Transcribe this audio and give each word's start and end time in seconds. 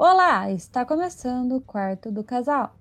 Olá, 0.00 0.48
está 0.52 0.84
começando 0.84 1.56
o 1.56 1.60
quarto 1.60 2.12
do 2.12 2.22
casal. 2.22 2.72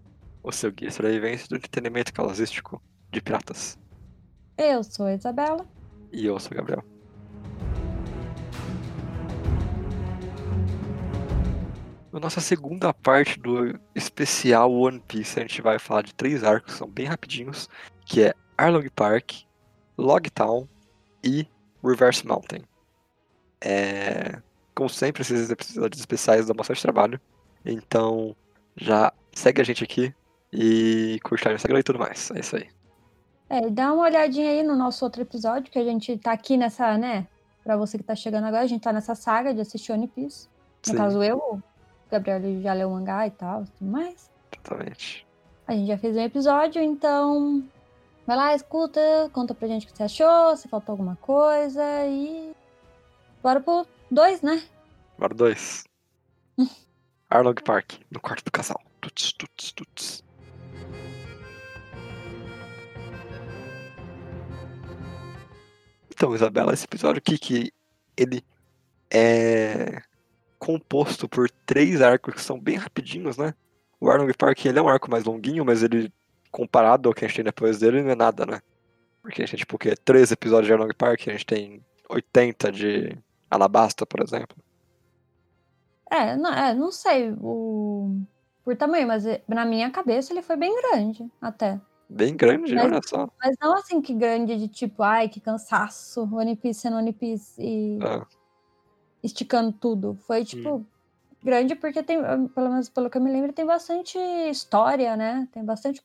O 0.44 0.52
seu 0.52 0.72
guia 0.72 0.92
sobrevivência 0.92 1.48
do 1.50 1.56
entretenimento 1.56 2.14
causístico 2.14 2.80
de 3.12 3.20
piratas. 3.20 3.76
Eu 4.56 4.84
sou 4.84 5.08
a 5.08 5.16
Isabela. 5.16 5.66
E 6.14 6.28
eu 6.28 6.40
sou 6.40 6.52
o 6.52 6.56
Gabriel. 6.56 6.84
Na 12.14 12.20
nossa 12.20 12.40
segunda 12.40 12.94
parte 12.94 13.40
do 13.40 13.80
especial 13.96 14.72
One 14.72 15.00
Piece, 15.00 15.40
a 15.40 15.42
gente 15.42 15.60
vai 15.60 15.80
falar 15.80 16.04
de 16.04 16.14
três 16.14 16.44
arcos, 16.44 16.76
são 16.76 16.88
bem 16.88 17.08
rapidinhos, 17.08 17.68
que 18.06 18.26
é 18.26 18.36
Arlong 18.56 18.92
Park, 18.96 19.32
Logtown 19.98 20.68
e 21.24 21.48
Reverse 21.84 22.28
Mountain. 22.28 22.62
É... 23.60 24.40
Como 24.78 24.88
sempre, 24.88 25.24
esses 25.24 25.50
episódios 25.50 26.00
especiais 26.00 26.46
dão 26.46 26.56
bastante 26.56 26.84
trabalho. 26.84 27.20
Então, 27.66 28.36
já 28.76 29.12
segue 29.34 29.60
a 29.60 29.64
gente 29.64 29.84
aqui 29.84 30.14
e 30.54 31.20
curte 31.24 31.48
no 31.48 31.56
Instagram 31.56 31.80
e 31.80 31.84
tudo 31.84 31.98
mais. 31.98 32.30
É 32.30 32.40
isso 32.40 32.56
aí. 32.58 32.68
É, 33.50 33.72
dá 33.72 33.92
uma 33.92 34.04
olhadinha 34.04 34.52
aí 34.52 34.62
no 34.62 34.76
nosso 34.76 35.04
outro 35.04 35.24
episódio, 35.24 35.72
que 35.72 35.80
a 35.80 35.84
gente 35.84 36.16
tá 36.20 36.32
aqui 36.32 36.58
nessa, 36.58 36.96
né? 36.96 37.26
Pra 37.64 37.76
você 37.76 37.98
que 37.98 38.04
tá 38.04 38.14
chegando 38.14 38.46
agora, 38.46 38.62
a 38.62 38.68
gente 38.68 38.84
tá 38.84 38.94
nessa 38.94 39.16
saga 39.16 39.52
de 39.52 39.62
assistir 39.62 39.94
One 39.94 40.08
Piece. 40.08 40.48
No 40.86 40.92
Sim. 40.92 40.96
caso, 40.96 41.24
eu, 41.24 41.38
o 41.38 41.64
Gabriel 42.12 42.62
já 42.62 42.74
leu 42.74 42.90
o 42.90 42.92
mangá 42.92 43.26
e 43.26 43.32
tal, 43.32 43.66
tudo 43.80 43.90
mais. 43.90 44.30
Exatamente. 44.54 45.26
A 45.66 45.74
gente 45.74 45.88
já 45.88 45.98
fez 45.98 46.16
um 46.16 46.22
episódio, 46.22 46.84
então 46.84 47.64
vai 48.28 48.38
lá, 48.38 48.54
escuta, 48.54 49.02
conta 49.34 49.56
pra 49.56 49.68
gente 49.68 49.88
o 49.88 49.90
que 49.90 49.98
você 49.98 50.04
achou, 50.04 50.56
se 50.56 50.68
faltou 50.68 50.94
alguma 50.94 51.16
coisa 51.16 51.84
e. 52.06 52.52
Bora 53.42 53.60
pro 53.60 53.88
dois, 54.12 54.42
né? 54.42 54.64
Agora 55.18 55.34
dois. 55.34 55.84
Arlong 57.30 57.56
Park, 57.64 57.94
no 58.10 58.20
quarto 58.20 58.46
do 58.46 58.52
casal. 58.52 58.82
Tuts, 59.02 59.34
tuts, 59.34 59.72
tuts. 59.72 60.24
Então, 66.10 66.34
Isabela, 66.34 66.74
esse 66.74 66.86
episódio 66.86 67.20
aqui 67.20 67.38
que 67.38 67.72
ele 68.16 68.44
é 69.12 70.02
composto 70.58 71.30
por 71.30 71.50
três 71.66 72.02
arcos 72.02 72.34
que 72.34 72.42
são 72.42 72.60
bem 72.60 72.76
rapidinhos, 72.76 73.38
né? 73.38 73.54
O 74.00 74.10
Arlong 74.10 74.34
Park 74.34 74.66
ele 74.66 74.80
é 74.80 74.82
um 74.82 74.90
arco 74.90 75.12
mais 75.12 75.24
longuinho, 75.26 75.64
mas 75.64 75.84
ele, 75.84 76.12
comparado 76.52 77.08
ao 77.08 77.14
que 77.14 77.24
a 77.24 77.28
gente 77.28 77.38
tem 77.38 77.46
depois 77.46 77.80
dele, 77.80 78.02
não 78.02 78.12
é 78.12 78.16
nada, 78.16 78.46
né? 78.46 78.62
Porque 79.22 79.42
a 79.42 79.46
gente 79.46 79.52
tem, 79.52 79.60
tipo, 79.60 79.76
o 79.76 79.80
quê? 79.80 79.96
Três 79.96 80.32
episódios 80.32 80.68
de 80.68 80.74
Arlong 80.74 80.94
Park, 80.98 81.28
a 81.28 81.32
gente 81.32 81.46
tem 81.46 81.86
80 82.10 82.72
de 82.72 83.18
Alabasta, 83.50 84.06
por 84.06 84.22
exemplo. 84.22 84.58
É, 86.10 86.36
não, 86.36 86.54
é, 86.54 86.74
não 86.74 86.92
sei 86.92 87.34
o... 87.40 88.22
por 88.64 88.76
tamanho, 88.78 89.08
mas 89.08 89.26
eh, 89.26 89.44
na 89.48 89.66
minha 89.66 89.92
cabeça 89.92 90.32
ele 90.32 90.42
foi 90.42 90.56
bem 90.56 90.74
grande, 90.82 91.30
até. 91.42 91.80
Bem 92.10 92.36
grande, 92.36 92.74
Mas- 92.74 92.86
olha 92.86 93.02
só. 93.06 93.28
Mas 93.44 93.56
não 93.62 93.76
assim 93.76 94.02
que 94.02 94.14
grande 94.14 94.58
de 94.58 94.68
tipo, 94.68 95.04
ai, 95.04 95.28
que 95.30 95.40
cansaço, 95.40 96.24
One 96.34 96.56
Piece 96.56 96.82
sendo 96.82 96.98
One 96.98 97.14
Piece 97.14 97.62
e 97.62 98.00
Ah, 98.02 98.26
esticando 99.22 99.72
tudo. 99.74 100.18
Foi, 100.26 100.44
tipo, 100.46 100.86
grande 101.44 101.76
porque 101.76 102.02
tem, 102.02 102.18
pelo 102.50 102.70
menos 102.70 102.90
pelo 102.90 103.10
que 103.10 103.18
eu 103.18 103.22
me 103.22 103.32
lembro, 103.32 103.54
tem 103.54 103.66
bastante 103.66 104.18
história, 104.50 105.16
né? 105.18 105.48
Tem 105.52 105.64
bastante 105.64 106.02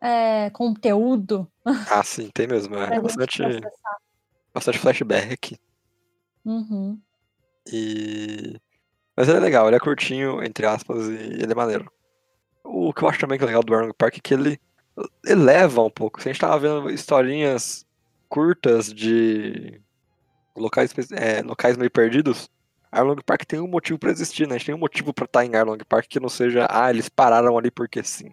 é, 0.00 0.50
conteúdo 0.50 1.48
ah, 1.64 2.02
sim, 2.02 2.30
tem 2.32 2.46
mesmo. 2.46 2.74
É 2.76 2.98
bastante, 3.00 3.42
bastante 4.52 4.78
flashback. 4.78 5.58
Uhum. 6.44 6.98
E. 7.72 8.60
Mas 9.16 9.28
ele 9.28 9.36
é 9.38 9.40
legal, 9.40 9.66
ele 9.66 9.76
é 9.76 9.80
curtinho, 9.80 10.42
entre 10.42 10.66
aspas, 10.66 11.06
e 11.08 11.12
ele 11.14 11.52
é 11.52 11.54
maneiro. 11.54 11.90
O 12.64 12.92
que 12.92 13.02
eu 13.02 13.08
acho 13.08 13.20
também 13.20 13.38
que 13.38 13.44
é 13.44 13.46
legal 13.46 13.62
do 13.62 13.74
Arlong 13.74 13.92
Park 13.92 14.16
é 14.16 14.20
que 14.20 14.34
ele 14.34 14.60
eleva 15.26 15.82
um 15.82 15.90
pouco. 15.90 16.20
Se 16.20 16.28
a 16.28 16.32
gente 16.32 16.40
tava 16.40 16.58
vendo 16.58 16.90
historinhas 16.90 17.86
curtas 18.28 18.92
de 18.92 19.80
locais, 20.56 20.94
é, 21.12 21.42
locais 21.42 21.76
meio 21.76 21.90
perdidos, 21.90 22.50
Arlong 22.90 23.20
Park 23.24 23.44
tem 23.44 23.60
um 23.60 23.66
motivo 23.68 23.98
pra 23.98 24.10
existir, 24.10 24.46
né? 24.46 24.54
A 24.54 24.58
gente 24.58 24.66
tem 24.66 24.74
um 24.74 24.78
motivo 24.78 25.12
pra 25.12 25.24
estar 25.26 25.44
em 25.44 25.54
Arlong 25.54 25.78
Park 25.88 26.06
que 26.08 26.20
não 26.20 26.28
seja, 26.28 26.66
ah, 26.70 26.90
eles 26.90 27.08
pararam 27.08 27.58
ali 27.58 27.70
porque 27.70 28.02
sim. 28.02 28.30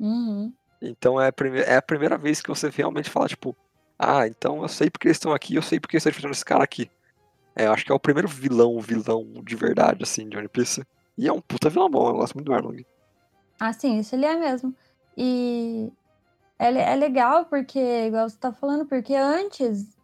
Uhum. 0.00 0.52
Então 0.80 1.20
é 1.20 1.28
a, 1.28 1.32
prime- 1.32 1.60
é 1.60 1.76
a 1.76 1.82
primeira 1.82 2.16
vez 2.18 2.40
que 2.40 2.48
você 2.48 2.68
realmente 2.68 3.08
fala, 3.10 3.28
tipo, 3.28 3.56
ah, 3.98 4.26
então 4.26 4.62
eu 4.62 4.68
sei 4.68 4.90
porque 4.90 5.08
eles 5.08 5.16
estão 5.16 5.32
aqui, 5.32 5.54
eu 5.54 5.62
sei 5.62 5.78
porque 5.80 5.96
eles 5.96 6.02
estão 6.02 6.10
enfrentando 6.10 6.32
esse 6.34 6.44
cara 6.44 6.64
aqui. 6.64 6.90
É, 7.56 7.66
eu 7.66 7.72
acho 7.72 7.84
que 7.84 7.92
é 7.92 7.94
o 7.94 8.00
primeiro 8.00 8.28
vilão, 8.28 8.80
vilão 8.80 9.24
de 9.44 9.54
verdade, 9.54 10.02
assim, 10.02 10.28
de 10.28 10.36
One 10.36 10.48
Piece. 10.48 10.84
E 11.16 11.28
é 11.28 11.32
um 11.32 11.40
puta 11.40 11.70
vilão 11.70 11.88
bom, 11.88 12.08
eu 12.08 12.14
gosto 12.14 12.34
muito 12.34 12.46
do 12.46 12.54
Arlong. 12.54 12.84
Ah, 13.60 13.72
sim, 13.72 13.98
isso 13.98 14.14
ele 14.14 14.26
é 14.26 14.36
mesmo. 14.36 14.74
E 15.16 15.92
é, 16.58 16.66
é 16.66 16.96
legal 16.96 17.44
porque, 17.44 17.78
igual 17.78 18.28
você 18.28 18.36
tá 18.36 18.52
falando, 18.52 18.84
porque 18.86 19.14
antes 19.14 19.96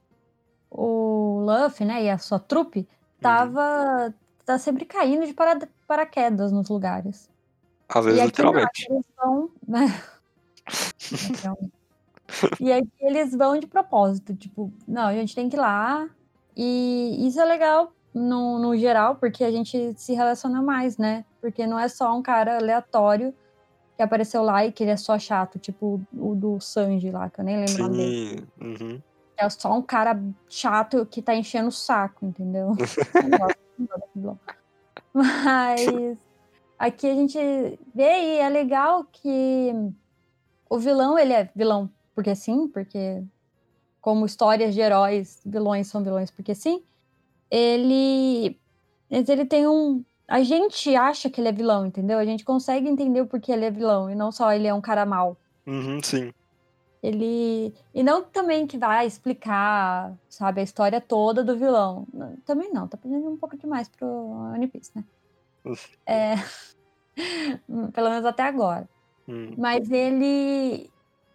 o 0.70 1.44
Luffy, 1.44 1.84
né, 1.84 2.04
e 2.04 2.10
a 2.10 2.18
sua 2.18 2.38
trupe 2.38 2.88
tava 3.20 4.14
tá 4.44 4.58
sempre 4.58 4.84
caindo 4.84 5.26
de 5.26 5.34
para, 5.34 5.68
paraquedas 5.86 6.52
nos 6.52 6.68
lugares. 6.68 7.28
Às 7.88 8.04
vezes, 8.04 8.18
E 8.18 8.22
não, 8.22 8.26
literalmente. 8.26 8.86
eles 8.88 9.04
vão. 9.16 9.50
né? 9.66 10.02
e 12.60 12.72
aqui 12.72 12.90
eles 13.00 13.34
vão 13.34 13.58
de 13.58 13.66
propósito, 13.66 14.34
tipo, 14.34 14.72
não, 14.86 15.06
a 15.06 15.14
gente 15.14 15.34
tem 15.34 15.48
que 15.48 15.56
ir 15.56 15.60
lá. 15.60 16.08
E 16.62 17.26
isso 17.26 17.40
é 17.40 17.44
legal 17.46 17.90
no, 18.12 18.58
no 18.58 18.76
geral, 18.76 19.16
porque 19.16 19.42
a 19.42 19.50
gente 19.50 19.94
se 19.96 20.12
relaciona 20.12 20.60
mais, 20.60 20.98
né? 20.98 21.24
Porque 21.40 21.66
não 21.66 21.78
é 21.78 21.88
só 21.88 22.14
um 22.14 22.20
cara 22.20 22.58
aleatório 22.58 23.34
que 23.96 24.02
apareceu 24.02 24.42
lá 24.42 24.66
e 24.66 24.70
que 24.70 24.84
ele 24.84 24.90
é 24.90 24.96
só 24.98 25.18
chato, 25.18 25.58
tipo 25.58 26.02
o 26.12 26.34
do 26.34 26.60
Sanji 26.60 27.10
lá, 27.10 27.30
que 27.30 27.40
eu 27.40 27.44
nem 27.46 27.56
lembro 27.56 27.76
o 27.76 27.78
nome 27.78 27.96
dele. 27.96 28.46
Sim, 28.58 28.60
uhum. 28.60 29.00
É 29.38 29.48
só 29.48 29.72
um 29.72 29.80
cara 29.80 30.22
chato 30.50 31.06
que 31.06 31.22
tá 31.22 31.34
enchendo 31.34 31.68
o 31.68 31.72
saco, 31.72 32.26
entendeu? 32.26 32.74
Mas 35.14 36.18
aqui 36.78 37.06
a 37.06 37.14
gente 37.14 37.38
vê 37.94 38.34
e 38.34 38.38
é 38.38 38.50
legal 38.50 39.06
que 39.10 39.72
o 40.68 40.78
vilão, 40.78 41.18
ele 41.18 41.32
é 41.32 41.48
vilão 41.56 41.88
porque 42.14 42.34
sim, 42.34 42.68
porque 42.68 43.22
como 44.00 44.26
histórias 44.26 44.74
de 44.74 44.80
heróis, 44.80 45.40
vilões 45.44 45.88
são 45.88 46.02
vilões 46.02 46.30
porque 46.30 46.54
sim. 46.54 46.82
Ele 47.50 48.58
ele 49.10 49.44
tem 49.44 49.66
um 49.66 50.04
a 50.30 50.44
gente 50.44 50.94
acha 50.94 51.28
que 51.28 51.40
ele 51.40 51.48
é 51.48 51.52
vilão, 51.52 51.84
entendeu? 51.84 52.16
A 52.16 52.24
gente 52.24 52.44
consegue 52.44 52.88
entender 52.88 53.20
o 53.20 53.26
porquê 53.26 53.50
ele 53.50 53.64
é 53.64 53.70
vilão 53.70 54.08
e 54.08 54.14
não 54.14 54.30
só 54.30 54.52
ele 54.52 54.68
é 54.68 54.72
um 54.72 54.80
cara 54.80 55.04
mau. 55.04 55.36
Uhum, 55.66 56.00
sim. 56.00 56.32
Ele. 57.02 57.74
E 57.92 58.02
não 58.04 58.22
também 58.22 58.64
que 58.64 58.78
vai 58.78 59.06
explicar, 59.06 60.16
sabe, 60.28 60.60
a 60.60 60.64
história 60.64 61.00
toda 61.00 61.42
do 61.42 61.56
vilão. 61.56 62.06
Também 62.44 62.72
não, 62.72 62.86
tá 62.86 62.96
pedindo 62.96 63.28
um 63.28 63.36
pouco 63.36 63.56
demais 63.56 63.88
pro 63.88 64.06
One 64.06 64.68
Piece, 64.68 64.92
né? 64.94 65.04
É... 66.06 66.34
Pelo 67.92 68.10
menos 68.10 68.24
até 68.24 68.44
agora. 68.44 68.88
Hum, 69.26 69.54
Mas 69.58 69.90
ele 69.90 70.88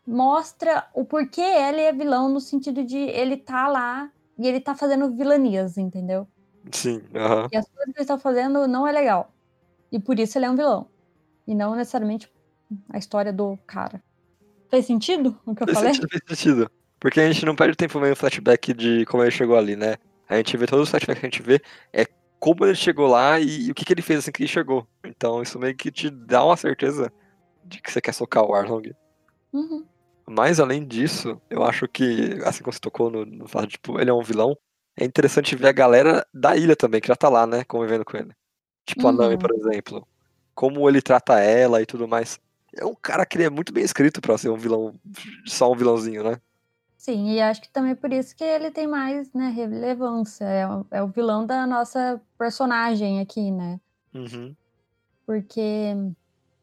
mostra 0.05 0.87
o 0.93 1.03
porquê 1.03 1.41
ele 1.41 1.81
é 1.81 1.91
vilão 1.91 2.29
no 2.29 2.39
sentido 2.39 2.83
de 2.83 2.97
ele 2.97 3.37
tá 3.37 3.67
lá 3.67 4.11
e 4.37 4.47
ele 4.47 4.59
tá 4.59 4.75
fazendo 4.75 5.15
vilanias, 5.15 5.77
entendeu? 5.77 6.27
Sim, 6.71 7.01
aham. 7.15 7.47
E 7.51 7.57
as 7.57 7.67
coisas 7.67 7.93
que 7.93 7.99
ele 7.99 8.07
tá 8.07 8.17
fazendo 8.17 8.67
não 8.67 8.87
é 8.87 8.91
legal. 8.91 9.33
E 9.91 9.99
por 9.99 10.19
isso 10.19 10.37
ele 10.37 10.45
é 10.45 10.49
um 10.49 10.55
vilão. 10.55 10.87
E 11.47 11.53
não 11.55 11.75
necessariamente 11.75 12.31
a 12.89 12.97
história 12.97 13.31
do 13.31 13.57
cara. 13.67 14.01
Fez 14.69 14.85
sentido 14.85 15.39
o 15.45 15.55
que 15.55 15.63
eu 15.63 15.67
Fez 15.67 15.77
falei? 15.77 15.93
sentido, 15.93 16.09
fez 16.09 16.39
sentido. 16.39 16.71
Porque 16.99 17.19
a 17.19 17.31
gente 17.31 17.45
não 17.45 17.55
perde 17.55 17.75
tempo 17.75 17.99
vendo 17.99 18.15
flashback 18.15 18.73
de 18.73 19.05
como 19.05 19.23
ele 19.23 19.31
chegou 19.31 19.55
ali, 19.57 19.75
né? 19.75 19.95
A 20.27 20.37
gente 20.37 20.57
vê 20.57 20.65
todos 20.65 20.83
os 20.83 20.89
flashbacks 20.89 21.19
que 21.21 21.27
a 21.27 21.29
gente 21.29 21.41
vê 21.43 21.61
é 21.93 22.05
como 22.39 22.65
ele 22.65 22.75
chegou 22.75 23.07
lá 23.07 23.39
e, 23.39 23.71
o 23.71 23.75
que, 23.75 23.85
que 23.85 23.93
ele 23.93 24.01
fez 24.01 24.19
assim 24.19 24.31
que 24.31 24.43
ele 24.43 24.49
chegou. 24.49 24.87
Então 25.03 25.41
isso 25.41 25.59
meio 25.59 25.75
que 25.75 25.91
te 25.91 26.09
dá 26.09 26.43
uma 26.43 26.57
certeza 26.57 27.11
de 27.63 27.81
que 27.81 27.91
você 27.91 28.01
quer 28.01 28.13
socar 28.13 28.43
o 28.43 28.53
Arlong. 28.53 28.93
Uhum. 29.53 29.85
Mas 30.27 30.59
além 30.59 30.85
disso, 30.85 31.39
eu 31.49 31.63
acho 31.63 31.87
que, 31.87 32.39
assim 32.45 32.63
como 32.63 32.73
você 32.73 32.79
tocou 32.79 33.09
no, 33.11 33.25
no 33.25 33.47
fato 33.47 33.67
tipo, 33.67 33.99
ele 33.99 34.09
é 34.09 34.13
um 34.13 34.23
vilão, 34.23 34.57
é 34.97 35.05
interessante 35.05 35.55
ver 35.55 35.67
a 35.67 35.71
galera 35.71 36.25
da 36.33 36.55
ilha 36.55 36.75
também, 36.75 36.99
que 37.01 37.07
já 37.07 37.15
tá 37.15 37.29
lá, 37.29 37.45
né, 37.45 37.63
convivendo 37.63 38.03
com 38.05 38.17
ele. 38.17 38.31
Tipo 38.85 39.07
a 39.07 39.11
Nami, 39.11 39.33
Uhum. 39.35 39.39
por 39.39 39.51
exemplo. 39.53 40.07
Como 40.55 40.87
ele 40.89 41.01
trata 41.01 41.39
ela 41.39 41.81
e 41.81 41.85
tudo 41.85 42.07
mais. 42.07 42.39
É 42.75 42.85
um 42.85 42.95
cara 42.95 43.25
que 43.25 43.37
ele 43.37 43.45
é 43.45 43.49
muito 43.49 43.71
bem 43.73 43.83
escrito 43.83 44.21
pra 44.21 44.37
ser 44.37 44.49
um 44.49 44.57
vilão, 44.57 44.95
só 45.45 45.71
um 45.71 45.75
vilãozinho, 45.75 46.23
né? 46.23 46.39
Sim, 46.97 47.31
e 47.33 47.41
acho 47.41 47.61
que 47.61 47.69
também 47.69 47.93
por 47.95 48.11
isso 48.11 48.35
que 48.35 48.43
ele 48.43 48.71
tem 48.71 48.87
mais 48.87 49.31
né, 49.33 49.49
relevância. 49.49 50.45
É, 50.45 50.67
o- 50.67 50.85
é 50.91 51.03
o 51.03 51.07
vilão 51.07 51.45
da 51.45 51.67
nossa 51.67 52.19
personagem 52.37 53.19
aqui, 53.21 53.51
né? 53.51 53.79
Uhum. 54.13 54.55
Porque. 55.25 55.93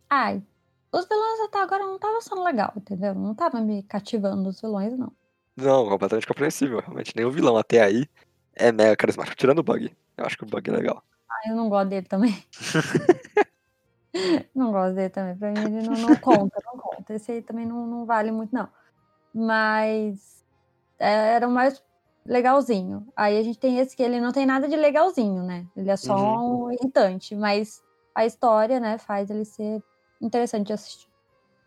Ai, 0.09 0.43
os 0.93 1.07
vilões 1.09 1.41
até 1.41 1.61
agora 1.61 1.85
não 1.85 1.97
estavam 1.97 2.21
sendo 2.21 2.45
legal, 2.45 2.73
entendeu? 2.77 3.15
Não 3.15 3.35
tava 3.35 3.61
me 3.61 3.83
cativando 3.83 4.49
os 4.49 4.61
vilões, 4.61 4.97
não. 4.99 5.13
Não, 5.57 5.89
completamente 5.89 6.27
compreensível, 6.27 6.81
realmente. 6.81 7.15
Nem 7.17 7.25
o 7.25 7.31
vilão 7.31 7.57
até 7.57 7.83
aí 7.83 8.07
é 8.55 8.71
mega 8.73 8.97
carismático. 8.97 9.37
Tirando 9.37 9.59
o 9.59 9.63
Bug. 9.63 9.95
Eu 10.17 10.27
acho 10.27 10.37
que 10.37 10.45
o 10.45 10.47
Bug 10.47 10.69
é 10.69 10.73
legal. 10.73 11.03
eu 11.47 11.57
não 11.57 11.69
gosto 11.69 11.89
dele 11.89 12.07
também. 12.07 12.45
não 14.55 14.73
gosto 14.73 14.95
dele 14.95 15.11
também. 15.11 15.37
Pra 15.37 15.51
mim, 15.51 15.77
ele 15.77 15.87
não, 15.87 15.95
não 15.95 16.17
conta, 16.17 16.59
não 16.65 16.79
conta. 16.79 17.15
Esse 17.15 17.33
aí 17.33 17.43
também 17.43 17.67
não, 17.67 17.87
não 17.87 18.07
vale 18.07 18.31
muito, 18.31 18.55
não. 18.55 18.69
Mas 19.35 20.45
é, 20.99 21.35
era 21.35 21.49
o 21.49 21.51
mais 21.51 21.83
legalzinho. 22.25 23.07
Aí 23.17 23.39
a 23.39 23.43
gente 23.43 23.59
tem 23.59 23.79
esse 23.79 23.97
que 23.97 24.03
ele 24.03 24.21
não 24.21 24.33
tem 24.33 24.47
nada 24.47 24.69
de 24.69 24.77
legalzinho, 24.77 25.43
né? 25.43 25.67
Ele 25.77 25.91
é 25.91 25.97
só 25.97 26.17
Uhum. 26.17 26.67
um 26.67 26.73
irritante, 26.73 27.35
mas 27.35 27.83
a 28.15 28.27
história, 28.27 28.79
né, 28.79 28.99
faz 28.99 29.31
ele 29.31 29.45
ser 29.45 29.83
interessante 30.23 30.69
de 30.69 30.73
assistir. 30.73 31.09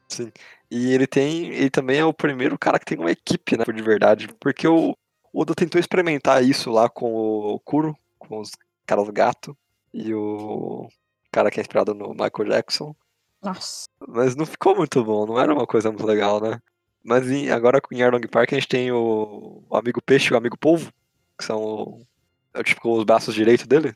Sim. 0.10 0.32
E 0.72 0.92
ele 0.92 1.06
tem. 1.08 1.48
Ele 1.48 1.70
também 1.70 2.00
é 2.00 2.06
o 2.06 2.14
primeiro 2.14 2.58
cara 2.58 2.80
que 2.80 2.86
tem 2.86 2.98
uma 2.98 3.12
equipe, 3.12 3.58
né? 3.58 3.66
De 3.66 3.82
verdade. 3.82 4.28
Porque 4.40 4.68
o 4.68 4.96
Oda 5.34 5.54
tentou 5.56 5.80
experimentar 5.80 6.44
isso 6.44 6.72
lá 6.72 6.88
com 6.90 7.14
o 7.14 7.60
Kuro, 7.60 7.96
com 8.20 8.40
os 8.40 8.52
caras 8.86 9.10
gato, 9.10 9.58
e 9.94 10.14
o 10.14 10.88
cara 11.32 11.50
que 11.52 11.60
é 11.60 11.62
inspirado 11.62 11.94
no 11.94 12.10
Michael 12.12 12.50
Jackson. 12.50 12.96
Nossa. 13.44 13.86
Mas 14.08 14.36
não 14.36 14.46
ficou 14.46 14.76
muito 14.76 15.04
bom, 15.04 15.26
não 15.26 15.40
era 15.40 15.54
uma 15.54 15.68
coisa 15.68 15.90
muito 15.90 16.06
legal, 16.06 16.40
né? 16.40 16.62
Mas 17.04 17.30
em- 17.30 17.50
agora 17.52 17.82
em 17.92 18.02
Arlong 18.02 18.28
Park 18.28 18.54
a 18.54 18.56
gente 18.56 18.68
tem 18.68 18.92
o, 18.92 19.64
o 19.70 19.76
amigo 19.78 20.02
peixe 20.02 20.30
e 20.30 20.34
o 20.34 20.38
amigo 20.38 20.58
polvo, 20.58 20.92
que 21.38 21.44
são 21.46 21.62
o- 21.64 22.08
é, 22.54 22.64
tipo 22.64 22.92
os 22.98 23.04
braços 23.04 23.36
direitos 23.36 23.68
dele. 23.68 23.96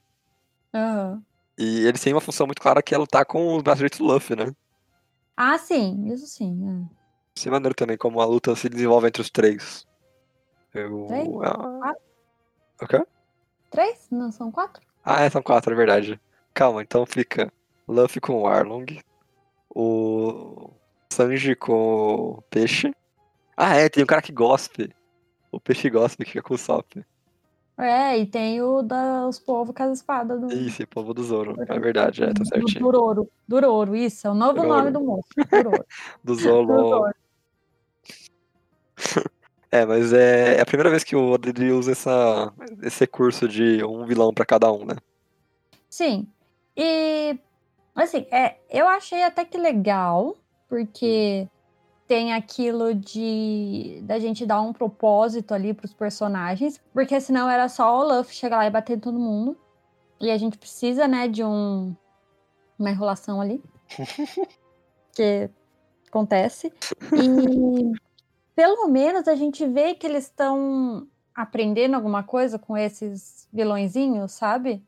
Aham. 0.73 1.23
E 1.59 1.85
eles 1.85 1.99
têm 2.01 2.13
uma 2.13 2.21
função 2.21 2.47
muito 2.47 2.61
clara 2.61 2.81
que 2.81 2.95
é 2.95 2.97
lutar 2.97 3.25
com 3.25 3.57
os 3.57 3.61
braços 3.61 3.79
direitos 3.79 3.99
do 3.99 4.05
Luffy, 4.05 4.33
né? 4.33 4.55
Ah, 5.35 5.57
sim, 5.57 6.09
isso 6.09 6.25
sim. 6.25 6.57
é. 6.65 6.95
Isso 7.35 7.49
é 7.49 7.51
maneiro 7.51 7.75
também, 7.75 7.97
como 7.97 8.21
a 8.21 8.25
luta 8.25 8.55
se 8.55 8.69
desenvolve 8.69 9.09
entre 9.09 9.21
os 9.21 9.29
três. 9.29 9.85
Eu... 10.73 11.05
Três? 11.07 11.27
ah? 11.43 11.93
O 12.81 12.87
quê? 12.87 13.05
Três? 13.69 14.07
Não 14.09 14.31
são 14.31 14.49
quatro? 14.49 14.81
Ah, 15.03 15.23
é, 15.23 15.29
são 15.29 15.43
quatro, 15.43 15.73
é 15.73 15.75
verdade. 15.75 16.17
Calma, 16.53 16.81
então 16.81 17.05
fica 17.05 17.51
Luffy 17.85 18.21
com 18.21 18.41
o 18.41 18.47
Arlong, 18.47 19.01
o 19.69 20.71
Sanji 21.11 21.57
com 21.57 22.37
o 22.37 22.41
peixe. 22.43 22.95
Ah, 23.57 23.75
é, 23.75 23.89
tem 23.89 24.01
um 24.01 24.07
cara 24.07 24.21
que 24.21 24.31
gospe. 24.31 24.95
O 25.51 25.59
peixe 25.59 25.89
gospe 25.89 26.23
que 26.23 26.31
fica 26.31 26.43
com 26.43 26.53
o 26.53 26.57
Sop. 26.57 27.03
É, 27.79 28.17
e 28.17 28.25
tem 28.25 28.61
o 28.61 28.81
dos 28.81 29.39
povos 29.39 29.73
com 29.73 29.83
as 29.83 29.99
espadas 29.99 30.41
do, 30.41 30.51
Isso, 30.51 30.85
povo 30.85 31.13
do 31.13 31.23
Zoro. 31.23 31.55
É 31.65 31.79
verdade, 31.79 32.23
é, 32.23 32.27
tá 32.27 32.33
do 32.33 32.45
certinho. 32.45 32.81
Duroro. 32.81 33.29
Duroro, 33.47 33.95
isso, 33.95 34.27
é 34.27 34.29
o 34.29 34.33
novo 34.33 34.55
Duroro. 34.55 34.77
nome 34.79 34.91
do 34.91 34.99
moço. 34.99 35.29
Duroro. 35.49 35.85
Do 36.21 36.35
Zolo. 36.35 36.67
Duroro. 36.67 37.15
É, 39.71 39.85
mas 39.85 40.11
é, 40.11 40.55
é 40.55 40.61
a 40.61 40.65
primeira 40.65 40.89
vez 40.89 41.03
que 41.03 41.15
o 41.15 41.29
Oda 41.29 41.51
usa 41.75 41.91
essa, 41.91 42.51
esse 42.81 43.01
recurso 43.01 43.47
de 43.47 43.83
um 43.83 44.03
vilão 44.03 44.33
pra 44.33 44.43
cada 44.43 44.71
um, 44.71 44.83
né? 44.83 44.95
Sim. 45.87 46.27
E 46.75 47.37
assim, 47.93 48.25
é, 48.31 48.55
eu 48.67 48.87
achei 48.87 49.21
até 49.21 49.45
que 49.45 49.59
legal, 49.59 50.35
porque 50.67 51.47
tem 52.09 52.33
aquilo 52.33 52.95
de 52.95 54.01
da 54.01 54.17
gente 54.17 54.43
dar 54.43 54.59
um 54.61 54.73
propósito 54.73 55.53
ali 55.53 55.75
pros 55.75 55.93
personagens, 55.93 56.81
porque 56.91 57.21
senão 57.21 57.47
era 57.47 57.69
só 57.69 57.99
o 57.99 58.03
Luffy 58.03 58.33
chegar 58.35 58.57
lá 58.57 58.65
e 58.65 58.71
bater 58.71 58.97
em 58.97 58.99
todo 58.99 59.19
mundo. 59.19 59.55
E 60.19 60.31
a 60.31 60.37
gente 60.37 60.57
precisa, 60.57 61.07
né, 61.07 61.27
de 61.27 61.43
um 61.43 61.95
uma 62.79 62.89
enrolação 62.89 63.39
ali. 63.39 63.63
que 65.13 65.51
acontece. 66.07 66.73
E 67.13 67.93
pelo 68.55 68.87
menos 68.87 69.27
a 69.27 69.35
gente 69.35 69.67
vê 69.67 69.93
que 69.93 70.07
eles 70.07 70.23
estão 70.23 71.07
aprendendo 71.35 71.93
alguma 71.93 72.23
coisa 72.23 72.57
com 72.57 72.75
esses 72.75 73.47
vilõezinhos, 73.53 74.31
sabe? 74.31 74.83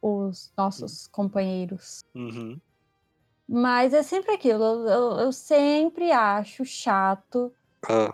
Os 0.00 0.50
nossos 0.56 1.06
companheiros. 1.08 2.00
Uhum. 2.14 2.58
Mas 3.48 3.94
é 3.94 4.02
sempre 4.02 4.32
aquilo. 4.32 4.62
Eu, 4.88 5.18
eu- 5.18 5.32
sempre 5.32 6.10
acho 6.10 6.64
chato 6.64 7.52
Ah, 7.88 8.12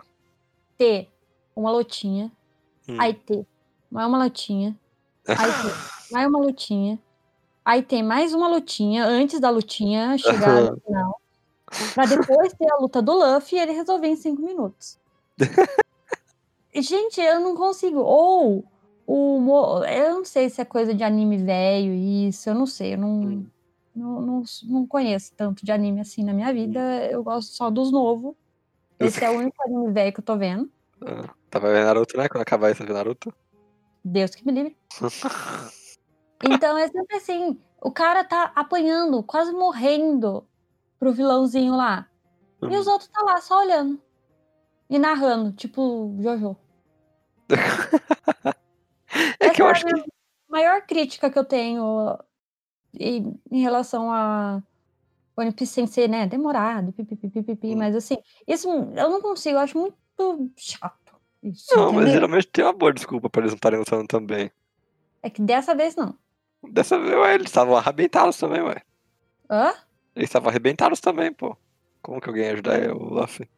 ter 0.77 1.09
uma 1.55 1.71
lutinha, 1.71 2.31
hum. 2.87 2.97
aí 2.99 3.13
ter 3.13 3.45
mais 3.89 4.07
uma 4.07 4.23
lutinha, 4.23 4.77
aí 5.27 5.51
ter 5.61 5.75
mais 6.11 6.27
uma 6.27 6.39
lutinha, 6.39 6.99
aí 7.65 7.81
tem 7.81 8.03
mais 8.03 8.33
uma 8.33 8.47
lutinha 8.47 9.05
antes 9.05 9.39
da 9.39 9.49
lutinha 9.49 10.17
chegar 10.17 10.61
no 10.61 10.79
final. 10.81 11.19
Pra 11.95 12.05
depois 12.05 12.53
ter 12.53 12.71
a 12.71 12.77
luta 12.77 13.01
do 13.01 13.13
Luffy 13.13 13.57
e 13.57 13.61
ele 13.61 13.71
resolver 13.71 14.07
em 14.07 14.15
cinco 14.15 14.41
minutos. 14.43 14.99
Gente, 16.75 17.19
eu 17.21 17.39
não 17.39 17.55
consigo. 17.55 17.99
Ou 17.99 18.63
o. 19.07 19.83
Eu 19.85 20.15
não 20.15 20.25
sei 20.25 20.49
se 20.49 20.59
é 20.61 20.65
coisa 20.65 20.93
de 20.93 21.03
anime 21.03 21.37
velho, 21.37 21.93
isso, 21.93 22.49
eu 22.49 22.55
não 22.55 22.65
sei. 22.65 22.93
Eu 22.93 22.97
não, 22.99 23.09
Hum. 23.21 23.45
Não, 23.95 24.21
não, 24.21 24.43
não 24.63 24.87
conheço 24.87 25.33
tanto 25.35 25.65
de 25.65 25.71
anime 25.71 26.01
assim 26.01 26.23
na 26.23 26.33
minha 26.33 26.51
vida. 26.53 26.79
Eu 27.11 27.23
gosto 27.23 27.51
só 27.53 27.69
dos 27.69 27.91
novos. 27.91 28.35
Esse 28.99 29.23
é 29.23 29.29
o 29.29 29.33
único 29.39 29.55
anime 29.63 29.91
velho 29.91 30.13
que 30.13 30.19
eu 30.19 30.23
tô 30.23 30.37
vendo. 30.37 30.71
Ah, 31.01 31.33
Tava 31.49 31.71
vendo 31.71 31.85
Naruto, 31.85 32.17
né? 32.17 32.27
Quando 32.29 32.41
acabar 32.41 32.71
isso, 32.71 32.85
ver 32.85 32.93
Naruto. 32.93 33.33
Deus 34.03 34.33
que 34.35 34.45
me 34.45 34.51
livre. 34.51 34.77
Então 36.45 36.77
é 36.77 36.89
sempre 36.89 37.15
assim: 37.15 37.57
o 37.81 37.89
cara 37.89 38.21
tá 38.25 38.51
apanhando, 38.53 39.23
quase 39.23 39.53
morrendo 39.53 40.45
pro 40.99 41.13
vilãozinho 41.13 41.73
lá. 41.73 42.09
E 42.61 42.75
os 42.75 42.85
outros 42.85 43.09
tá 43.09 43.21
lá 43.23 43.39
só 43.39 43.59
olhando. 43.61 43.97
E 44.89 44.99
narrando, 44.99 45.53
tipo 45.53 46.13
Jojo. 46.21 46.57
É 49.39 49.49
que 49.51 49.61
eu 49.61 49.67
Essa 49.69 49.85
acho 49.85 49.87
é 49.87 49.91
a 49.91 49.93
que. 49.93 50.01
minha 50.01 50.05
maior 50.49 50.81
crítica 50.87 51.29
que 51.29 51.37
eu 51.37 51.45
tenho 51.45 52.17
em, 52.99 53.33
em 53.51 53.61
relação 53.61 54.11
a 54.11 54.61
One 55.37 55.51
Piece 55.51 55.73
sem 55.73 55.87
ser, 55.87 56.07
né, 56.07 56.27
demorado, 56.27 56.91
pipipi, 56.93 57.27
pipipi, 57.29 57.73
Hum. 57.73 57.77
mas 57.77 57.95
assim, 57.95 58.17
isso 58.47 58.69
eu 58.69 59.09
não 59.09 59.21
consigo, 59.21 59.55
eu 59.57 59.61
acho 59.61 59.77
muito 59.77 59.95
chato. 60.57 60.93
Isso, 61.41 61.75
Não, 61.75 61.85
mas 61.87 61.93
entendeu? 62.03 62.13
geralmente 62.13 62.47
tem 62.47 62.63
uma 62.63 62.71
boa 62.73 62.93
desculpa 62.93 63.29
pra 63.29 63.41
eles 63.41 63.51
não 63.51 63.57
estarem 63.57 63.79
lutando 63.79 64.07
também. 64.07 64.49
É 65.21 65.29
que 65.29 65.41
dessa 65.41 65.75
vez 65.75 65.95
não. 65.95 66.15
Dessa 66.69 66.97
vez, 66.97 67.13
ué, 67.13 67.33
eles 67.35 67.47
estavam 67.47 67.75
arrebentados 67.75 68.37
também, 68.37 68.61
ué. 68.61 68.81
Hã? 69.49 69.73
Eles 70.15 70.29
estavam 70.29 70.49
arrebentados 70.49 71.01
também, 71.01 71.33
pô. 71.33 71.57
Como 72.01 72.21
que 72.21 72.29
alguém 72.29 72.45
ia 72.45 72.53
ajudar 72.53 72.79
o 72.95 73.13
Luffy? 73.13 73.49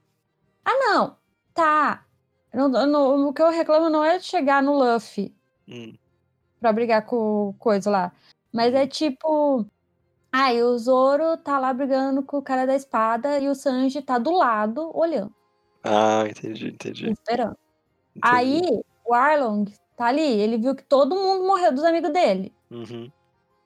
Ah, 0.64 0.74
não. 0.80 1.16
Tá. 1.54 2.04
Não- 2.54 3.28
o 3.28 3.34
que 3.34 3.42
eu 3.42 3.50
reclamo 3.52 3.90
não 3.90 4.04
é 4.04 4.18
de 4.18 4.24
chegar 4.26 4.64
no 4.64 4.74
Luffy 4.78 5.32
Hum. 5.68 5.94
pra 6.60 6.72
brigar 6.74 7.06
com 7.06 7.50
o 7.50 7.54
coisa 7.60 7.90
lá. 7.92 8.12
Mas 8.56 8.74
é 8.74 8.88
tipo. 8.88 9.66
Ah, 10.32 10.54
e 10.54 10.64
o 10.64 10.78
Zoro 10.78 11.38
tá 11.38 11.60
lá 11.60 11.74
brigando 11.74 12.24
com 12.24 12.38
o 12.38 12.42
cara 12.42 12.66
da 12.66 12.76
espada 12.76 13.40
e 13.40 13.48
o 13.50 13.56
Sanji 13.56 14.02
tá 14.02 14.18
do 14.18 14.32
lado 14.32 14.92
olhando, 14.98 15.34
Ah, 15.84 16.24
entendi, 16.28 16.68
entendi. 16.70 17.10
esperando. 17.12 17.56
entendi. 18.16 18.22
Aí 18.22 18.62
o 19.06 19.14
Arlong 19.14 19.66
tá 19.96 20.08
ali, 20.08 20.22
ele 20.22 20.58
viu 20.58 20.76
que 20.76 20.84
todo 20.84 21.16
mundo 21.16 21.46
morreu 21.46 21.72
dos 21.74 21.84
amigos 21.86 22.12
dele, 22.12 22.54
Uhum. 22.72 23.10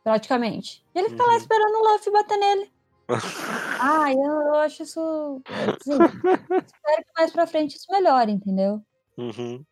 praticamente. 0.03 0.84
E 0.93 1.00
ele 1.00 1.10
fica 1.10 1.24
lá 1.24 1.31
Uhum. 1.31 1.38
esperando 1.38 1.75
o 1.75 1.93
Luffy 1.93 2.12
bater 2.13 2.38
nele. 2.38 2.72
Ah, 3.81 4.12
eu, 4.12 4.19
eu 4.19 4.55
acho 4.55 4.84
isso. 4.84 5.41
Assim, 5.48 5.93
espero 6.65 7.03
que 7.03 7.12
mais 7.17 7.31
pra 7.31 7.48
frente 7.48 7.77
isso 7.77 7.91
melhore, 7.91 8.31
entendeu? 8.31 8.84
Uhum. 9.17 9.63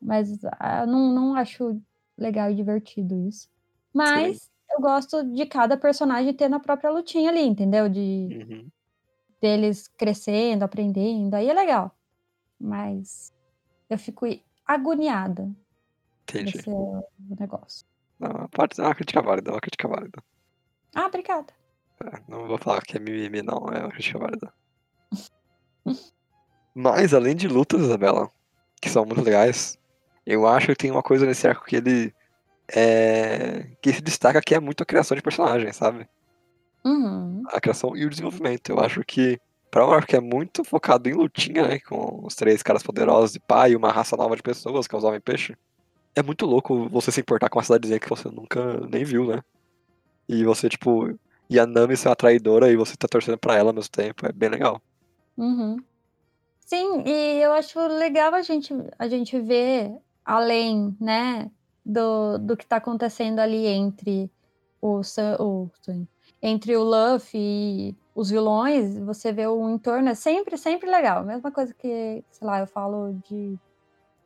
Mas 0.00 0.38
ah, 0.58 0.82
eu 0.82 0.86
não, 0.86 1.12
não 1.12 1.34
acho 1.34 1.80
legal 2.16 2.50
e 2.50 2.54
divertido 2.54 3.28
isso. 3.28 3.48
Mas 3.92 4.49
eu 4.72 4.80
gosto 4.80 5.22
de 5.24 5.46
cada 5.46 5.76
personagem 5.76 6.32
ter 6.34 6.48
na 6.48 6.60
própria 6.60 6.90
lutinha 6.90 7.30
ali, 7.30 7.42
entendeu? 7.42 7.88
De 7.88 8.00
Uhum. 8.48 8.68
deles 9.40 9.88
crescendo, 9.88 10.62
aprendendo, 10.64 11.34
aí 11.34 11.48
é 11.48 11.52
legal. 11.54 11.94
Mas 12.58 13.32
eu 13.88 13.98
fico 13.98 14.26
agoniada 14.66 15.50
Entendi. 16.22 16.56
nesse 16.56 16.70
negócio. 17.38 17.86
Não, 18.18 18.48
pode 18.48 18.76
ser 18.76 18.82
uma 18.82 18.94
crítica 18.94 19.22
válida, 19.22 19.50
uma 19.50 19.60
crítica 19.60 19.88
válida. 19.88 20.22
Ah, 20.94 21.06
obrigada. 21.06 21.52
É, 22.04 22.20
não 22.28 22.46
vou 22.46 22.58
falar 22.58 22.82
que 22.82 22.96
é 22.96 23.00
mimimi, 23.00 23.42
não, 23.42 23.68
é 23.72 23.80
uma 23.80 23.90
crítica 23.90 24.18
válida. 24.18 24.52
Mas, 26.74 27.12
além 27.14 27.34
de 27.34 27.48
lutas, 27.48 27.80
Isabela, 27.80 28.30
que 28.80 28.88
são 28.88 29.04
muito 29.04 29.22
legais, 29.22 29.78
eu 30.24 30.46
acho 30.46 30.68
que 30.68 30.76
tem 30.76 30.90
uma 30.90 31.02
coisa 31.02 31.26
nesse 31.26 31.46
arco 31.48 31.64
que 31.64 31.76
ele. 31.76 32.14
É... 32.72 33.66
que 33.82 33.92
se 33.92 34.00
destaca 34.00 34.40
que 34.40 34.54
é 34.54 34.60
muito 34.60 34.82
a 34.82 34.86
criação 34.86 35.16
de 35.16 35.22
personagens, 35.22 35.76
sabe? 35.76 36.08
Uhum. 36.84 37.42
A 37.48 37.60
criação 37.60 37.96
e 37.96 38.04
o 38.04 38.10
desenvolvimento. 38.10 38.70
Eu 38.70 38.80
acho 38.80 39.02
que, 39.04 39.38
pra 39.70 39.86
um 39.86 39.92
arco 39.92 40.08
que 40.08 40.16
é 40.16 40.20
muito 40.20 40.64
focado 40.64 41.08
em 41.08 41.12
lutinha, 41.14 41.66
né? 41.66 41.80
Com 41.80 42.24
os 42.24 42.34
três 42.34 42.62
caras 42.62 42.82
poderosos 42.82 43.36
e 43.36 43.40
pai, 43.40 43.72
e 43.72 43.76
uma 43.76 43.90
raça 43.90 44.16
nova 44.16 44.36
de 44.36 44.42
pessoas, 44.42 44.86
que 44.86 44.94
é 44.94 44.98
os 44.98 45.04
Homem-Peixe. 45.04 45.56
É 46.14 46.22
muito 46.22 46.46
louco 46.46 46.88
você 46.88 47.12
se 47.12 47.20
importar 47.20 47.48
com 47.48 47.58
uma 47.58 47.64
cidadezinha 47.64 48.00
que 48.00 48.08
você 48.08 48.28
nunca 48.28 48.80
nem 48.88 49.04
viu, 49.04 49.26
né? 49.26 49.42
E 50.28 50.44
você, 50.44 50.68
tipo. 50.68 51.18
E 51.48 51.58
a 51.58 51.66
Nami 51.66 51.96
ser 51.96 52.08
uma 52.08 52.16
traidora 52.16 52.70
e 52.70 52.76
você 52.76 52.96
tá 52.96 53.08
torcendo 53.08 53.36
pra 53.36 53.56
ela 53.56 53.70
ao 53.70 53.74
mesmo 53.74 53.90
tempo. 53.90 54.24
É 54.24 54.32
bem 54.32 54.48
legal. 54.48 54.80
Uhum. 55.36 55.78
Sim, 56.64 57.02
e 57.04 57.42
eu 57.42 57.52
acho 57.52 57.80
legal 57.88 58.32
a 58.32 58.42
gente, 58.42 58.72
a 58.96 59.08
gente 59.08 59.40
ver 59.40 59.90
além, 60.24 60.96
né, 61.00 61.50
do, 61.90 62.38
do 62.38 62.56
que 62.56 62.66
tá 62.66 62.76
acontecendo 62.76 63.40
ali 63.40 63.66
entre 63.66 64.30
o, 64.80 65.00
o 65.38 65.70
entre 66.42 66.76
o 66.76 66.82
Luffy 66.84 67.38
e 67.40 67.96
os 68.14 68.30
vilões, 68.30 68.98
você 68.98 69.32
vê 69.32 69.46
o 69.46 69.68
entorno 69.68 70.08
é 70.08 70.14
sempre, 70.14 70.56
sempre 70.56 70.90
legal. 70.90 71.24
Mesma 71.24 71.50
coisa 71.50 71.74
que, 71.74 72.24
sei 72.30 72.46
lá, 72.46 72.60
eu 72.60 72.66
falo 72.66 73.12
de 73.28 73.58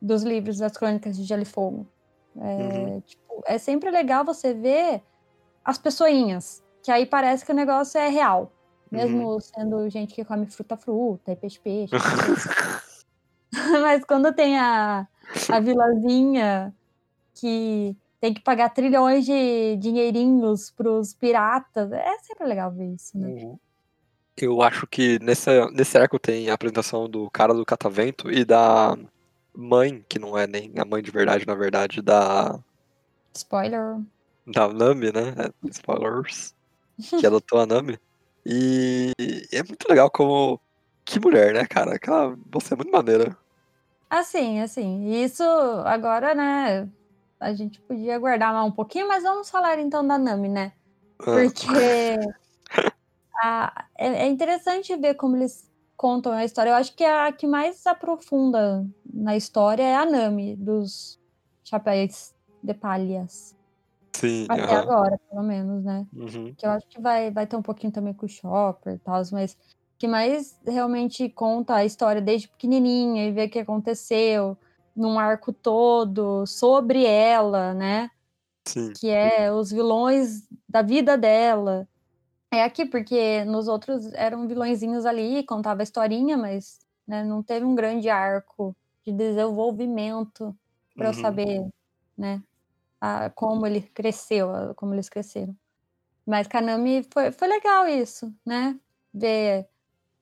dos 0.01 0.23
livros 0.23 0.57
das 0.59 0.77
crônicas 0.77 1.17
de 1.17 1.23
Gelo 1.23 1.41
e 1.41 1.45
Fogo. 1.45 1.87
É, 2.37 2.61
Uhum. 2.61 3.01
tipo, 3.01 3.43
é 3.47 3.57
sempre 3.57 3.89
legal 3.89 4.23
você 4.23 4.53
ver 4.53 5.01
as 5.63 5.77
pessoinhas, 5.77 6.61
que 6.83 6.91
aí 6.91 7.05
parece 7.05 7.43
que 7.45 7.51
o 7.51 7.55
negócio 7.55 7.97
é 7.99 8.07
real. 8.09 8.51
Mesmo 8.91 9.31
Uhum. 9.33 9.39
sendo 9.39 9.89
gente 9.89 10.13
que 10.13 10.23
come 10.23 10.45
fruta-fruta 10.45 11.31
e 11.31 11.35
peixe-peixe. 11.35 11.95
Mas 13.81 14.03
quando 14.05 14.31
tem 14.33 14.59
a, 14.59 15.07
a 15.51 15.59
vilazinha 15.59 16.73
que 17.35 17.95
tem 18.19 18.33
que 18.33 18.41
pagar 18.41 18.69
trilhões 18.69 19.25
de 19.25 19.75
dinheirinhos 19.77 20.71
pros 20.71 21.13
piratas, 21.13 21.91
é 21.91 22.17
sempre 22.19 22.47
legal 22.47 22.71
ver 22.71 22.93
isso, 22.93 23.17
né? 23.17 23.27
Uhum. 23.27 23.59
Eu 24.37 24.61
acho 24.61 24.85
que 24.87 25.19
nessa, 25.19 25.69
nesse 25.71 25.97
arco 25.97 26.19
tem 26.19 26.49
a 26.49 26.53
apresentação 26.53 27.07
do 27.07 27.29
cara 27.29 27.53
do 27.53 27.65
catavento 27.65 28.29
e 28.31 28.43
da 28.43 28.97
mãe, 29.53 30.03
que 30.09 30.19
não 30.19 30.37
é 30.37 30.45
nem 30.45 30.73
a 30.77 30.83
mãe 30.83 31.01
de 31.01 31.11
verdade, 31.11 31.47
na 31.47 31.55
verdade, 31.55 32.01
da, 32.01 32.59
Spoiler. 33.33 33.99
da 34.47 34.67
Nami, 34.67 35.11
né? 35.11 35.35
É, 35.37 35.69
Spoilers. 35.69 36.53
Que 37.19 37.25
adotou 37.27 37.59
a 37.59 37.65
Nami. 37.65 37.99
E 38.45 39.11
é 39.51 39.63
muito 39.63 39.87
legal 39.89 40.09
como. 40.09 40.59
Que 41.03 41.19
mulher, 41.19 41.53
né, 41.53 41.65
cara? 41.65 41.95
Aquela. 41.95 42.37
Você 42.51 42.73
é 42.73 42.77
muito 42.77 42.91
maneira. 42.91 43.37
Assim, 44.09 44.61
assim, 44.61 45.23
isso 45.23 45.43
agora, 45.83 46.33
né? 46.33 46.89
A 47.39 47.53
gente 47.53 47.81
podia 47.81 48.17
guardar 48.17 48.53
mais 48.53 48.67
um 48.67 48.71
pouquinho, 48.71 49.07
mas 49.07 49.23
vamos 49.23 49.49
falar 49.49 49.77
então 49.79 50.05
da 50.07 50.17
Nami, 50.17 50.49
né? 50.49 50.73
Ah, 51.19 51.23
Porque 51.25 51.67
a- 53.41 53.87
é, 53.97 54.07
é 54.07 54.27
interessante 54.27 54.95
ver 54.95 55.15
como 55.15 55.35
eles 55.35 55.69
contam 55.97 56.31
a 56.33 56.43
história. 56.45 56.69
Eu 56.71 56.75
acho 56.75 56.95
que 56.95 57.03
a 57.03 57.31
que 57.31 57.47
mais 57.47 57.85
aprofunda 57.85 58.85
na 59.05 59.35
história 59.35 59.83
é 59.83 59.95
a 59.95 60.05
Nami, 60.05 60.55
dos 60.55 61.19
Chapéus 61.63 62.33
de 62.63 62.73
Palhas. 62.73 63.53
sim, 64.15 64.45
Até 64.49 64.61
aham. 64.75 64.79
agora, 64.81 65.19
pelo 65.29 65.43
menos, 65.43 65.83
né? 65.83 66.05
Uhum. 66.13 66.53
Que 66.55 66.65
eu 66.65 66.71
acho 66.71 66.87
que 66.89 66.99
vai, 67.01 67.31
vai 67.31 67.45
ter 67.45 67.55
um 67.55 67.61
pouquinho 67.61 67.91
também 67.91 68.13
com 68.13 68.25
o 68.25 68.29
Chopper 68.29 68.95
e 68.95 68.99
tal, 68.99 69.21
mas 69.31 69.57
que 69.97 70.07
mais 70.07 70.57
realmente 70.65 71.29
conta 71.29 71.75
a 71.75 71.85
história 71.85 72.21
desde 72.21 72.47
pequenininha 72.49 73.27
e 73.27 73.31
vê 73.31 73.45
o 73.45 73.49
que 73.49 73.59
aconteceu 73.59 74.57
num 74.95 75.19
arco 75.19 75.51
todo 75.53 76.45
sobre 76.47 77.05
ela, 77.05 77.73
né? 77.73 78.09
Sim. 78.67 78.93
que 78.93 79.09
é 79.09 79.51
os 79.51 79.71
vilões 79.71 80.47
da 80.67 80.81
vida 80.81 81.17
dela. 81.17 81.87
É 82.51 82.63
aqui, 82.63 82.85
porque 82.85 83.43
nos 83.45 83.67
outros 83.67 84.11
eram 84.13 84.47
vilõezinhos 84.47 85.05
ali, 85.05 85.43
contava 85.43 85.81
a 85.81 85.83
historinha, 85.83 86.37
mas 86.37 86.79
né, 87.07 87.23
não 87.23 87.43
teve 87.43 87.65
um 87.65 87.75
grande 87.75 88.09
arco 88.09 88.75
de 89.05 89.11
desenvolvimento 89.13 90.55
para 90.95 91.07
eu 91.09 91.13
Uhum. 91.13 91.21
saber, 91.21 91.67
né, 92.17 92.41
a- 93.01 93.29
como 93.31 93.67
ele 93.67 93.81
cresceu, 93.81 94.51
a- 94.55 94.73
como 94.75 94.93
eles 94.95 95.09
cresceram. 95.09 95.55
Mas 96.25 96.47
Kanami 96.47 97.03
foi, 97.13 97.31
foi 97.31 97.47
legal 97.47 97.87
isso, 97.87 98.33
né? 98.45 98.79
Ver 99.13 99.67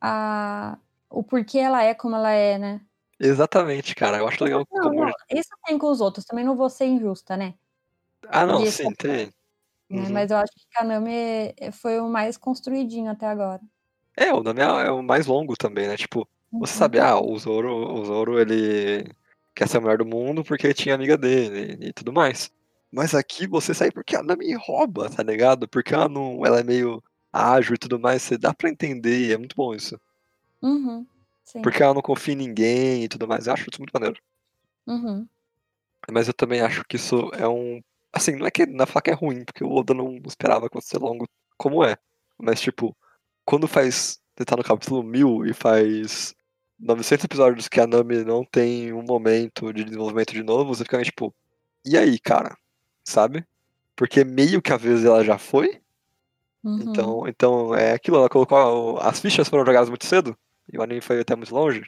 a, 0.01 0.77
o 1.09 1.23
porquê 1.23 1.59
ela 1.59 1.83
é 1.83 1.93
como 1.93 2.15
ela 2.15 2.31
é, 2.31 2.57
né? 2.57 2.81
Exatamente, 3.23 3.95
cara. 3.95 4.17
Eu 4.17 4.27
acho 4.27 4.43
legal 4.43 4.67
Não, 4.71 4.81
como. 4.83 5.05
não, 5.05 5.13
isso 5.31 5.49
tem 5.65 5.77
com 5.77 5.89
os 5.89 6.01
outros, 6.01 6.25
também 6.25 6.43
não 6.43 6.55
vou 6.55 6.69
ser 6.69 6.85
injusta, 6.85 7.37
né? 7.37 7.53
Ah, 8.27 8.45
não, 8.45 8.65
sim, 8.65 8.91
tem. 8.93 9.27
né? 9.27 9.31
Uhum. 9.89 10.11
Mas 10.11 10.31
eu 10.31 10.37
acho 10.37 10.51
que 10.53 10.65
Kaname 10.73 11.53
foi 11.71 11.99
o 11.99 12.09
mais 12.09 12.37
construidinho 12.37 13.11
até 13.11 13.27
agora. 13.27 13.61
É, 14.15 14.33
o 14.33 14.41
nome 14.43 14.61
é, 14.61 14.63
é 14.87 14.91
o 14.91 15.01
mais 15.01 15.25
longo 15.25 15.55
também, 15.55 15.87
né? 15.87 15.95
Tipo, 15.95 16.27
você 16.51 16.73
Uhum. 16.73 16.79
sabe, 16.79 16.99
ah, 16.99 17.19
o 17.19 17.37
Zoro, 17.37 17.73
o 17.75 18.05
Zoro, 18.05 18.39
ele 18.39 19.05
quer 19.55 19.67
ser 19.67 19.77
o 19.77 19.81
melhor 19.81 19.97
do 19.97 20.05
mundo 20.05 20.43
porque 20.43 20.73
tinha 20.73 20.95
amiga 20.95 21.17
dele 21.17 21.77
e 21.87 21.93
tudo 21.93 22.11
mais. 22.11 22.51
Mas 22.91 23.15
aqui 23.15 23.47
você 23.47 23.73
sai 23.73 23.91
porque 23.91 24.15
a 24.15 24.23
Nami 24.23 24.53
rouba, 24.53 25.09
tá 25.09 25.23
ligado? 25.23 25.67
Porque 25.67 25.93
ela 25.93 26.07
não, 26.09 26.45
ela 26.45 26.59
é 26.59 26.63
meio 26.63 27.03
ágil 27.31 27.73
e 27.75 27.77
tudo 27.77 27.99
mais, 27.99 28.21
você 28.21 28.37
dá 28.37 28.53
pra 28.53 28.69
entender, 28.69 29.27
e 29.29 29.33
é 29.33 29.37
muito 29.37 29.55
bom 29.55 29.73
isso. 29.73 29.99
Uhum. 30.61 31.05
Sim. 31.43 31.61
Porque 31.61 31.83
ela 31.83 31.93
não 31.93 32.01
confia 32.01 32.33
em 32.33 32.37
ninguém 32.37 33.03
e 33.03 33.07
tudo 33.07 33.27
mais, 33.27 33.47
eu 33.47 33.53
acho 33.53 33.69
isso 33.69 33.79
muito 33.79 33.91
maneiro. 33.93 34.19
Uhum. 34.87 35.27
Mas 36.11 36.27
eu 36.27 36.33
também 36.33 36.61
acho 36.61 36.83
que 36.85 36.95
isso 36.95 37.29
é 37.33 37.47
um. 37.47 37.81
Assim, 38.11 38.35
não 38.35 38.45
é 38.45 38.51
que 38.51 38.65
na 38.65 38.85
faca 38.85 39.11
é 39.11 39.13
ruim, 39.13 39.43
porque 39.43 39.63
o 39.63 39.71
Oda 39.71 39.93
não 39.93 40.19
esperava 40.25 40.69
ser 40.81 40.99
longo 40.99 41.27
como 41.57 41.83
é. 41.83 41.97
Mas, 42.37 42.61
tipo, 42.61 42.95
quando 43.45 43.67
faz. 43.67 44.21
Você 44.35 44.45
tá 44.45 44.57
no 44.57 44.63
capítulo 44.63 45.03
1000 45.03 45.45
e 45.45 45.53
faz 45.53 46.33
900 46.79 47.23
episódios 47.25 47.67
que 47.67 47.79
a 47.79 47.85
Nami 47.85 48.23
não 48.23 48.43
tem 48.43 48.91
um 48.91 49.03
momento 49.03 49.71
de 49.71 49.83
desenvolvimento 49.83 50.33
de 50.33 50.41
novo, 50.41 50.73
você 50.73 50.83
fica 50.83 50.97
meio 50.97 51.05
tipo. 51.05 51.33
E 51.85 51.95
aí, 51.97 52.19
cara? 52.19 52.57
Sabe? 53.03 53.45
Porque 53.95 54.23
meio 54.23 54.61
que 54.61 54.73
a 54.73 54.77
vez 54.77 55.05
ela 55.05 55.23
já 55.23 55.37
foi. 55.37 55.79
Uhum. 56.63 56.79
Então, 56.81 57.27
então 57.27 57.75
é 57.75 57.93
aquilo, 57.93 58.17
ela 58.17 58.29
colocou. 58.29 58.97
As 58.99 59.19
fichas 59.19 59.47
foram 59.47 59.65
jogadas 59.65 59.89
muito 59.89 60.05
cedo. 60.05 60.35
E 60.71 60.77
o 60.77 60.81
anime 60.83 61.01
foi 61.01 61.19
até 61.21 61.35
muito 61.35 61.53
longe. 61.53 61.83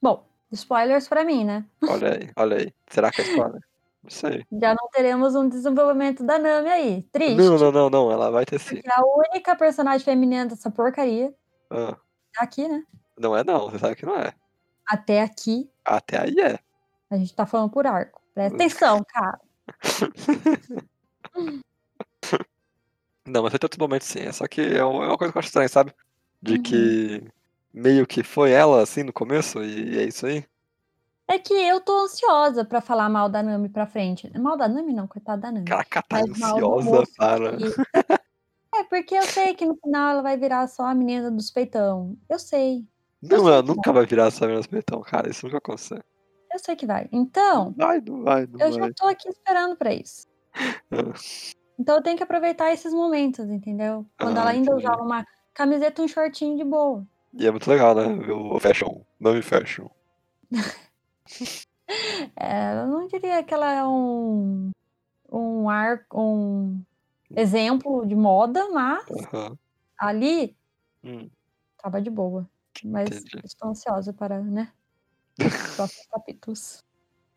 Bom, 0.00 0.24
spoilers 0.52 1.08
pra 1.08 1.24
mim, 1.24 1.44
né? 1.44 1.64
Olha 1.88 2.14
aí, 2.14 2.30
olha 2.36 2.56
aí. 2.58 2.74
Será 2.88 3.10
que 3.10 3.20
é 3.20 3.24
spoiler? 3.24 3.60
Não 4.02 4.10
sei. 4.10 4.46
Já 4.52 4.74
não 4.74 4.88
teremos 4.92 5.34
um 5.34 5.48
desenvolvimento 5.48 6.22
da 6.24 6.38
Nami 6.38 6.68
aí. 6.70 7.02
Triste. 7.12 7.36
Não, 7.36 7.58
não, 7.58 7.72
não, 7.72 7.90
não. 7.90 8.12
Ela 8.12 8.30
vai 8.30 8.46
ter 8.46 8.58
sim. 8.60 8.76
Porque 8.76 8.88
a 8.92 9.02
única 9.04 9.56
personagem 9.56 10.04
feminina 10.04 10.46
dessa 10.46 10.70
porcaria 10.70 11.34
Ah, 11.68 11.96
é 12.40 12.44
aqui, 12.44 12.68
né? 12.68 12.84
não 13.18 13.36
é 13.36 13.42
não, 13.42 13.68
você 13.68 13.78
sabe 13.80 13.96
que 13.96 14.06
não 14.06 14.16
é. 14.16 14.32
Até 14.86 15.20
aqui, 15.20 15.68
Até 15.84 16.22
aí 16.22 16.38
é. 16.40 16.58
a 17.10 17.16
gente 17.18 17.34
tá 17.34 17.44
falando 17.44 17.70
por 17.70 17.86
arco. 17.88 18.22
Presta 18.32 18.54
atenção, 18.54 19.04
cara. 19.04 19.40
Não, 23.26 23.42
mas 23.42 23.52
vai 23.52 23.58
ter 23.58 23.66
outros 23.66 23.78
momentos 23.78 24.06
sim. 24.08 24.20
É 24.20 24.32
só 24.32 24.46
que 24.46 24.60
é 24.60 24.76
é 24.78 24.84
uma 24.84 25.18
coisa 25.18 25.32
que 25.32 25.36
eu 25.38 25.40
acho 25.40 25.48
estranha, 25.48 25.68
sabe? 25.68 25.92
De 26.40 26.54
Uhum. 26.54 26.62
que 26.62 27.24
meio 27.72 28.06
que 28.06 28.22
foi 28.22 28.50
ela 28.52 28.82
assim 28.82 29.02
no 29.02 29.12
começo 29.12 29.62
e 29.62 29.98
é 29.98 30.04
isso 30.04 30.26
aí. 30.26 30.44
É 31.26 31.38
que 31.38 31.52
eu 31.52 31.80
tô 31.80 32.04
ansiosa 32.04 32.64
pra 32.64 32.80
falar 32.80 33.08
mal 33.08 33.28
da 33.28 33.42
Nami 33.42 33.68
pra 33.68 33.86
frente. 33.86 34.30
Mal 34.38 34.56
da 34.56 34.66
Nami, 34.66 34.94
não, 34.94 35.06
coitada 35.06 35.42
da 35.42 35.52
Nami. 35.52 35.66
Caraca, 35.66 36.02
tá 36.02 36.20
Mas 36.20 36.30
ansiosa 36.30 37.02
para. 37.16 37.56
que- 37.56 37.64
É, 38.74 38.84
porque 38.84 39.14
eu 39.14 39.22
sei 39.22 39.54
que 39.54 39.66
no 39.66 39.76
final 39.76 40.10
ela 40.12 40.22
vai 40.22 40.36
virar 40.38 40.66
só 40.68 40.84
a 40.86 40.94
menina 40.94 41.30
dos 41.30 41.50
peitão. 41.50 42.16
Eu 42.28 42.38
sei. 42.38 42.86
Não, 43.20 43.40
sei 43.40 43.46
ela 43.48 43.62
nunca 43.62 43.92
vai 43.92 44.06
virar 44.06 44.26
essa 44.28 44.46
menos 44.46 44.66
peitão, 44.66 45.00
cara. 45.02 45.28
Isso 45.28 45.44
nunca 45.46 45.54
vai 45.54 45.58
acontecer. 45.74 46.04
Eu 46.52 46.58
sei 46.58 46.74
que 46.76 46.86
vai. 46.86 47.08
Então, 47.12 47.74
Vai, 47.76 48.00
não 48.00 48.22
vai, 48.22 48.46
não 48.46 48.58
eu 48.60 48.72
já 48.72 48.80
vai. 48.80 48.92
tô 48.94 49.06
aqui 49.06 49.28
esperando 49.28 49.76
pra 49.76 49.92
isso. 49.92 50.26
Então 51.80 51.94
eu 51.94 52.02
tenho 52.02 52.16
que 52.16 52.24
aproveitar 52.24 52.72
esses 52.72 52.92
momentos, 52.92 53.48
entendeu? 53.48 54.04
Quando 54.18 54.36
Ah, 54.38 54.40
ela 54.40 54.50
ainda 54.50 54.72
entendi. 54.72 54.84
usava 54.84 55.00
uma 55.00 55.24
camiseta 55.54 56.02
e 56.02 56.04
um 56.04 56.08
shortinho 56.08 56.56
de 56.56 56.64
boa. 56.64 57.06
E 57.34 57.46
é 57.46 57.50
muito 57.50 57.68
legal, 57.70 57.94
né? 57.94 58.14
Ver 58.24 58.32
o 58.32 58.58
fashion. 58.60 59.00
Nome 59.20 59.42
fashion. 59.42 59.88
É, 62.36 62.72
eu 62.82 62.86
não 62.86 63.06
diria 63.06 63.42
que 63.42 63.54
ela 63.54 63.72
é 63.72 63.82
um 63.84 64.70
um 65.32 65.68
ar, 65.70 66.06
um 66.14 66.82
exemplo 67.34 68.06
de 68.06 68.14
moda, 68.14 68.68
mas 68.70 69.04
Aham. 69.10 69.58
ali 69.98 70.56
Hum, 71.02 71.30
tava 71.78 72.00
de 72.02 72.10
boa. 72.10 72.48
Mas 72.84 73.08
Entendi. 73.08 73.40
estou 73.44 73.70
ansiosa 73.70 74.12
para, 74.12 74.42
né? 74.42 74.72
Os 75.38 75.76
próximos 75.76 76.06
capítulos. 76.12 76.84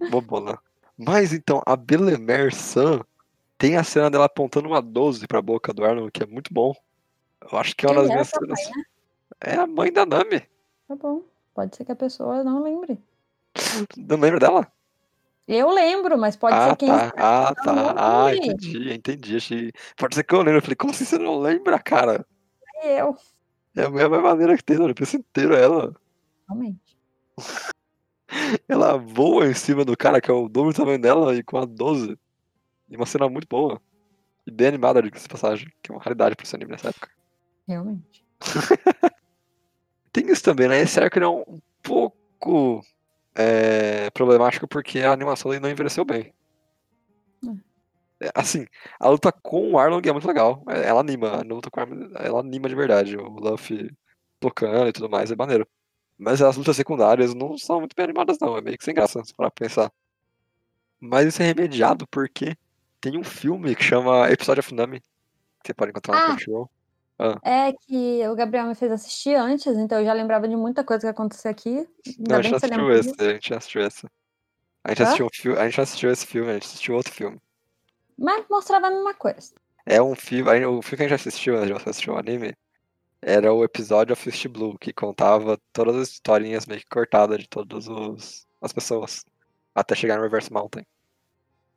bobona. 0.09 0.59
Mas 0.97 1.33
então, 1.33 1.61
a 1.65 1.75
Belemer 1.75 2.53
Sun 2.53 3.01
tem 3.57 3.77
a 3.77 3.83
cena 3.83 4.09
dela 4.11 4.25
apontando 4.25 4.67
uma 4.67 4.81
12 4.81 5.27
pra 5.27 5.41
boca 5.41 5.73
do 5.73 5.85
Arnold, 5.85 6.11
que 6.11 6.23
é 6.23 6.27
muito 6.27 6.53
bom. 6.53 6.73
Eu 7.51 7.57
acho 7.57 7.75
que 7.75 7.85
é 7.85 7.89
uma 7.89 8.01
das 8.01 8.11
minhas 8.11 8.29
cenas. 8.29 8.59
né? 8.75 8.83
É 9.43 9.55
a 9.55 9.67
mãe 9.67 9.91
da 9.91 10.05
Nami. 10.05 10.41
Tá 10.87 10.95
bom. 10.95 11.23
Pode 11.53 11.75
ser 11.75 11.85
que 11.85 11.91
a 11.91 11.95
pessoa 11.95 12.43
não 12.43 12.63
lembre. 12.63 12.97
Não 13.97 14.17
lembra 14.17 14.39
dela? 14.39 14.71
Eu 15.47 15.69
lembro, 15.69 16.17
mas 16.17 16.35
pode 16.37 16.55
ah, 16.55 16.69
ser 16.69 16.75
quem 16.77 16.87
tá. 16.87 17.11
Ah, 17.17 17.53
tá. 17.53 17.95
Ah, 17.97 18.35
entendi, 18.35 18.93
entendi. 18.93 19.35
Achei... 19.35 19.71
Pode 19.97 20.15
ser 20.15 20.23
que 20.23 20.33
eu 20.33 20.39
lembre. 20.39 20.57
Eu 20.57 20.61
falei, 20.61 20.75
como 20.75 20.91
assim 20.93 21.03
você 21.03 21.17
não 21.17 21.39
lembra, 21.39 21.77
cara? 21.79 22.25
eu. 22.83 23.17
É 23.75 23.83
a 23.83 23.89
mesma 23.89 24.19
maneira 24.19 24.57
que 24.57 24.63
tem 24.63 24.77
no 24.77 24.93
penso 24.93 25.17
inteiro 25.17 25.55
ela. 25.55 25.95
Realmente. 26.47 26.97
Ela 28.67 28.97
voa 28.97 29.47
em 29.47 29.53
cima 29.53 29.83
do 29.83 29.97
cara, 29.97 30.21
que 30.21 30.31
é 30.31 30.33
o 30.33 30.47
dobro 30.47 30.71
do 30.71 30.77
tamanho 30.77 31.01
dela, 31.01 31.35
e 31.35 31.43
com 31.43 31.57
a 31.57 31.65
12. 31.65 32.17
E 32.89 32.95
uma 32.95 33.05
cena 33.05 33.27
muito 33.27 33.45
boa. 33.45 33.81
E 34.47 34.51
bem 34.51 34.67
animada, 34.67 35.01
de 35.01 35.11
passagem, 35.27 35.67
que 35.83 35.91
é 35.91 35.93
uma 35.93 36.01
raridade 36.01 36.33
pra 36.33 36.45
esse 36.45 36.55
anime 36.55 36.71
nessa 36.71 36.89
época. 36.89 37.09
Realmente. 37.67 38.25
Tem 40.11 40.29
isso 40.29 40.43
também, 40.43 40.67
né? 40.67 40.81
Esse 40.81 40.99
arco 40.99 41.19
é 41.19 41.27
um, 41.27 41.59
pouco 41.81 42.83
é, 43.35 44.09
problemático 44.11 44.67
porque 44.67 44.99
a 44.99 45.11
animação 45.11 45.49
dele 45.49 45.61
não 45.61 45.69
envelheceu 45.69 46.05
bem. 46.05 46.33
É, 48.19 48.31
Assim, 48.35 48.65
a 48.99 49.09
luta 49.09 49.31
com 49.31 49.71
o 49.71 49.79
Arlong 49.79 50.07
é 50.07 50.11
muito 50.11 50.27
legal. 50.27 50.63
É, 50.69 50.87
Ela 50.87 51.01
anima, 51.01 51.39
a 51.39 51.41
luta 51.41 51.69
com 51.69 51.79
o 51.79 51.83
Arlong, 51.83 52.11
ela 52.15 52.39
anima 52.39 52.69
de 52.69 52.75
verdade. 52.75 53.17
O 53.17 53.29
Luffy 53.29 53.91
tocando 54.39 54.87
e 54.89 54.93
tudo 54.93 55.09
mais, 55.09 55.31
é 55.31 55.35
maneiro. 55.35 55.67
Mas 56.17 56.41
as 56.41 56.55
lutas 56.55 56.75
secundárias 56.75 57.33
não 57.33 57.57
são 57.57 57.79
muito 57.79 57.95
bem 57.95 58.03
animadas, 58.05 58.37
não. 58.39 58.57
É 58.57 58.61
meio 58.61 58.77
que 58.77 58.83
sem 58.83 58.93
graça, 58.93 59.21
pra 59.35 59.49
pensar. 59.49 59.91
Mas 60.99 61.27
isso 61.27 61.41
é 61.41 61.45
remediado 61.45 62.05
porque 62.07 62.55
tem 62.99 63.17
um 63.17 63.23
filme 63.23 63.75
que 63.75 63.83
chama 63.83 64.29
Episode 64.31 64.59
of 64.59 64.73
Nami, 64.73 64.99
que 64.99 65.67
você 65.67 65.73
pode 65.73 65.89
encontrar 65.89 66.29
no 66.29 66.71
Ah. 67.23 67.39
É 67.43 67.71
que 67.73 68.27
o 68.27 68.35
Gabriel 68.35 68.65
me 68.65 68.73
fez 68.73 68.91
assistir 68.91 69.35
antes, 69.35 69.67
então 69.77 69.99
eu 69.99 70.05
já 70.05 70.11
lembrava 70.13 70.47
de 70.47 70.55
muita 70.55 70.83
coisa 70.83 71.01
que 71.01 71.07
aconteceu 71.07 71.51
aqui. 71.51 71.87
Não, 72.17 72.37
a 72.37 72.41
gente 72.41 72.55
assistiu 72.55 72.91
esse, 72.91 73.21
a 73.21 73.33
gente 73.33 73.53
assistiu 73.53 73.81
esse. 73.85 74.07
A 74.83 74.89
gente 74.89 75.03
Hã? 75.03 75.05
assistiu, 75.05 75.25
um 75.27 75.29
fi- 75.31 75.59
a 75.59 75.65
gente 75.69 75.81
assistiu 75.81 76.09
esse 76.11 76.25
filme, 76.25 76.49
a 76.49 76.53
gente 76.55 76.65
assistiu 76.65 76.95
outro 76.95 77.13
filme. 77.13 77.37
Mas 78.17 78.43
mostrava 78.49 78.87
a 78.87 78.89
mesma 78.91 79.13
coisa. 79.13 79.53
É 79.85 80.01
um 80.01 80.15
filme. 80.15 80.65
O 80.65 80.81
filme 80.81 80.97
que 80.97 81.03
a 81.03 81.07
gente 81.09 81.27
assistiu, 81.27 81.59
a 81.59 81.67
gente 81.67 81.87
assistiu 81.87 82.13
o 82.13 82.17
anime, 82.17 82.55
era 83.21 83.53
o 83.53 83.63
episódio 83.63 84.13
of 84.13 84.21
Fist 84.23 84.47
Blue, 84.47 84.75
que 84.79 84.91
contava 84.91 85.59
todas 85.71 85.95
as 85.95 86.09
historinhas 86.09 86.65
meio 86.65 86.79
que 86.79 86.87
cortadas 86.87 87.37
de 87.37 87.47
todas 87.47 87.87
as 88.59 88.73
pessoas. 88.73 89.23
Até 89.75 89.93
chegar 89.93 90.17
no 90.17 90.23
Reverse 90.23 90.51
Mountain. 90.51 90.85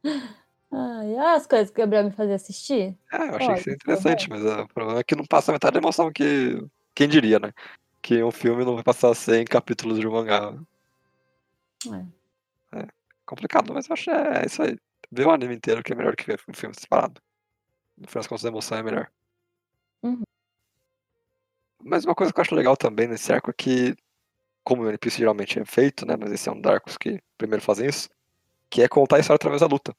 Ai, 0.77 1.17
as 1.37 1.47
coisas 1.47 1.71
que 1.71 1.81
o 1.81 1.83
Gabriel 1.83 2.05
me 2.05 2.11
fazia 2.11 2.35
assistir. 2.35 2.99
É, 3.13 3.17
eu 3.17 3.37
achei 3.37 3.49
Olha, 3.49 3.55
que 3.55 3.61
isso 3.61 3.71
é 3.71 3.73
interessante, 3.75 4.29
mas 4.29 4.45
é, 4.45 4.61
o 4.63 4.69
problema 4.69 5.01
é 5.01 5.05
que 5.05 5.15
não 5.15 5.25
passa 5.25 5.53
metade 5.53 5.75
da 5.75 5.81
emoção 5.81 6.13
que. 6.13 6.65
Quem 6.95 7.09
diria, 7.09 7.39
né? 7.39 7.53
Que 8.01 8.23
um 8.23 8.31
filme 8.31 8.65
não 8.65 8.75
vai 8.75 8.85
passar 8.85 9.15
100 9.15 9.45
capítulos 9.45 9.99
de 9.99 10.07
um 10.07 10.13
mangá. 10.13 10.55
É. 12.73 12.87
Complicado, 13.27 13.73
mas 13.73 13.89
eu 13.89 13.93
acho 13.95 14.05
que 14.05 14.11
é 14.11 14.47
isso 14.47 14.63
aí. 14.63 14.79
Ver 15.11 15.27
o 15.27 15.31
anime 15.31 15.55
inteiro 15.55 15.83
que 15.83 15.93
é 15.93 15.97
melhor 15.97 16.15
que 16.15 16.27
ver 16.27 16.41
um 16.49 16.55
filme 16.55 16.75
separado. 16.79 17.21
No 17.97 18.09
final 18.09 18.21
das 18.21 18.27
contas, 18.27 18.45
a 18.45 18.49
emoção 18.49 18.79
é 18.79 18.83
melhor. 18.83 19.11
Uhum. 20.03 20.23
Mas 21.83 22.05
uma 22.05 22.15
coisa 22.15 22.33
que 22.33 22.39
eu 22.39 22.43
acho 22.43 22.55
legal 22.55 22.77
também 22.77 23.07
nesse 23.07 23.33
arco 23.33 23.51
é 23.51 23.55
que, 23.57 23.95
como 24.63 24.89
o 24.89 24.99
Piece 24.99 25.19
geralmente 25.19 25.59
é 25.59 25.65
feito, 25.65 26.07
né? 26.07 26.17
Mas 26.19 26.33
esse 26.33 26.49
é 26.49 26.53
um 26.53 26.61
dos 26.61 26.71
arcos 26.71 26.97
que 26.97 27.23
primeiro 27.37 27.63
fazem 27.63 27.89
isso, 27.89 28.09
que 28.71 28.83
é 28.83 28.89
contar 28.89 29.17
a 29.17 29.21
história 29.21 29.37
através 29.37 29.61
da 29.61 29.67
luta. 29.67 29.95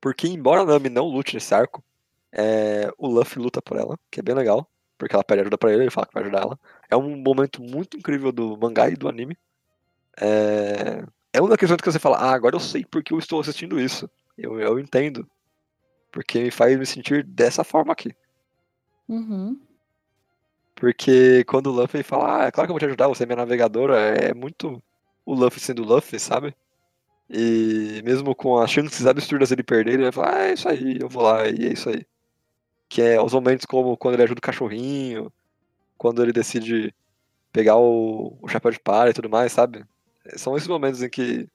Porque 0.00 0.26
embora 0.26 0.62
a 0.62 0.64
Nami 0.64 0.88
não 0.88 1.06
lute 1.06 1.34
nesse 1.34 1.54
arco, 1.54 1.84
é, 2.32 2.90
o 2.96 3.08
Luffy 3.08 3.42
luta 3.42 3.60
por 3.60 3.76
ela, 3.76 3.98
que 4.10 4.20
é 4.20 4.22
bem 4.22 4.34
legal, 4.34 4.68
porque 4.96 5.14
ela 5.14 5.24
pede 5.24 5.42
ajuda 5.42 5.58
pra 5.58 5.72
ele, 5.72 5.84
ele 5.84 5.90
fala 5.90 6.06
que 6.06 6.14
vai 6.14 6.22
ajudar 6.22 6.42
ela. 6.42 6.58
É 6.88 6.96
um 6.96 7.16
momento 7.16 7.62
muito 7.62 7.96
incrível 7.96 8.32
do 8.32 8.56
mangá 8.56 8.88
e 8.88 8.96
do 8.96 9.08
anime. 9.08 9.36
É, 10.20 11.04
é 11.32 11.42
um 11.42 11.48
daqueles 11.48 11.70
momentos 11.70 11.84
que 11.84 11.92
você 11.92 11.98
fala, 11.98 12.18
ah, 12.18 12.32
agora 12.32 12.56
eu 12.56 12.60
sei 12.60 12.84
porque 12.84 13.12
eu 13.12 13.18
estou 13.18 13.40
assistindo 13.40 13.80
isso. 13.80 14.08
Eu, 14.36 14.58
eu 14.60 14.78
entendo. 14.78 15.28
Porque 16.10 16.40
me 16.40 16.50
faz 16.50 16.78
me 16.78 16.86
sentir 16.86 17.24
dessa 17.24 17.62
forma 17.62 17.92
aqui. 17.92 18.14
Uhum. 19.08 19.60
Porque 20.74 21.44
quando 21.44 21.66
o 21.66 21.72
Luffy 21.72 22.02
fala, 22.02 22.42
ah, 22.42 22.46
é 22.46 22.50
claro 22.50 22.66
que 22.66 22.70
eu 22.70 22.74
vou 22.74 22.80
te 22.80 22.86
ajudar, 22.86 23.08
você 23.08 23.24
é 23.24 23.26
minha 23.26 23.36
navegadora, 23.36 23.98
é 23.98 24.32
muito 24.32 24.82
o 25.26 25.34
Luffy 25.34 25.60
sendo 25.60 25.84
Luffy, 25.84 26.18
sabe? 26.18 26.54
E 27.32 28.02
mesmo 28.04 28.34
com 28.34 28.58
as 28.58 28.70
chances 28.70 29.06
absurdas 29.06 29.50
dele 29.50 29.62
perder, 29.62 29.94
ele 29.94 30.02
vai 30.02 30.12
falar, 30.12 30.34
ah, 30.34 30.48
é 30.48 30.52
isso 30.54 30.68
aí, 30.68 30.98
eu 31.00 31.08
vou 31.08 31.22
lá, 31.22 31.46
e 31.48 31.66
é 31.66 31.72
isso 31.72 31.88
aí. 31.88 32.04
Que 32.88 33.02
é 33.02 33.22
os 33.22 33.32
momentos 33.32 33.64
como 33.64 33.96
quando 33.96 34.14
ele 34.14 34.24
ajuda 34.24 34.40
o 34.40 34.42
cachorrinho, 34.42 35.32
quando 35.96 36.22
ele 36.22 36.32
decide 36.32 36.92
pegar 37.52 37.76
o, 37.76 38.36
o 38.42 38.48
chapéu 38.48 38.72
de 38.72 38.80
palha 38.80 39.10
e 39.10 39.14
tudo 39.14 39.30
mais, 39.30 39.52
sabe? 39.52 39.84
São 40.36 40.56
esses 40.56 40.68
momentos 40.68 41.02
em 41.02 41.08
que 41.08 41.48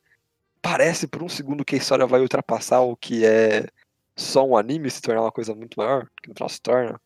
parece 0.62 1.08
por 1.08 1.22
um 1.22 1.30
segundo 1.30 1.66
que 1.66 1.76
a 1.76 1.78
história 1.78 2.08
vai 2.08 2.22
ultrapassar 2.22 2.80
o 2.80 2.96
que 2.96 3.26
é 3.26 3.68
só 4.16 4.46
um 4.48 4.56
anime 4.56 4.90
se 4.90 5.02
tornar 5.02 5.24
uma 5.24 5.32
coisa 5.32 5.54
muito 5.54 5.76
maior, 5.78 6.10
que 6.24 6.30
no 6.30 6.36
final 6.36 6.50
se 6.50 6.62
torna. 6.62 7.02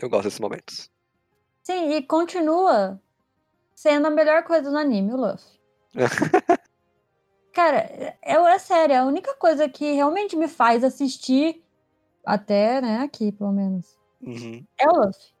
Eu 0.00 0.10
gosto 0.10 0.24
desses 0.24 0.40
momentos. 0.40 0.90
Sim, 1.62 1.92
e 1.92 2.02
continua 2.02 3.00
sendo 3.72 4.06
a 4.06 4.10
melhor 4.10 4.42
coisa 4.42 4.68
do 4.68 4.76
anime, 4.76 5.12
o 5.12 5.16
Luffy. 5.16 5.60
Cara, 7.52 7.78
é, 7.78 8.16
é 8.22 8.58
sério, 8.58 8.96
a 8.96 9.04
única 9.04 9.34
coisa 9.34 9.68
que 9.68 9.92
realmente 9.92 10.36
me 10.36 10.48
faz 10.48 10.84
assistir, 10.84 11.62
até, 12.24 12.80
né, 12.80 12.98
aqui, 13.00 13.32
pelo 13.32 13.52
menos, 13.52 13.96
Uhum. 14.20 14.64
é 14.78 14.86
o 14.88 14.92
Luffy. 14.96 15.32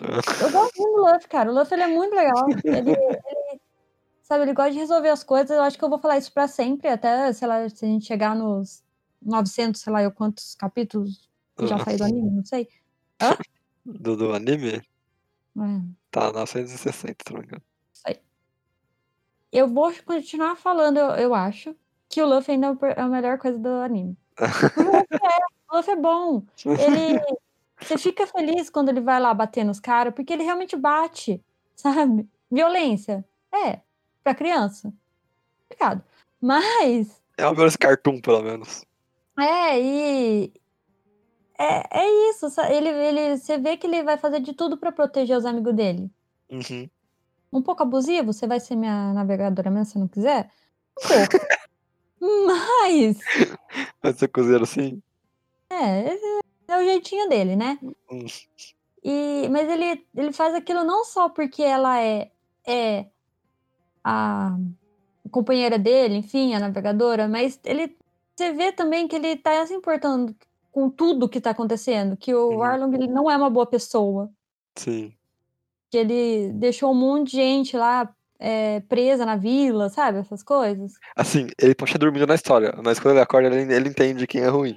Eu 0.46 0.50
gosto 0.52 0.76
muito 0.80 0.96
do 0.96 1.12
Luffy, 1.12 1.28
cara. 1.28 1.50
O 1.50 1.54
Luffy 1.54 1.74
ele 1.74 1.82
é 1.82 1.88
muito 1.88 2.14
legal. 2.14 2.46
Ele, 2.64 2.90
ele- 2.90 3.60
sabe, 4.22 4.42
ele 4.44 4.52
gosta 4.52 4.72
de 4.72 4.78
resolver 4.78 5.08
as 5.08 5.24
coisas. 5.24 5.50
Eu 5.56 5.62
acho 5.62 5.78
que 5.78 5.84
eu 5.84 5.88
vou 5.88 5.98
falar 5.98 6.18
isso 6.18 6.32
pra 6.32 6.46
sempre, 6.46 6.88
até, 6.88 7.32
sei 7.32 7.48
lá, 7.48 7.66
se 7.68 7.84
a 7.84 7.88
gente 7.88 8.04
chegar 8.06 8.34
nos 8.36 8.82
900, 9.22 9.80
sei 9.80 9.92
lá, 9.92 10.02
eu 10.02 10.10
quantos 10.12 10.54
capítulos 10.54 11.28
que 11.56 11.66
já 11.66 11.78
saiu 11.78 11.96
do 11.98 12.04
anime, 12.04 12.30
não 12.30 12.44
sei. 12.44 12.68
Do, 13.84 14.16
do 14.16 14.32
anime? 14.34 14.72
É. 14.76 14.82
Tá 16.10 16.30
960, 16.32 17.16
se 17.26 17.32
não 17.32 17.40
me 17.40 17.46
engano. 17.46 17.62
Eu 19.56 19.66
vou 19.66 19.90
continuar 20.04 20.54
falando, 20.54 20.98
eu, 20.98 21.10
eu 21.12 21.34
acho, 21.34 21.74
que 22.10 22.20
o 22.20 22.26
Luffy 22.26 22.52
ainda 22.52 22.66
é 22.66 22.70
o 22.70 22.78
é 22.88 23.00
a 23.00 23.08
melhor 23.08 23.38
coisa 23.38 23.58
do 23.58 23.68
anime. 23.68 24.14
O 24.76 24.82
Luffy 24.82 25.06
é, 25.12 25.72
o 25.72 25.76
Luffy 25.76 25.92
é 25.94 25.96
bom. 25.96 26.42
Ele. 26.66 27.38
Você 27.80 27.96
fica 27.96 28.26
feliz 28.26 28.68
quando 28.68 28.90
ele 28.90 29.00
vai 29.00 29.18
lá 29.18 29.32
bater 29.32 29.64
nos 29.64 29.80
caras, 29.80 30.12
porque 30.14 30.34
ele 30.34 30.42
realmente 30.42 30.76
bate, 30.76 31.42
sabe? 31.74 32.28
Violência. 32.50 33.24
É, 33.50 33.80
pra 34.22 34.34
criança. 34.34 34.92
Obrigado. 35.64 36.04
Mas. 36.38 37.22
É 37.38 37.46
uma 37.46 37.54
violência 37.54 37.78
cartoon, 37.78 38.20
pelo 38.20 38.42
menos. 38.42 38.84
É, 39.38 39.80
e. 39.80 40.52
É, 41.58 42.00
é 42.00 42.30
isso. 42.30 42.46
Ele, 42.68 42.90
ele, 42.90 43.38
você 43.38 43.56
vê 43.56 43.78
que 43.78 43.86
ele 43.86 44.02
vai 44.02 44.18
fazer 44.18 44.40
de 44.40 44.52
tudo 44.52 44.76
pra 44.76 44.92
proteger 44.92 45.34
os 45.34 45.46
amigos 45.46 45.74
dele. 45.74 46.10
Uhum. 46.50 46.90
Um 47.56 47.62
pouco 47.62 47.82
abusivo, 47.82 48.32
você 48.32 48.46
vai 48.46 48.60
ser 48.60 48.76
minha 48.76 49.12
navegadora 49.14 49.70
mesmo 49.70 49.86
se 49.86 49.98
não 49.98 50.08
quiser? 50.08 50.50
Um 51.02 51.08
pouco. 51.08 51.46
Mas. 52.46 53.18
Mas 54.02 54.16
você 54.16 54.28
cozinheiro 54.28 54.64
assim? 54.64 55.02
É, 55.70 56.14
é 56.68 56.78
o 56.78 56.84
jeitinho 56.84 57.28
dele, 57.28 57.56
né? 57.56 57.78
Hum. 58.10 58.26
E, 59.04 59.48
mas 59.50 59.68
ele, 59.68 60.04
ele 60.16 60.32
faz 60.32 60.54
aquilo 60.54 60.82
não 60.82 61.04
só 61.04 61.28
porque 61.28 61.62
ela 61.62 62.00
é, 62.02 62.32
é 62.66 63.06
a 64.02 64.56
companheira 65.30 65.78
dele, 65.78 66.16
enfim, 66.16 66.54
a 66.54 66.58
navegadora, 66.58 67.28
mas 67.28 67.60
ele 67.64 67.96
você 68.36 68.52
vê 68.52 68.72
também 68.72 69.06
que 69.08 69.16
ele 69.16 69.36
tá 69.36 69.66
se 69.66 69.72
importando 69.72 70.34
com 70.72 70.90
tudo 70.90 71.28
que 71.28 71.40
tá 71.40 71.50
acontecendo, 71.50 72.16
que 72.16 72.34
o 72.34 72.56
Uhum. 72.56 72.62
Arlong 72.62 72.94
ele 72.94 73.06
não 73.06 73.30
é 73.30 73.36
uma 73.36 73.48
boa 73.48 73.66
pessoa, 73.66 74.30
Sim. 74.74 75.12
Que 75.90 75.96
ele 75.96 76.52
deixou 76.54 76.92
um 76.92 76.94
monte 76.94 77.30
de 77.30 77.36
gente 77.36 77.76
lá 77.76 78.12
é, 78.38 78.80
presa 78.80 79.24
na 79.24 79.36
vila, 79.36 79.88
sabe? 79.88 80.18
Essas 80.18 80.42
coisas. 80.42 80.94
Assim, 81.14 81.48
ele 81.58 81.74
pode 81.74 81.90
estar 81.90 81.98
dormindo 81.98 82.26
na 82.26 82.34
história, 82.34 82.74
mas 82.84 82.98
quando 82.98 83.14
ele 83.14 83.22
acorda, 83.22 83.48
ele, 83.48 83.72
ele 83.72 83.88
entende 83.88 84.26
quem 84.26 84.42
é 84.42 84.48
ruim. 84.48 84.76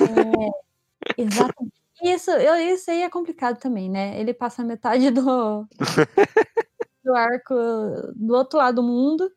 É, 0.00 1.20
exatamente. 1.20 1.82
Isso, 2.02 2.32
eu, 2.32 2.56
isso 2.56 2.90
aí 2.90 3.02
é 3.02 3.08
complicado 3.10 3.58
também, 3.58 3.88
né? 3.88 4.18
Ele 4.20 4.34
passa 4.34 4.64
metade 4.64 5.10
do, 5.10 5.66
do 7.04 7.14
arco 7.14 7.54
do 8.16 8.34
outro 8.34 8.58
lado 8.58 8.76
do 8.76 8.82
mundo 8.82 9.30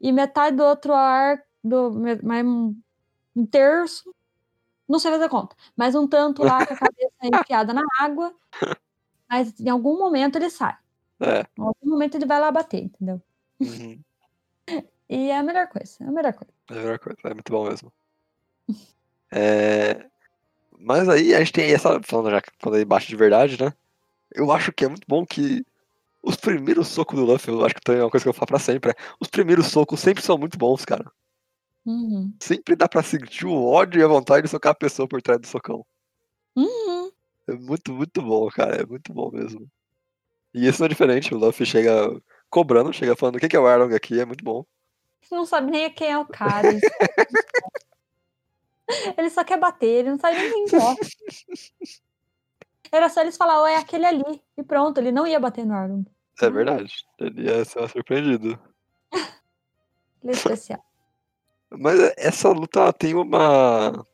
e 0.00 0.10
metade 0.10 0.56
do 0.56 0.64
outro 0.64 0.94
arco, 0.94 1.44
do, 1.62 1.92
mais 2.22 2.46
um, 2.46 2.74
um 3.34 3.44
terço, 3.44 4.14
não 4.88 4.98
sei 4.98 5.10
fazer 5.10 5.28
conta, 5.28 5.54
mas 5.76 5.94
um 5.94 6.06
tanto 6.08 6.42
lá 6.42 6.64
com 6.64 6.72
a 6.72 6.78
cabeça 6.78 7.14
enfiada 7.22 7.74
na 7.74 7.82
água, 8.00 8.32
mas 9.28 9.58
em 9.60 9.68
algum 9.68 9.98
momento 9.98 10.36
ele 10.36 10.50
sai. 10.50 10.76
É. 11.20 11.40
Em 11.40 11.62
algum 11.62 11.90
momento 11.90 12.16
ele 12.16 12.26
vai 12.26 12.40
lá 12.40 12.50
bater, 12.50 12.82
entendeu? 12.84 13.20
Uhum. 13.60 14.00
E 15.08 15.30
é 15.30 15.38
a 15.38 15.42
melhor 15.42 15.68
coisa, 15.68 15.98
é 16.00 16.04
a 16.04 16.10
melhor 16.10 16.32
coisa. 16.32 16.52
É 16.68 16.72
a 16.72 16.76
melhor 16.82 16.98
coisa, 16.98 17.18
é 17.22 17.34
muito 17.34 17.52
bom 17.52 17.68
mesmo. 17.68 17.92
É... 19.32 20.06
Mas 20.78 21.08
aí 21.08 21.34
a 21.34 21.40
gente 21.40 21.52
tem 21.52 21.72
essa. 21.72 22.00
Falando 22.02 22.30
já 22.30 22.40
quando 22.62 22.76
ele 22.76 22.84
bate 22.84 23.08
de 23.08 23.16
verdade, 23.16 23.60
né? 23.60 23.72
Eu 24.32 24.52
acho 24.52 24.72
que 24.72 24.84
é 24.84 24.88
muito 24.88 25.04
bom 25.08 25.26
que 25.26 25.64
os 26.22 26.36
primeiros 26.36 26.88
socos 26.88 27.18
do 27.18 27.24
Luffy, 27.24 27.52
eu 27.52 27.64
acho 27.64 27.74
que 27.74 27.80
tem 27.80 28.00
uma 28.00 28.10
coisa 28.10 28.24
que 28.24 28.28
eu 28.28 28.34
falo 28.34 28.48
pra 28.48 28.58
sempre, 28.58 28.90
é 28.90 28.94
os 29.20 29.28
primeiros 29.28 29.66
socos 29.68 30.00
sempre 30.00 30.22
são 30.22 30.36
muito 30.38 30.58
bons, 30.58 30.84
cara. 30.84 31.10
Uhum. 31.84 32.34
Sempre 32.40 32.74
dá 32.74 32.88
pra 32.88 33.02
sentir 33.02 33.46
o 33.46 33.64
ódio 33.64 34.00
e 34.00 34.04
a 34.04 34.08
vontade 34.08 34.42
de 34.42 34.48
socar 34.48 34.72
a 34.72 34.74
pessoa 34.74 35.08
por 35.08 35.22
trás 35.22 35.40
do 35.40 35.46
socão. 35.46 35.86
Uhum. 36.56 36.95
É 37.48 37.54
muito, 37.54 37.92
muito 37.92 38.22
bom, 38.22 38.48
cara. 38.48 38.82
É 38.82 38.86
muito 38.86 39.12
bom 39.12 39.30
mesmo. 39.30 39.68
E 40.54 40.66
isso 40.66 40.80
não 40.80 40.86
é 40.86 40.88
diferente. 40.88 41.34
O 41.34 41.38
Luffy 41.38 41.66
chega 41.66 42.20
cobrando, 42.48 42.92
chega 42.92 43.16
falando 43.16 43.36
o 43.36 43.38
que 43.38 43.54
é 43.54 43.60
o 43.60 43.66
Arlong 43.66 43.94
aqui, 43.94 44.20
é 44.20 44.24
muito 44.24 44.44
bom. 44.44 44.64
Você 45.20 45.34
não 45.34 45.44
sabe 45.44 45.70
nem 45.70 45.90
quem 45.90 46.10
é 46.10 46.18
o 46.18 46.24
cara. 46.26 46.68
Ele 49.18 49.30
só, 49.30 49.42
quer 49.42 49.58
bater, 49.58 49.86
ele 49.86 50.10
não 50.10 50.18
sabe 50.18 50.36
nem 50.36 50.64
quem 50.66 50.78
é. 50.78 50.96
Era 52.92 53.08
só 53.08 53.20
eles 53.20 53.36
falar, 53.36 53.60
ó, 53.60 53.66
é 53.66 53.76
aquele 53.76 54.06
ali. 54.06 54.40
E 54.56 54.62
pronto, 54.62 54.98
ele 54.98 55.10
não 55.10 55.26
ia 55.26 55.40
bater 55.40 55.66
no 55.66 55.74
Arlong. 55.74 56.04
É 56.40 56.48
verdade. 56.48 56.94
Ele 57.18 57.42
ia 57.42 57.64
ser 57.64 57.88
surpreendido. 57.88 58.58
Ele 60.22 60.30
é 60.30 60.30
especial. 60.30 60.84
Mas 61.68 61.98
essa 62.16 62.48
luta 62.50 62.92
tem 62.92 63.14
uma. 63.14 64.06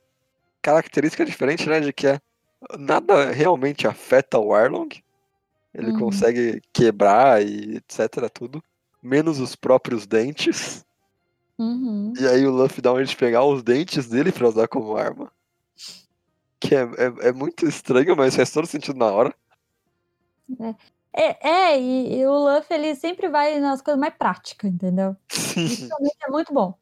característica 0.63 1.25
diferente, 1.25 1.69
né? 1.69 1.81
De 1.81 1.93
que 1.93 2.07
é, 2.07 2.21
nada 2.79 3.31
realmente 3.31 3.87
afeta 3.87 4.39
o 4.39 4.55
Arlong. 4.55 4.89
Ele 5.75 5.93
Uhum. 5.93 5.99
consegue 5.99 6.61
quebrar 6.73 7.43
e 7.43 7.77
etc. 7.77 8.29
tudo. 8.33 8.63
Menos 9.03 9.41
os 9.41 9.57
próprios 9.57 10.07
dentes. 10.07 10.85
Uhum. 11.59 12.13
E 12.19 12.27
aí 12.27 12.47
o 12.47 12.51
Luffy 12.51 12.81
dá 12.81 12.93
uma 12.93 13.05
de 13.05 13.17
pegar 13.17 13.45
os 13.45 13.63
dentes 13.63 14.07
dele 14.09 14.33
pra 14.33 14.49
usar 14.49 14.69
como 14.69 14.97
arma. 14.97 15.31
Que 16.61 16.75
é, 16.75 16.83
é, 16.83 17.29
é 17.29 17.33
muito 17.33 17.67
estranho, 17.67 18.17
mas 18.17 18.37
faz 18.37 18.51
todo 18.53 18.67
sentido 18.67 18.99
na 18.99 19.07
hora. 19.07 19.35
É, 21.13 21.49
é 21.49 21.81
e, 21.81 22.21
e 22.21 22.27
o 22.27 22.33
Luffy 22.33 22.77
ele 22.77 22.95
sempre 22.95 23.29
vai 23.29 23.59
nas 23.59 23.83
coisas 23.83 24.01
mais 24.01 24.15
práticas, 24.15 24.71
entendeu? 24.71 25.17
Sim. 25.29 25.65
Isso 25.65 25.89
realmente 25.89 26.17
é 26.27 26.31
muito 26.31 26.53
bom. 26.53 26.75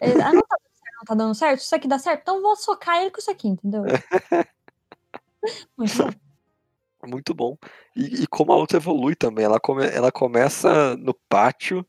Ele, 0.00 0.20
ah, 0.20 0.32
não 0.32 0.42
tá 0.42 0.56
dando 0.56 0.74
certo, 0.74 0.96
não 0.96 1.04
tá 1.04 1.14
dando 1.14 1.34
certo? 1.34 1.60
Isso 1.60 1.74
aqui 1.74 1.88
dá 1.88 1.98
certo? 1.98 2.20
Então 2.22 2.42
vou 2.42 2.56
socar 2.56 3.00
ele 3.00 3.10
com 3.10 3.18
isso 3.18 3.30
aqui, 3.30 3.48
entendeu? 3.48 3.84
Muito 7.06 7.34
bom. 7.34 7.56
E, 7.96 8.22
e 8.24 8.26
como 8.26 8.52
a 8.52 8.56
luta 8.56 8.76
evolui 8.76 9.14
também. 9.14 9.44
Ela, 9.44 9.60
come, 9.60 9.86
ela 9.86 10.10
começa 10.10 10.96
no 10.96 11.14
pátio, 11.28 11.86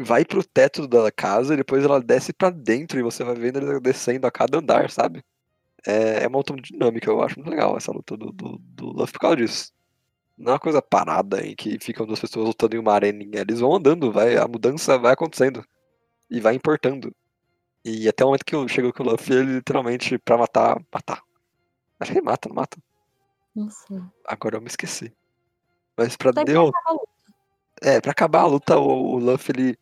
vai 0.00 0.24
pro 0.24 0.42
teto 0.44 0.88
da 0.88 1.10
casa 1.12 1.54
e 1.54 1.56
depois 1.58 1.84
ela 1.84 2.00
desce 2.00 2.32
pra 2.32 2.50
dentro 2.50 2.98
e 2.98 3.02
você 3.02 3.22
vai 3.24 3.34
vendo 3.34 3.58
ele 3.58 3.80
descendo 3.80 4.26
a 4.26 4.30
cada 4.30 4.58
andar, 4.58 4.90
sabe? 4.90 5.22
É, 5.86 6.24
é 6.24 6.28
uma 6.28 6.38
luta 6.38 6.54
dinâmica, 6.56 7.10
eu 7.10 7.22
acho 7.22 7.38
muito 7.38 7.50
legal 7.50 7.76
essa 7.76 7.92
luta 7.92 8.16
do, 8.16 8.32
do, 8.32 8.58
do 8.60 8.86
Luffy 8.88 9.12
por 9.14 9.20
causa 9.20 9.36
disso. 9.36 9.72
Não 10.38 10.52
é 10.52 10.54
uma 10.54 10.60
coisa 10.60 10.82
parada 10.82 11.46
em 11.46 11.54
que 11.56 11.78
ficam 11.80 12.06
duas 12.06 12.20
pessoas 12.20 12.46
lutando 12.48 12.76
em 12.76 12.78
uma 12.80 12.94
areninha. 12.94 13.40
Eles 13.40 13.60
vão 13.60 13.74
andando, 13.76 14.12
vai, 14.12 14.36
a 14.36 14.48
mudança 14.48 14.98
vai 14.98 15.12
acontecendo. 15.14 15.64
E 16.30 16.40
vai 16.40 16.54
importando. 16.54 17.14
E 17.84 18.08
até 18.08 18.24
o 18.24 18.28
momento 18.28 18.44
que 18.44 18.54
eu 18.54 18.68
chego 18.68 18.92
com 18.92 19.02
o 19.04 19.06
Luffy, 19.10 19.34
ele 19.36 19.54
literalmente, 19.56 20.18
pra 20.18 20.38
matar, 20.38 20.80
matar. 20.92 21.22
Acho 22.00 22.12
que 22.12 22.18
ele 22.18 22.26
mata, 22.26 22.48
não 22.48 22.56
mata. 22.56 22.78
Não 23.56 23.70
sei. 23.70 23.98
Agora 24.26 24.58
eu 24.58 24.60
me 24.60 24.66
esqueci. 24.66 25.10
Mas 25.96 26.14
pra 26.14 26.30
luta. 26.30 26.78
É, 27.82 28.00
pra 28.00 28.12
acabar 28.12 28.42
a 28.42 28.46
luta, 28.46 28.78
o, 28.78 29.14
o 29.14 29.18
Luffy 29.18 29.54
ele 29.56 29.78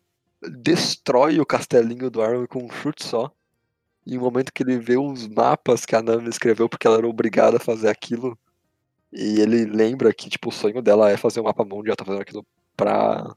destrói 0.49 1.39
o 1.39 1.45
castelinho 1.45 2.09
do 2.09 2.21
Arlong 2.21 2.47
com 2.47 2.63
um 2.63 2.71
chute 2.71 3.03
só. 3.03 3.29
E 4.05 4.15
no 4.15 4.21
momento 4.21 4.53
que 4.53 4.63
ele 4.63 4.77
vê 4.77 4.97
os 4.97 5.27
mapas 5.27 5.85
que 5.85 5.95
a 5.95 6.01
Nami 6.01 6.29
escreveu 6.29 6.69
porque 6.69 6.87
ela 6.87 6.97
era 6.97 7.07
obrigada 7.07 7.57
a 7.57 7.59
fazer 7.59 7.89
aquilo. 7.89 8.37
E 9.11 9.39
ele 9.41 9.65
lembra 9.65 10.13
que, 10.13 10.29
tipo, 10.29 10.49
o 10.49 10.51
sonho 10.51 10.81
dela 10.81 11.09
é 11.09 11.17
fazer 11.17 11.41
um 11.41 11.43
mapa 11.43 11.65
mundo 11.65 11.87
ela 11.87 11.95
tá 11.95 12.05
fazendo 12.05 12.21
aquilo 12.21 12.45
pra. 12.77 13.35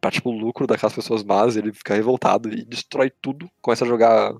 pra, 0.00 0.10
tipo, 0.10 0.30
o 0.30 0.36
lucro 0.36 0.66
daquelas 0.66 0.94
pessoas 0.94 1.22
más. 1.22 1.56
Ele 1.56 1.72
fica 1.72 1.94
revoltado 1.94 2.48
e 2.48 2.64
destrói 2.64 3.10
tudo. 3.10 3.48
Começa 3.60 3.84
a 3.84 3.88
jogar 3.88 4.34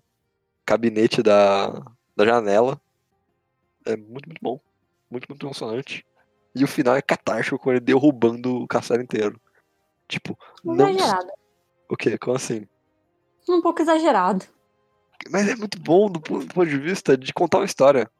gabinete 0.66 1.22
da, 1.22 1.68
da 2.16 2.24
janela. 2.24 2.80
É 3.84 3.96
muito, 3.96 4.26
muito 4.28 4.40
bom. 4.42 4.60
Muito, 5.10 5.26
muito 5.28 5.46
emocionante. 5.46 6.04
E 6.54 6.64
o 6.64 6.68
final 6.68 6.96
é 6.96 7.02
catártico 7.02 7.58
com 7.58 7.70
ele 7.70 7.80
derrubando 7.80 8.62
o 8.62 8.66
castelo 8.66 9.02
inteiro. 9.02 9.40
Tipo, 10.08 10.38
não. 10.64 10.88
Exagerado. 10.88 11.28
O 11.88 11.96
quê? 11.96 12.16
Como 12.18 12.36
assim? 12.36 12.66
Um 13.48 13.60
pouco 13.60 13.82
exagerado. 13.82 14.44
Mas 15.30 15.48
é 15.48 15.54
muito 15.54 15.78
bom 15.80 16.10
do 16.10 16.20
ponto 16.20 16.66
de 16.66 16.78
vista 16.78 17.16
de 17.16 17.32
contar 17.32 17.58
uma 17.58 17.64
história. 17.64 18.10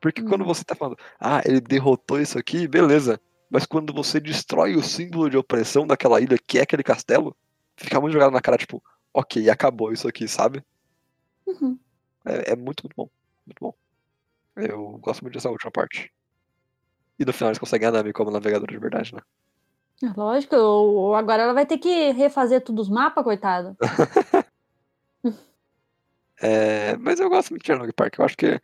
Porque 0.00 0.22
quando 0.22 0.42
Hum. 0.42 0.46
você 0.46 0.62
tá 0.64 0.74
falando, 0.74 0.96
ah, 1.18 1.40
ele 1.44 1.60
derrotou 1.60 2.20
isso 2.20 2.38
aqui, 2.38 2.68
beleza. 2.68 3.20
Mas 3.50 3.64
quando 3.64 3.92
você 3.92 4.20
destrói 4.20 4.76
o 4.76 4.82
símbolo 4.82 5.30
de 5.30 5.36
opressão 5.36 5.86
daquela 5.86 6.20
ilha, 6.20 6.36
que 6.38 6.58
é 6.58 6.62
aquele 6.62 6.82
castelo, 6.82 7.36
fica 7.76 8.00
muito 8.00 8.12
jogado 8.12 8.32
na 8.32 8.40
cara, 8.40 8.58
tipo, 8.58 8.82
ok, 9.14 9.48
acabou 9.48 9.92
isso 9.92 10.06
aqui, 10.06 10.28
sabe? 10.28 10.62
Uhum. 11.46 11.78
É, 12.24 12.52
é 12.52 12.56
muito, 12.56 12.82
muito 12.84 12.94
bom. 12.96 13.08
Muito 13.46 13.60
bom. 13.60 13.74
Eu 14.56 14.98
gosto 14.98 15.22
muito 15.22 15.34
dessa 15.34 15.50
última 15.50 15.70
parte. 15.70 16.12
E 17.18 17.24
no 17.24 17.32
final 17.32 17.48
eles 17.50 17.58
conseguem 17.58 17.88
a 17.88 17.92
Nami 17.92 18.12
como 18.12 18.30
navegador 18.30 18.68
de 18.68 18.78
verdade, 18.78 19.14
né? 19.14 19.20
É 20.02 20.12
Lógico, 20.16 20.56
o- 20.56 21.14
agora 21.14 21.42
ela 21.42 21.54
vai 21.54 21.64
ter 21.64 21.78
que 21.78 22.10
refazer 22.12 22.60
todos 22.62 22.88
os 22.88 22.92
mapas, 22.94 23.24
coitado. 23.24 23.76
É, 26.40 26.96
mas 26.98 27.18
eu 27.18 27.28
gosto 27.30 27.50
muito 27.50 27.64
de 27.64 27.72
Arlong 27.72 27.90
Park. 27.92 28.18
Eu 28.18 28.24
acho 28.24 28.36
que 28.36 28.60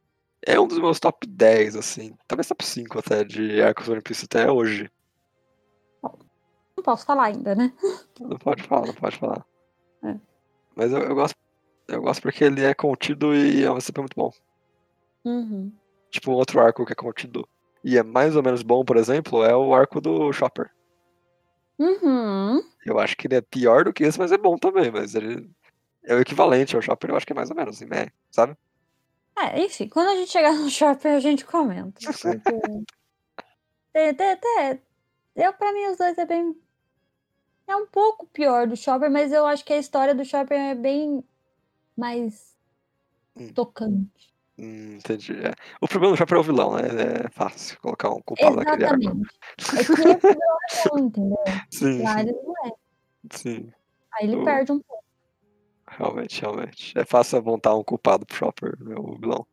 é 0.47 0.61
um 0.61 0.67
dos 0.67 0.79
meus 0.79 1.01
top 1.01 1.27
10, 1.27 1.75
assim. 1.77 2.15
Talvez 2.27 2.47
top 2.47 2.65
5 2.65 2.99
até 2.99 3.25
de 3.25 3.63
Arcos 3.63 3.89
One 3.89 4.03
Piece 4.03 4.27
até 4.27 4.51
hoje. 4.51 4.91
Não 6.03 6.83
posso 6.85 7.07
falar 7.07 7.25
ainda, 7.25 7.55
né? 7.55 7.73
Não 8.21 8.37
pode 8.39 8.63
falar, 8.65 8.87
não 8.87 8.95
pode 8.95 9.17
falar. 9.17 9.45
É. 10.05 10.17
Mas 10.77 10.93
eu, 10.93 10.99
eu 11.01 11.15
gosto. 11.15 11.35
Eu 11.89 12.03
gosto 12.03 12.23
porque 12.23 12.45
ele 12.45 12.63
é 12.63 12.75
contido 12.75 13.35
e 13.35 13.65
é 13.65 13.81
sempre 13.81 14.03
muito 14.03 14.15
bom. 14.17 14.31
Uhum. 15.25 15.73
Tipo, 16.11 16.31
um 16.33 16.35
outro 16.35 16.61
arco 16.61 16.85
que 16.85 16.93
é 16.93 16.97
contido 16.97 17.49
e 17.85 17.97
é 17.97 18.03
mais 18.03 18.37
ou 18.37 18.43
menos 18.43 18.63
bom, 18.63 18.85
por 18.85 18.97
exemplo, 18.97 19.43
é 19.45 19.55
o 19.55 19.75
arco 19.75 20.01
do 20.01 20.33
Chopper. 20.33 20.71
Uhum. 21.79 22.63
Eu 22.85 22.99
acho 22.99 23.17
que 23.17 23.27
ele 23.27 23.37
é 23.37 23.41
pior 23.41 23.85
do 23.85 23.93
que 23.93 24.05
esse, 24.05 24.19
mas 24.19 24.33
é 24.33 24.39
bom 24.39 24.57
também. 24.57 24.91
Mas 24.91 25.15
ele 25.15 25.51
é 26.05 26.15
o 26.15 26.21
equivalente 26.21 26.77
ao 26.77 26.83
Chopper, 26.83 27.11
eu 27.11 27.17
acho 27.17 27.27
que 27.27 27.33
é 27.33 27.37
mais 27.37 27.51
ou 27.51 27.57
menos, 27.57 27.77
assim, 27.77 27.87
né? 27.87 28.09
Sabe? 28.31 28.57
É, 29.37 29.63
enfim, 29.65 29.89
quando 29.89 30.09
a 30.09 30.17
gente 30.17 30.31
chegar 30.31 30.53
no 30.55 30.69
shopping, 30.69 31.09
a 31.09 31.21
gente 31.21 31.45
comenta. 31.45 32.01
Porque. 32.05 32.85
tem, 33.93 34.15
tem, 34.15 34.37
tem, 34.37 34.83
eu, 35.37 35.53
pra 35.55 35.73
mim, 35.73 35.87
os 35.87 35.97
dois 35.97 36.17
é 36.19 36.27
bem. 36.27 36.55
É 37.67 37.75
um 37.75 37.87
pouco 37.87 38.27
pior 38.27 38.67
do 38.67 38.77
Chopper, 38.77 39.11
mas 39.11 39.33
eu 39.33 39.47
acho 39.47 39.65
que 39.65 39.73
a 39.73 39.79
história 39.79 40.15
do 40.15 40.25
Chopper 40.25 40.59
é 40.59 40.75
bem 40.75 41.25
mais 41.97 42.53
Hum. 43.37 43.53
tocante. 43.53 44.32
Hum, 44.63 44.95
entendi. 44.95 45.33
É. 45.45 45.53
O 45.81 45.89
problema 45.89 46.15
do 46.15 46.19
Chopper 46.19 46.37
é 46.37 46.41
o 46.41 46.45
vilão, 46.45 46.77
né? 46.77 46.83
É 47.27 47.29
fácil 47.31 47.81
colocar 47.81 48.11
um 48.11 48.23
culpado 48.23 48.55
naquele 48.57 48.85
arco. 48.85 49.03
Exatamente. 49.03 49.31
É 49.77 49.85
que 49.85 50.89
é 50.89 51.01
entendeu? 51.01 51.39
Sim, 51.71 52.03
Lá 52.03 52.15
sim, 52.15 52.21
ele 52.21 52.33
não 52.33 52.55
é. 52.67 52.73
sim. 53.33 53.73
Aí 54.15 54.27
ele 54.29 54.37
O- 54.37 54.45
perde 54.45 54.71
um 54.73 54.79
pouco. 54.79 55.03
Realmente, 55.89 56.41
realmente. 56.41 56.99
É 56.99 57.05
fácil 57.05 57.39
apontar 57.39 57.77
um 57.77 57.83
culpado 57.83 58.25
pro 58.25 58.37
Chopper, 58.37 58.77
né, 58.81 58.95
o 58.97 59.19
vilão. 59.19 59.47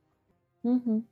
Uhum. 0.63 1.03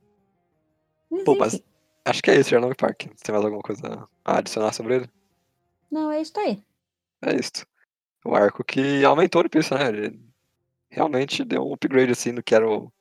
Mas, 1.10 1.24
Pô, 1.24 1.34
mas 1.36 1.62
acho 2.04 2.22
que 2.22 2.30
é 2.30 2.38
isso, 2.38 2.54
Arnold 2.54 2.76
Park. 2.76 3.02
Você 3.02 3.24
tem 3.24 3.32
mais 3.32 3.44
alguma 3.44 3.62
coisa 3.62 4.08
a 4.24 4.38
adicionar 4.38 4.72
sobre 4.72 4.94
ele? 4.96 5.10
Não, 5.90 6.10
é 6.10 6.20
isso 6.20 6.38
aí. 6.38 6.62
É 7.22 7.34
isso. 7.34 7.66
O 8.24 8.34
arco 8.34 8.62
que 8.62 9.04
aumentou 9.04 9.42
de 9.42 9.48
preço, 9.48 9.74
né? 9.74 9.88
Ele 9.88 10.20
realmente 10.88 11.44
deu 11.44 11.66
um 11.66 11.72
upgrade 11.74 12.12
assim 12.12 12.30
no 12.32 12.42
que 12.42 12.54
era 12.54 12.68
o 12.68 12.92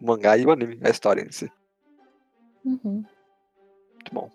mangá 0.00 0.36
e 0.36 0.44
o 0.44 0.50
anime, 0.50 0.78
a 0.82 0.90
história 0.90 1.22
em 1.22 1.30
si. 1.30 1.50
Uhum. 2.64 3.04
Muito 3.94 4.12
bom. 4.12 4.30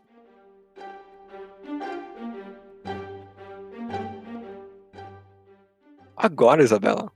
Agora, 6.15 6.63
Isabela, 6.63 7.11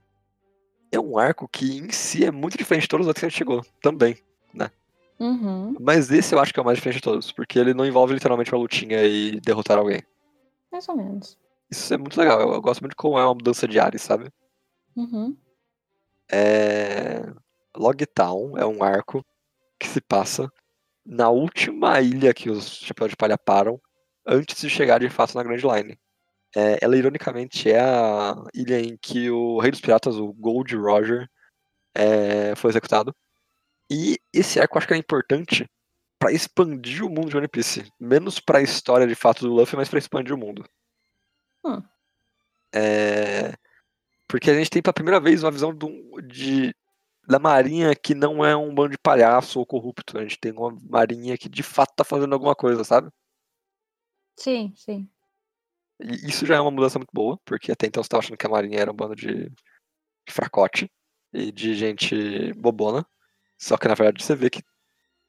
é 0.92 1.00
um 1.00 1.18
arco 1.18 1.48
que 1.48 1.78
em 1.78 1.90
si 1.90 2.24
é 2.24 2.30
muito 2.30 2.58
diferente 2.58 2.82
de 2.82 2.88
todos 2.88 3.04
os 3.04 3.08
outros 3.08 3.20
que 3.20 3.26
a 3.26 3.28
gente 3.28 3.38
chegou 3.38 3.64
também. 3.82 4.16
Uhum. 5.20 5.76
Mas 5.78 6.10
esse 6.10 6.34
eu 6.34 6.40
acho 6.40 6.52
que 6.52 6.58
é 6.58 6.62
o 6.62 6.64
mais 6.64 6.78
diferente 6.78 6.96
de 6.96 7.02
todos, 7.02 7.30
porque 7.30 7.58
ele 7.58 7.74
não 7.74 7.84
envolve 7.84 8.14
literalmente 8.14 8.52
uma 8.52 8.60
lutinha 8.60 9.04
e 9.04 9.38
derrotar 9.40 9.78
alguém. 9.78 10.02
Mais 10.72 10.88
ou 10.88 10.96
menos. 10.96 11.38
Isso 11.70 11.92
é 11.92 11.98
muito 11.98 12.18
legal. 12.18 12.40
Eu, 12.40 12.54
eu 12.54 12.62
gosto 12.62 12.80
muito 12.80 12.92
de 12.92 12.96
como 12.96 13.18
é 13.18 13.22
uma 13.22 13.34
mudança 13.34 13.68
de 13.68 13.78
ares, 13.78 14.00
sabe? 14.00 14.32
Uhum. 14.96 15.36
É... 16.32 17.22
Logtown 17.76 18.58
é 18.58 18.66
um 18.66 18.82
arco 18.82 19.24
que 19.78 19.88
se 19.88 20.00
passa 20.00 20.50
na 21.04 21.28
última 21.30 22.00
ilha 22.00 22.34
que 22.34 22.50
os 22.50 22.66
Chapéus 22.76 23.10
de 23.10 23.16
Palha 23.16 23.38
param 23.38 23.80
antes 24.26 24.60
de 24.60 24.70
chegar 24.70 25.00
de 25.00 25.08
fato 25.08 25.34
na 25.34 25.42
Grand 25.42 25.56
Line. 25.56 25.98
É, 26.54 26.78
ela, 26.82 26.96
ironicamente, 26.96 27.70
é 27.70 27.80
a 27.80 28.34
ilha 28.54 28.80
em 28.80 28.96
que 28.96 29.30
o 29.30 29.58
Rei 29.60 29.70
dos 29.70 29.80
Piratas, 29.80 30.16
o 30.16 30.32
Gold 30.32 30.74
Roger, 30.76 31.28
é, 31.94 32.54
foi 32.56 32.70
executado. 32.70 33.14
E 33.90 34.18
esse 34.32 34.60
arco 34.60 34.76
eu 34.76 34.78
acho 34.78 34.88
que 34.88 34.94
é 34.94 34.96
importante 34.96 35.68
pra 36.18 36.32
expandir 36.32 37.04
o 37.04 37.08
mundo 37.08 37.30
de 37.30 37.36
One 37.36 37.48
Piece. 37.48 37.90
Menos 37.98 38.38
pra 38.38 38.62
história 38.62 39.06
de 39.06 39.14
fato 39.14 39.40
do 39.40 39.54
Luffy, 39.54 39.76
mas 39.76 39.88
pra 39.88 39.98
expandir 39.98 40.34
o 40.34 40.38
mundo. 40.38 40.64
Hum. 41.64 41.82
É, 42.74 43.52
Porque 44.28 44.50
a 44.50 44.54
gente 44.54 44.70
tem 44.70 44.82
pela 44.82 44.92
primeira 44.92 45.18
vez 45.18 45.42
uma 45.42 45.50
visão 45.50 45.76
de, 46.24 46.74
da 47.30 47.38
marinha 47.38 47.94
que 47.94 48.12
não 48.12 48.44
é 48.44 48.56
um 48.56 48.74
bando 48.74 48.90
de 48.90 48.98
palhaço 48.98 49.60
ou 49.60 49.66
corrupto. 49.66 50.18
A 50.18 50.22
gente 50.22 50.38
tem 50.38 50.52
uma 50.52 50.76
marinha 50.82 51.38
que 51.38 51.48
de 51.48 51.62
fato 51.62 51.94
tá 51.94 52.02
fazendo 52.02 52.32
alguma 52.32 52.56
coisa, 52.56 52.82
sabe? 52.82 53.08
Sim, 54.36 54.72
sim. 54.74 55.08
E 56.00 56.28
isso 56.28 56.44
já 56.44 56.56
é 56.56 56.60
uma 56.60 56.70
mudança 56.70 56.98
muito 56.98 57.12
boa, 57.12 57.38
porque 57.44 57.70
até 57.70 57.86
então 57.86 58.02
você 58.02 58.08
tava 58.08 58.22
achando 58.22 58.36
que 58.36 58.46
a 58.46 58.50
marinha 58.50 58.80
era 58.80 58.90
um 58.90 58.94
bando 58.94 59.14
de, 59.14 59.48
de 59.48 60.32
fracote 60.32 60.90
e 61.32 61.52
de 61.52 61.74
gente 61.74 62.52
bobona. 62.54 63.06
Só 63.56 63.76
que 63.76 63.86
na 63.86 63.94
verdade 63.94 64.24
você 64.24 64.34
vê 64.34 64.50
que 64.50 64.62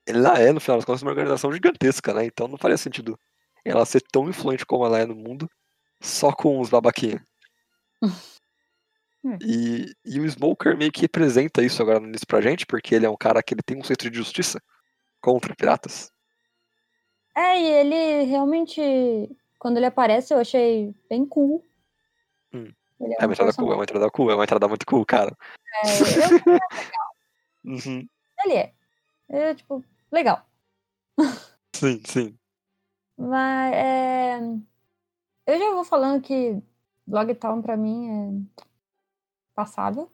ela 0.07 0.39
é, 0.39 0.51
no 0.51 0.59
final 0.59 0.77
das 0.77 0.85
contas, 0.85 1.03
uma 1.03 1.11
organização 1.11 1.53
gigantesca, 1.53 2.13
né? 2.13 2.25
Então 2.25 2.47
não 2.47 2.57
faria 2.57 2.77
sentido 2.77 3.19
ela 3.63 3.85
ser 3.85 4.01
tão 4.11 4.27
influente 4.27 4.65
como 4.65 4.85
ela 4.85 4.99
é 4.99 5.05
no 5.05 5.15
mundo 5.15 5.47
só 6.01 6.31
com 6.33 6.59
os 6.59 6.69
babaquinhos. 6.69 7.21
Hum. 9.23 9.37
E, 9.41 9.93
e 10.03 10.19
o 10.19 10.27
Smoker 10.29 10.75
meio 10.77 10.91
que 10.91 11.01
representa 11.01 11.61
isso 11.63 11.81
agora 11.81 11.99
no 11.99 12.07
início 12.07 12.25
pra 12.25 12.41
gente, 12.41 12.65
porque 12.65 12.95
ele 12.95 13.05
é 13.05 13.09
um 13.09 13.17
cara 13.17 13.43
que 13.43 13.53
ele 13.53 13.61
tem 13.63 13.77
um 13.77 13.83
senso 13.83 14.09
de 14.09 14.17
justiça 14.17 14.61
contra 15.21 15.55
piratas. 15.55 16.11
É, 17.35 17.59
e 17.59 17.65
ele 17.65 18.23
realmente, 18.23 18.81
quando 19.59 19.77
ele 19.77 19.85
aparece, 19.85 20.33
eu 20.33 20.39
achei 20.39 20.93
bem 21.09 21.25
cool. 21.25 21.63
Hum. 22.53 22.71
Ele 22.99 23.13
É 23.17 23.23
uma 23.25 23.29
um 23.29 23.31
entrada 23.31 23.53
cool, 23.53 23.71
é 23.71 23.75
uma 23.75 23.83
entrada 23.83 24.09
cool, 24.11 24.31
é 24.31 24.35
uma 24.35 24.43
entrada 24.43 24.67
muito 24.67 24.85
cool, 24.85 25.05
cara. 25.05 25.35
é, 25.83 25.87
eu- 25.87 26.59
Uhum. 27.63 28.07
ele 28.43 28.53
é. 28.55 28.73
É, 29.29 29.53
tipo, 29.53 29.85
legal. 30.11 30.45
Sim, 31.75 32.01
sim. 32.05 32.37
Mas 33.17 33.73
é, 33.73 34.39
eu 35.47 35.59
já 35.59 35.71
vou 35.73 35.83
falando 35.83 36.21
que 36.21 36.59
Logtown 37.07 37.61
pra 37.61 37.77
mim 37.77 38.09
é 38.09 38.61
passável. 39.55 40.11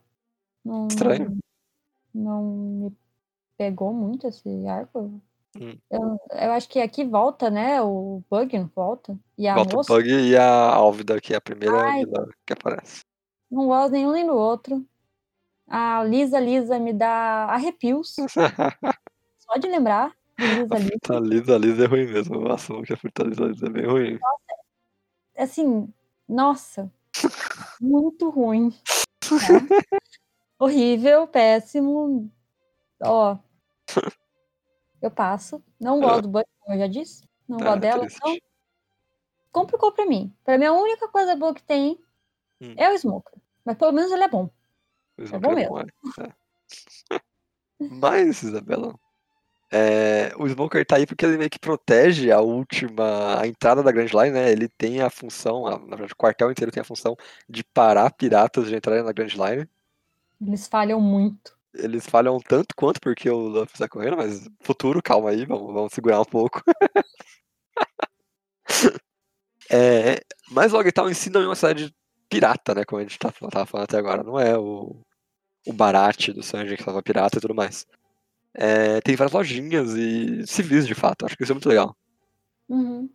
Não, 0.63 0.87
Estranho. 0.87 1.37
Não, 2.13 2.41
não 2.41 2.43
me 2.89 2.97
pegou 3.57 3.93
muito 3.93 4.27
esse 4.27 4.67
arco. 4.67 5.21
Hum. 5.59 5.77
Eu, 5.89 6.19
eu 6.31 6.51
acho 6.51 6.69
que 6.69 6.79
aqui 6.79 7.03
volta, 7.03 7.49
né? 7.49 7.81
O 7.81 8.21
Bug 8.29 8.57
não 8.59 8.67
volta. 8.75 9.17
E 9.37 9.47
a 9.47 9.55
Volta 9.55 9.73
o 9.73 9.77
moça. 9.77 9.93
Bug 9.93 10.07
e 10.09 10.35
a 10.37 10.73
Álvida, 10.75 11.19
que 11.19 11.33
é 11.33 11.37
a 11.37 11.41
primeira 11.41 11.81
Ai. 11.81 12.03
que 12.45 12.53
aparece. 12.53 13.01
Não 13.49 13.65
gosto 13.67 13.91
nenhum 13.93 14.11
nem 14.11 14.25
do 14.25 14.35
outro. 14.35 14.85
A 15.67 16.03
Lisa 16.03 16.39
Lisa 16.39 16.77
me 16.79 16.93
dá 16.93 17.45
arrepios. 17.45 18.15
Só 19.39 19.57
de 19.57 19.67
lembrar 19.67 20.13
Lisa 20.39 20.75
a 20.75 21.19
Lisa. 21.19 21.19
lisa, 21.19 21.57
lisa 21.57 21.83
é 21.85 21.87
ruim 21.87 22.05
mesmo. 22.05 22.35
Eu 22.35 22.51
assumo 22.51 22.83
que 22.83 22.93
a 22.93 22.97
fruta 22.97 23.23
lisa, 23.23 23.45
lisa 23.45 23.65
é 23.65 23.69
bem 23.69 23.85
ruim. 23.87 24.19
Assim, 25.35 25.91
nossa. 26.27 26.91
Muito 27.81 28.29
ruim. 28.29 28.71
Tá? 29.29 29.85
Horrível, 30.59 31.27
péssimo. 31.27 32.31
Ó. 33.01 33.37
Eu 35.01 35.11
passo. 35.11 35.63
Não 35.79 35.99
gosto 35.99 36.23
do 36.23 36.29
Bug, 36.29 36.45
como 36.59 36.75
eu 36.75 36.79
já 36.79 36.87
disse. 36.87 37.23
Não 37.47 37.57
Ah, 37.59 37.63
gosto 37.63 37.79
dela. 37.81 37.99
triste. 38.01 38.17
Então, 38.17 38.37
complicou 39.51 39.91
pra 39.91 40.05
mim. 40.05 40.33
Pra 40.43 40.57
mim, 40.57 40.65
a 40.65 40.73
única 40.73 41.07
coisa 41.09 41.35
boa 41.35 41.53
que 41.53 41.63
tem 41.63 41.99
Hum. 42.59 42.73
é 42.75 42.89
o 42.91 42.97
Smoker. 42.97 43.39
Mas 43.63 43.77
pelo 43.77 43.91
menos 43.91 44.11
ele 44.11 44.23
é 44.23 44.27
bom. 44.27 44.49
É 45.17 45.39
bom, 45.39 45.57
é. 45.57 45.63
É. 46.19 46.33
Mas, 47.79 48.41
Isabela, 48.43 48.99
é, 49.71 50.31
o 50.37 50.47
Smoker 50.47 50.85
tá 50.85 50.95
aí 50.95 51.05
porque 51.05 51.25
ele 51.25 51.37
meio 51.37 51.49
que 51.49 51.59
protege 51.59 52.31
a 52.31 52.39
última, 52.39 53.41
a 53.41 53.47
entrada 53.47 53.83
da 53.83 53.91
Grand 53.91 54.07
Line, 54.13 54.31
né? 54.31 54.51
Ele 54.51 54.67
tem 54.69 55.01
a 55.01 55.09
função, 55.09 55.67
a- 55.67 55.71
na 55.79 55.95
verdade, 55.95 56.13
o 56.13 56.17
quartel 56.17 56.51
inteiro 56.51 56.71
tem 56.71 56.81
a 56.81 56.85
função 56.85 57.15
de 57.49 57.63
parar 57.63 58.11
piratas 58.11 58.67
de 58.67 58.75
entrarem 58.75 59.03
na 59.03 59.11
Grand 59.11 59.27
Line. 59.27 59.67
Eles 60.41 60.67
falham 60.67 61.01
muito. 61.01 61.57
Eles 61.73 62.07
falham 62.07 62.39
tanto 62.39 62.75
quanto 62.75 62.99
porque 62.99 63.29
o 63.29 63.37
Luffy 63.37 63.73
está 63.73 63.87
correndo, 63.87 64.17
mas 64.17 64.47
futuro, 64.61 65.01
calma 65.01 65.29
aí, 65.29 65.45
vamos, 65.45 65.73
vamos 65.73 65.93
segurar 65.93 66.21
um 66.21 66.25
pouco. 66.25 66.61
É, 69.69 70.21
mas 70.49 70.71
si 71.13 71.29
não 71.29 71.41
é 71.41 71.45
uma 71.45 71.55
cidade 71.55 71.93
pirata, 72.29 72.73
né? 72.73 72.85
Como 72.85 72.99
a 72.99 73.03
gente 73.03 73.19
tá, 73.19 73.31
tava 73.31 73.65
falando 73.65 73.83
até 73.83 73.97
agora. 73.97 74.23
Não 74.23 74.39
é 74.39 74.57
o, 74.57 74.95
o 75.65 75.73
Barate 75.73 76.31
do 76.31 76.41
Sanji 76.41 76.77
que 76.77 76.83
tava 76.85 77.03
pirata 77.03 77.37
e 77.37 77.41
tudo 77.41 77.53
mais. 77.53 77.85
É, 78.53 79.01
tem 79.01 79.15
várias 79.15 79.33
lojinhas 79.33 79.93
e 79.93 80.45
civis, 80.47 80.87
de 80.87 80.95
fato. 80.95 81.25
Acho 81.25 81.37
que 81.37 81.43
isso 81.43 81.51
é 81.51 81.55
muito 81.55 81.69
legal. 81.69 81.95
Uhum. 82.67 83.09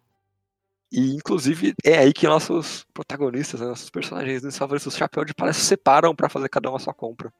E, 0.90 1.14
inclusive, 1.14 1.74
é 1.82 1.98
aí 1.98 2.12
que 2.12 2.26
nossos 2.26 2.84
protagonistas, 2.92 3.60
né, 3.60 3.66
nossos 3.66 3.88
personagens, 3.88 4.42
nossos 4.42 4.58
favoritos, 4.58 4.94
Chapéu 4.94 5.24
de 5.24 5.34
Palha 5.34 5.52
se 5.52 5.62
separam 5.62 6.14
pra 6.14 6.28
fazer 6.28 6.48
cada 6.48 6.68
uma 6.68 6.76
a 6.76 6.80
sua 6.80 6.92
compra. 6.92 7.32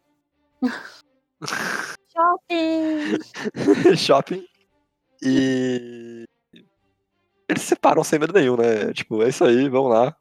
Shopping! 2.12 3.18
Shopping. 3.96 4.46
E. 5.22 6.24
Eles 7.48 7.62
se 7.62 7.68
separam 7.68 8.02
sem 8.02 8.18
medo 8.18 8.32
nenhum, 8.32 8.56
né? 8.56 8.92
Tipo, 8.94 9.22
é 9.22 9.28
isso 9.28 9.44
aí, 9.44 9.68
vamos 9.68 9.90
lá. 9.90 10.16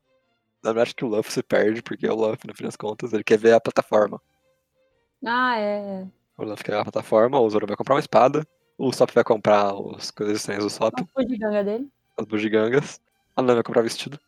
Na 0.62 0.74
verdade, 0.74 0.94
que 0.94 1.06
o 1.06 1.08
Luffy 1.08 1.32
se 1.32 1.42
perde, 1.42 1.82
porque 1.82 2.08
o 2.08 2.16
Luffy, 2.16 2.48
no 2.48 2.56
fim 2.56 2.66
das 2.66 2.76
contas, 2.76 3.14
ele 3.14 3.24
quer 3.24 3.38
ver 3.38 3.54
a 3.54 3.62
plataforma. 3.62 4.22
Ah, 5.26 5.58
é. 5.58 6.08
O 6.42 6.44
Luffy 6.44 6.64
quer 6.64 6.74
a 6.76 6.84
plataforma, 6.84 7.40
o 7.40 7.48
Zoro 7.48 7.68
vai 7.68 7.78
comprar 7.78 7.94
uma 7.94 8.00
espada, 8.00 8.44
o 8.76 8.92
Sop 8.92 9.12
vai 9.14 9.24
comprar 9.24 9.74
as 9.96 10.10
coisas 10.10 10.38
estranhas 10.38 10.64
do 10.64 10.72
Sop, 10.72 10.92
O 11.16 11.24
de 11.24 11.38
ganga 11.38 11.64
dele. 11.64 11.88
as 12.18 12.26
bugigangas, 12.26 13.00
a 13.36 13.44
Nami 13.44 13.56
vai 13.56 13.64
comprar 13.64 13.84
vestido. 13.84 14.20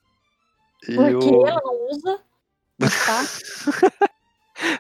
E 0.88 0.96
Porque 0.96 1.16
o... 1.16 1.48
ela 1.48 1.60
não 1.64 1.90
usa. 1.90 2.20
Tá. 2.80 3.24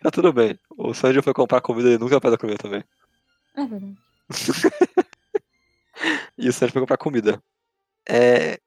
Tá 0.02 0.12
tudo 0.12 0.32
bem. 0.32 0.58
O 0.78 0.93
Sanji 0.93 1.22
foi 1.22 1.34
comprar 1.34 1.60
comida 1.60 1.89
e 1.89 1.98
nunca 1.98 2.22
pede 2.22 2.38
comer 2.38 2.58
também. 2.58 2.84
É 3.56 3.65
verdade. 3.65 3.98
E 6.38 6.50
o 6.50 6.54
Sanji 6.54 6.72
foi 6.72 6.82
comprar 6.82 6.98
comida. 6.98 7.41
É... 8.08 8.60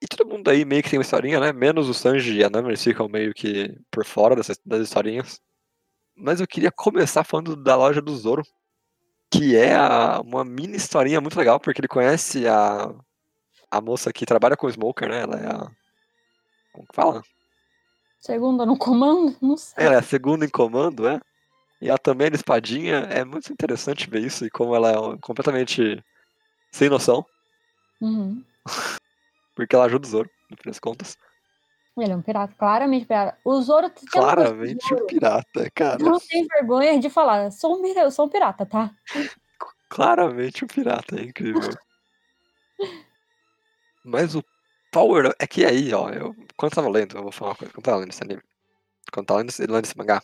E 0.00 0.06
todo 0.06 0.28
mundo 0.28 0.48
aí 0.48 0.64
meio 0.64 0.82
que 0.82 0.90
tem 0.90 0.98
uma 0.98 1.02
historinha, 1.04 1.40
né? 1.40 1.52
Menos 1.52 1.88
o 1.88 1.94
Sanji 1.94 2.36
e 2.38 2.44
a 2.44 2.50
Nami, 2.50 2.68
eles 2.68 2.82
ficam 2.82 3.08
meio 3.08 3.32
que 3.32 3.74
por 3.90 4.04
fora 4.04 4.36
dessas, 4.36 4.60
das 4.64 4.82
historinhas. 4.82 5.40
Mas 6.22 6.40
eu 6.40 6.46
queria 6.46 6.70
começar 6.70 7.24
falando 7.24 7.56
da 7.56 7.74
loja 7.74 8.00
do 8.00 8.16
Zoro. 8.16 8.42
Que 9.30 9.56
é 9.56 9.74
a- 9.74 10.20
uma 10.20 10.44
mini 10.44 10.76
historinha 10.76 11.20
muito 11.20 11.36
legal, 11.38 11.58
porque 11.58 11.80
ele 11.80 11.88
conhece 11.88 12.46
a, 12.46 12.94
a 13.70 13.80
moça 13.80 14.12
que 14.12 14.24
trabalha 14.26 14.56
com 14.56 14.66
o 14.66 14.70
Smoker, 14.70 15.08
né? 15.08 15.22
Ela 15.22 15.36
é 15.40 15.46
a. 15.46 15.70
Como 16.72 16.86
que 16.86 16.94
fala? 16.94 17.22
Segunda 18.20 18.64
no 18.64 18.78
comando? 18.78 19.36
Não 19.42 19.56
sei. 19.56 19.84
Ela 19.84 19.94
é 19.96 19.98
a 19.98 20.02
segunda 20.02 20.44
em 20.44 20.50
comando, 20.50 21.08
é? 21.08 21.18
E 21.80 21.88
ela 21.88 21.98
também 21.98 22.28
é 22.28 22.34
espadinha. 22.34 22.98
É 23.10 23.24
muito 23.24 23.52
interessante 23.52 24.08
ver 24.08 24.20
isso 24.20 24.44
e 24.46 24.50
como 24.50 24.76
ela 24.76 24.90
é 24.92 25.18
completamente 25.20 26.00
sem 26.70 26.88
noção, 26.88 27.24
Uhum. 28.00 28.44
porque 29.56 29.74
ela 29.74 29.84
ajuda 29.86 30.06
o 30.06 30.10
Zoro, 30.10 30.30
no 30.50 30.56
fim 30.56 30.68
das 30.70 30.78
contas. 30.78 31.16
Ele 31.96 32.12
é 32.12 32.16
um 32.16 32.22
pirata, 32.22 32.54
claramente 32.58 33.04
pirata. 33.04 33.36
O 33.44 33.60
Zoro 33.60 33.90
Claramente 34.10 34.94
um 34.94 35.06
pirata, 35.06 35.70
cara. 35.74 35.98
Não 35.98 36.18
tem 36.18 36.46
vergonha 36.46 36.98
de 36.98 37.10
falar. 37.10 37.50
Sou 37.50 37.78
um, 37.78 37.86
eu 37.86 38.10
sou 38.10 38.26
um 38.26 38.28
pirata, 38.30 38.64
tá? 38.64 38.90
Claramente 39.90 40.64
um 40.64 40.68
pirata, 40.68 41.20
é 41.20 41.24
incrível. 41.24 41.70
Mas 44.02 44.34
o 44.34 44.42
Power 44.90 45.34
é 45.38 45.46
que 45.46 45.64
aí, 45.64 45.92
ó, 45.92 46.08
eu, 46.10 46.34
quando 46.56 46.72
eu 46.72 46.76
tava 46.76 46.88
lendo, 46.88 47.16
eu 47.16 47.22
vou 47.22 47.32
falar 47.32 47.50
uma 47.52 47.56
coisa, 47.56 47.72
quando 47.72 47.78
eu 47.78 47.90
tava 47.90 47.98
lendo 47.98 48.10
esse 48.10 48.22
anime, 48.22 48.42
quando 49.12 49.24
eu 49.24 49.26
tava 49.26 49.40
lendo 49.40 49.50
esse, 49.50 49.66
lendo 49.66 49.84
esse 49.84 49.96
mangá, 49.96 50.22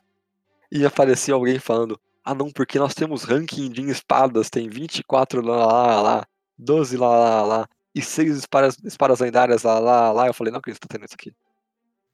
e 0.73 0.85
aparecia 0.85 1.35
alguém 1.35 1.59
falando, 1.59 2.01
ah 2.25 2.35
não, 2.35 2.51
porque 2.51 2.79
nós 2.79 2.95
temos 2.95 3.25
ranking 3.25 3.71
de 3.71 3.83
espadas, 3.91 4.51
tem 4.51 4.69
24 4.69 5.41
lá, 5.43 5.67
lá, 5.67 6.03
lá, 6.03 6.27
12 6.59 6.97
lá, 6.97 7.09
lá, 7.09 7.43
lá, 7.43 7.69
e 7.95 8.03
6 8.03 8.37
espadas, 8.37 8.77
espadas 8.85 9.21
lendárias 9.21 9.63
lá, 9.63 9.79
lá, 9.79 10.13
lá, 10.13 10.27
eu 10.27 10.35
falei, 10.35 10.51
não 10.51 10.59
acredito 10.59 10.83
que 10.83 10.89
tá 10.89 10.95
tendo 10.95 11.07
isso 11.07 11.15
aqui. 11.15 11.35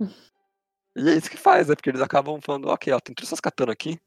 E 0.00 1.08
é 1.08 1.14
isso 1.14 1.30
que 1.30 1.36
faz, 1.36 1.68
né, 1.68 1.74
porque 1.74 1.90
eles 1.90 2.00
acabam 2.00 2.40
falando, 2.40 2.68
ok, 2.68 2.92
ó, 2.92 3.00
tem 3.00 3.14
todas 3.14 3.28
essas 3.28 3.40
katanas 3.40 3.72
aqui, 3.72 4.00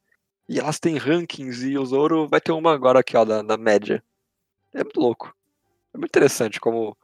e 0.47 0.59
elas 0.59 0.79
têm 0.79 0.97
rankings, 0.97 1.63
e 1.65 1.77
o 1.77 1.85
Zoro 1.85 2.27
vai 2.27 2.39
ter 2.39 2.51
uma 2.53 2.73
agora 2.73 2.99
aqui, 2.99 3.17
ó, 3.17 3.25
da, 3.25 3.41
da 3.41 3.57
média. 3.57 4.01
É 4.73 4.83
muito 4.83 4.99
louco. 4.99 5.35
É 5.93 5.97
muito 5.97 6.11
interessante 6.11 6.59
como 6.59 6.95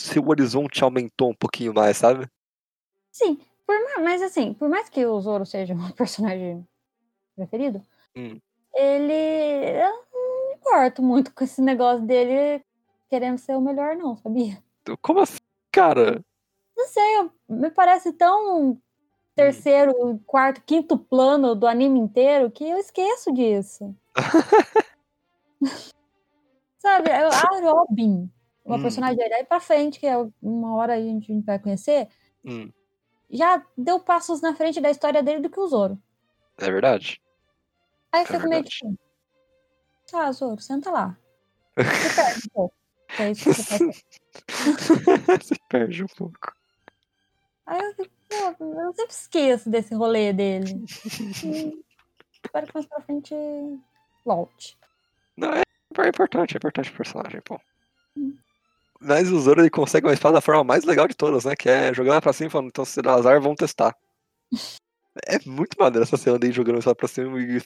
seu 0.00 0.26
horizonte 0.28 0.82
aumentou 0.84 1.30
um 1.30 1.34
pouquinho 1.34 1.74
mais, 1.74 1.96
sabe? 1.96 2.28
Sim, 3.10 3.38
por 3.66 3.74
ma- 3.74 4.04
mas 4.04 4.22
assim, 4.22 4.54
por 4.54 4.68
mais 4.68 4.88
que 4.88 5.04
o 5.04 5.20
Zoro 5.20 5.44
seja 5.44 5.74
um 5.74 5.90
personagem 5.92 6.66
preferido, 7.34 7.82
Hum. 8.16 8.40
ele. 8.74 9.12
Eu 9.12 10.04
não 10.12 10.48
me 10.48 10.54
importo 10.56 11.02
muito 11.02 11.32
com 11.32 11.44
esse 11.44 11.60
negócio 11.62 12.04
dele 12.04 12.62
querendo 13.08 13.38
ser 13.38 13.56
o 13.56 13.60
melhor, 13.60 13.96
não, 13.96 14.16
sabia? 14.16 14.62
Como 15.00 15.20
assim, 15.20 15.38
cara? 15.72 16.24
Não 16.80 16.88
sei, 16.88 17.30
me 17.46 17.70
parece 17.70 18.10
tão 18.14 18.80
terceiro, 19.36 20.18
quarto, 20.26 20.62
quinto 20.64 20.96
plano 20.98 21.54
do 21.54 21.66
anime 21.66 21.98
inteiro 22.00 22.50
que 22.50 22.64
eu 22.64 22.78
esqueço 22.78 23.30
disso. 23.34 23.94
Sabe, 26.78 27.10
a 27.10 27.28
Robin, 27.60 28.30
uma 28.64 28.78
Hum. 28.78 28.82
personagem 28.82 29.18
daí 29.28 29.44
pra 29.44 29.60
frente, 29.60 30.00
que 30.00 30.06
é 30.06 30.16
uma 30.40 30.74
hora 30.74 30.94
a 30.94 31.00
gente 31.00 31.38
vai 31.42 31.58
conhecer, 31.58 32.08
Hum, 32.42 32.72
já 33.28 33.62
deu 33.76 34.00
passos 34.00 34.40
na 34.40 34.54
frente 34.54 34.80
da 34.80 34.90
história 34.90 35.22
dele 35.22 35.40
do 35.40 35.50
que 35.50 35.60
o 35.60 35.66
Zoro. 35.66 36.00
é 36.56 36.70
verdade. 36.70 37.20
Aí 38.10 38.22
É 38.22 38.24
fico 38.26 38.48
meio 38.48 38.64
tipo, 38.64 38.98
tá, 40.10 40.32
Zoro, 40.32 40.58
senta 40.62 40.90
lá. 40.90 41.18
Você 41.76 42.14
perde 42.16 42.46
um 42.46 42.50
pouco. 42.54 42.74
É 43.18 43.30
isso 43.30 43.44
que 43.44 43.52
você 43.54 43.62
faz. 43.68 45.42
Você 45.44 45.54
perde 45.68 46.04
um 46.04 46.06
pouco. 46.16 46.59
Aí 47.70 47.80
eu 47.80 47.94
fico, 47.94 48.10
pô, 48.28 48.64
eu 48.64 48.92
sempre 48.92 49.12
esqueço 49.12 49.70
desse 49.70 49.94
rolê 49.94 50.32
dele. 50.32 50.84
E 52.42 52.46
espero 52.46 52.66
que 52.66 52.74
mais 52.74 52.86
pra 52.86 53.02
frente 53.02 53.34
volte. 54.24 54.78
Não, 55.36 55.52
é, 55.52 55.60
é 55.60 56.08
importante, 56.08 56.54
é 56.54 56.56
importante 56.56 56.90
o 56.90 56.96
personagem, 56.96 57.40
pô. 57.42 57.60
Hum. 58.16 58.34
Mas 58.98 59.30
o 59.30 59.38
Zoro 59.38 59.60
ele 59.60 59.68
consegue 59.68 60.06
uma 60.06 60.14
espada 60.14 60.34
da 60.34 60.40
forma 60.40 60.64
mais 60.64 60.84
legal 60.84 61.06
de 61.06 61.14
todas, 61.14 61.44
né? 61.44 61.54
Que 61.54 61.68
é 61.68 61.92
jogar 61.92 62.12
ela 62.12 62.20
pra 62.22 62.32
cima 62.32 62.48
e 62.48 62.50
falando, 62.50 62.68
então 62.68 62.84
se 62.84 63.02
der 63.02 63.10
azar, 63.10 63.40
vamos 63.40 63.58
testar. 63.58 63.96
É 65.26 65.40
muito 65.44 65.76
maneiro 65.76 66.04
essa 66.04 66.16
cena 66.16 66.38
dele 66.38 66.52
jogando 66.52 66.80
só 66.80 66.94
pra 66.94 67.08
cima 67.08 67.38
e 67.40 67.60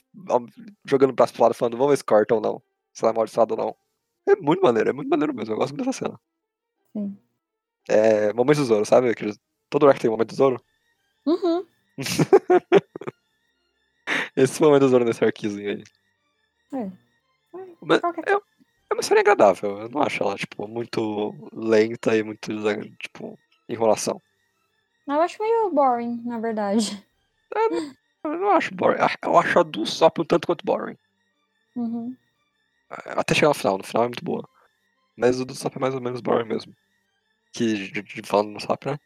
jogando 0.83 1.11
o 1.11 1.13
braço 1.13 1.31
pro 1.31 1.43
lado 1.43 1.53
falando, 1.53 1.77
vamos 1.77 1.91
ver 1.91 1.97
se 1.97 2.03
corta 2.03 2.33
ou 2.33 2.41
não. 2.41 2.61
Se 2.91 3.03
ela 3.03 3.11
é 3.11 3.13
amaldiçoada 3.13 3.53
ou 3.53 3.57
não. 3.57 3.75
É 4.27 4.35
muito 4.35 4.63
maneiro, 4.63 4.89
é 4.89 4.93
muito 4.93 5.07
maneiro 5.07 5.31
mesmo. 5.31 5.53
Eu 5.53 5.57
gosto 5.57 5.75
muito 5.75 5.85
dessa 5.85 6.05
cena. 6.05 6.19
Sim. 6.91 7.15
É. 7.87 8.33
Momento 8.33 8.57
do 8.57 8.65
Zoro, 8.65 8.83
sabe? 8.83 9.13
Todo 9.69 9.87
arco 9.87 9.99
tem 9.99 10.09
um 10.09 10.13
momento 10.13 10.29
do 10.29 10.35
Zoro. 10.35 10.61
Uhum. 11.25 11.65
Esse 14.35 14.61
momento 14.61 14.81
do 14.81 14.89
Zoro 14.89 15.05
nesse 15.05 15.23
arquizinho 15.23 15.69
aí. 15.71 15.83
É. 16.73 16.91
Mas 17.81 17.99
Qualquer- 18.01 18.27
é, 18.29 18.33
é 18.33 18.93
uma 18.93 19.01
história 19.01 19.21
agradável. 19.21 19.79
Eu 19.81 19.89
não 19.89 20.01
acho 20.01 20.21
ela, 20.23 20.35
tipo, 20.35 20.67
muito 20.67 21.33
lenta 21.53 22.15
e 22.15 22.23
muito, 22.23 22.51
tipo, 22.99 23.39
enrolação. 23.67 24.21
Eu 25.07 25.21
acho 25.21 25.41
meio 25.41 25.69
boring, 25.71 26.21
na 26.25 26.39
verdade. 26.39 27.03
Eu 28.23 28.37
não 28.39 28.51
acho 28.51 28.73
boring. 28.73 28.97
Eu 29.23 29.37
acho 29.37 29.59
a 29.59 29.63
do 29.63 29.85
Sop 29.85 30.19
um 30.19 30.25
tanto 30.25 30.47
quanto 30.47 30.65
boring. 30.65 30.97
Uhum. 31.75 32.15
Até 32.89 33.33
chegar 33.33 33.49
no 33.49 33.53
final. 33.53 33.77
No 33.77 33.83
final 33.83 34.03
é 34.03 34.07
muito 34.07 34.23
boa. 34.25 34.47
Mas 35.15 35.39
o 35.39 35.45
do 35.45 35.55
Sop 35.55 35.75
é 35.75 35.79
mais 35.79 35.95
ou 35.95 36.01
menos 36.01 36.21
boring 36.21 36.47
mesmo. 36.47 36.75
Que, 37.53 37.89
de- 37.89 38.01
de- 38.01 38.27
falando 38.27 38.49
no 38.51 38.59
Sop, 38.59 38.85
né? 38.85 38.99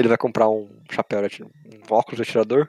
Ele 0.00 0.08
vai 0.08 0.18
comprar 0.18 0.48
um 0.50 0.68
chapéu, 0.90 1.26
de- 1.28 1.44
um 1.44 1.50
óculos 1.90 2.16
de 2.16 2.22
atirador. 2.22 2.68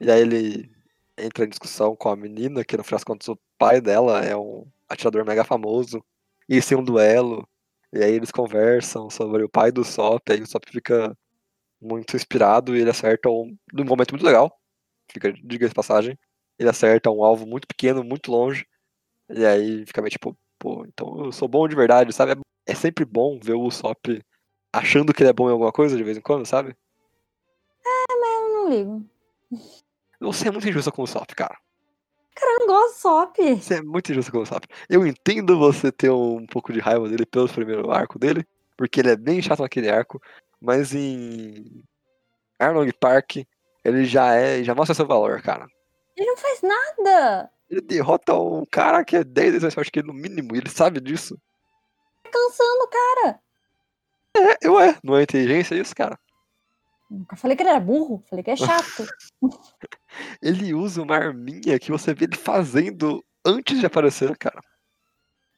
E 0.00 0.10
aí 0.10 0.20
ele 0.22 0.70
entra 1.18 1.44
em 1.44 1.48
discussão 1.48 1.96
com 1.96 2.08
a 2.08 2.16
menina, 2.16 2.64
que 2.64 2.76
no 2.76 2.84
final 2.84 2.98
das 2.98 3.04
contas 3.04 3.28
o 3.28 3.38
pai 3.58 3.80
dela 3.80 4.24
é 4.24 4.36
um 4.36 4.66
atirador 4.88 5.24
mega 5.26 5.44
famoso. 5.44 6.04
E 6.48 6.54
eles 6.54 6.66
têm 6.66 6.78
um 6.78 6.84
duelo. 6.84 7.48
E 7.92 8.02
aí 8.02 8.12
eles 8.14 8.30
conversam 8.32 9.10
sobre 9.10 9.44
o 9.44 9.48
pai 9.48 9.72
do 9.72 9.84
Sop. 9.84 10.22
Aí 10.30 10.42
o 10.42 10.46
Sop 10.46 10.64
fica 10.70 11.16
muito 11.80 12.16
inspirado 12.16 12.76
e 12.76 12.80
ele 12.80 12.90
acerta 12.90 13.28
um, 13.30 13.56
num 13.72 13.84
momento 13.84 14.12
muito 14.12 14.24
legal. 14.26 14.56
Fica, 15.12 15.32
diga 15.32 15.68
de 15.68 15.74
passagem. 15.74 16.18
Ele 16.58 16.70
acerta 16.70 17.10
um 17.10 17.24
alvo 17.24 17.46
muito 17.46 17.68
pequeno, 17.68 18.04
muito 18.04 18.30
longe. 18.32 18.66
E 19.30 19.44
aí 19.46 19.86
fica 19.86 20.02
meio 20.02 20.10
tipo, 20.10 20.36
pô, 20.58 20.84
então 20.86 21.26
eu 21.26 21.32
sou 21.32 21.48
bom 21.48 21.66
de 21.68 21.76
verdade, 21.76 22.12
sabe? 22.12 22.32
É, 22.32 22.72
é 22.72 22.74
sempre 22.74 23.04
bom 23.04 23.38
ver 23.42 23.54
o 23.54 23.62
Usopp 23.62 24.20
achando 24.72 25.12
que 25.12 25.22
ele 25.22 25.30
é 25.30 25.32
bom 25.32 25.48
em 25.48 25.52
alguma 25.52 25.72
coisa 25.72 25.96
de 25.96 26.02
vez 26.02 26.16
em 26.16 26.20
quando, 26.20 26.46
sabe? 26.46 26.76
Eu 27.84 28.48
não 28.50 28.70
ligo. 28.70 29.04
Você 30.20 30.48
é 30.48 30.50
muito 30.50 30.68
injusta 30.68 30.90
com 30.90 31.02
o 31.02 31.04
Usopp, 31.04 31.34
cara. 31.34 31.58
Eu 32.40 32.58
não 32.60 32.66
gosto 32.66 32.94
de 32.94 33.00
Sop. 33.00 33.36
Você 33.38 33.74
é 33.74 33.82
muito 33.82 34.10
injusta 34.10 34.32
com 34.32 34.38
o 34.38 34.42
Usopp. 34.42 34.66
Eu 34.88 35.06
entendo 35.06 35.58
você 35.58 35.92
ter 35.92 36.10
um 36.10 36.46
pouco 36.46 36.72
de 36.72 36.80
raiva 36.80 37.08
dele 37.08 37.26
pelo 37.26 37.48
primeiro 37.48 37.90
arco 37.90 38.18
dele, 38.18 38.46
porque 38.76 39.00
ele 39.00 39.10
é 39.10 39.16
bem 39.16 39.42
chato 39.42 39.60
naquele 39.60 39.90
arco, 39.90 40.20
mas 40.60 40.94
em 40.94 41.84
Arlong 42.58 42.90
Park 42.98 43.38
ele 43.84 44.04
já 44.04 44.34
é, 44.34 44.62
já 44.62 44.74
mostra 44.74 44.94
seu 44.94 45.06
valor, 45.06 45.42
cara. 45.42 45.66
Ele 46.16 46.26
não 46.26 46.36
faz 46.36 46.60
nada. 46.62 47.50
Ele 47.68 47.80
derrota 47.80 48.34
um 48.34 48.64
cara 48.64 49.04
que 49.04 49.16
é 49.16 49.24
10 49.24 49.46
vezes 49.46 49.62
mais 49.62 49.74
forte 49.74 49.90
que 49.90 49.98
ele 49.98 50.08
no 50.08 50.14
mínimo, 50.14 50.54
e 50.54 50.58
ele 50.58 50.70
sabe 50.70 51.00
disso. 51.00 51.36
Tá 52.22 52.30
cansando, 52.30 52.88
cara. 52.88 53.41
É, 54.36 54.66
eu 54.66 54.80
é, 54.80 54.98
não 55.02 55.16
é 55.16 55.22
inteligência 55.22 55.74
isso, 55.74 55.94
cara. 55.94 56.18
Nunca 57.10 57.36
falei 57.36 57.56
que 57.56 57.62
ele 57.62 57.70
era 57.70 57.80
burro. 57.80 58.22
Falei 58.28 58.42
que 58.42 58.50
é 58.50 58.56
chato. 58.56 59.06
Ele 60.42 60.74
usa 60.74 61.02
uma 61.02 61.16
arminha 61.16 61.78
que 61.78 61.90
você 61.90 62.14
vê 62.14 62.26
ele 62.26 62.36
fazendo 62.36 63.24
antes 63.44 63.78
de 63.80 63.86
aparecer, 63.86 64.36
cara. 64.36 64.60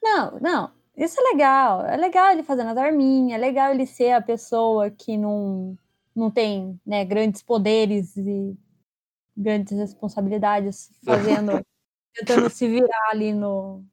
não, 0.03 0.39
não. 0.41 0.71
Isso 0.97 1.21
é 1.21 1.33
legal. 1.33 1.85
É 1.87 1.97
legal 1.97 2.31
ele 2.33 2.45
fazendo 2.45 2.71
as 2.71 2.77
arminhas. 2.77 3.37
É 3.37 3.41
legal 3.41 3.73
ele 3.73 3.85
ser 3.85 4.13
a 4.13 4.23
pessoa 4.23 4.91
que 4.91 5.17
não, 5.17 5.77
não 6.15 6.31
tem 6.31 6.81
né, 6.87 7.05
grandes 7.05 7.43
poderes 7.43 8.17
e 8.17 8.57
grandes 9.37 9.77
responsabilidades 9.77 10.91
fazendo. 11.05 11.61
tentando 12.15 12.49
se 12.49 12.69
virar 12.69 13.11
ali 13.11 13.33
no, 13.33 13.85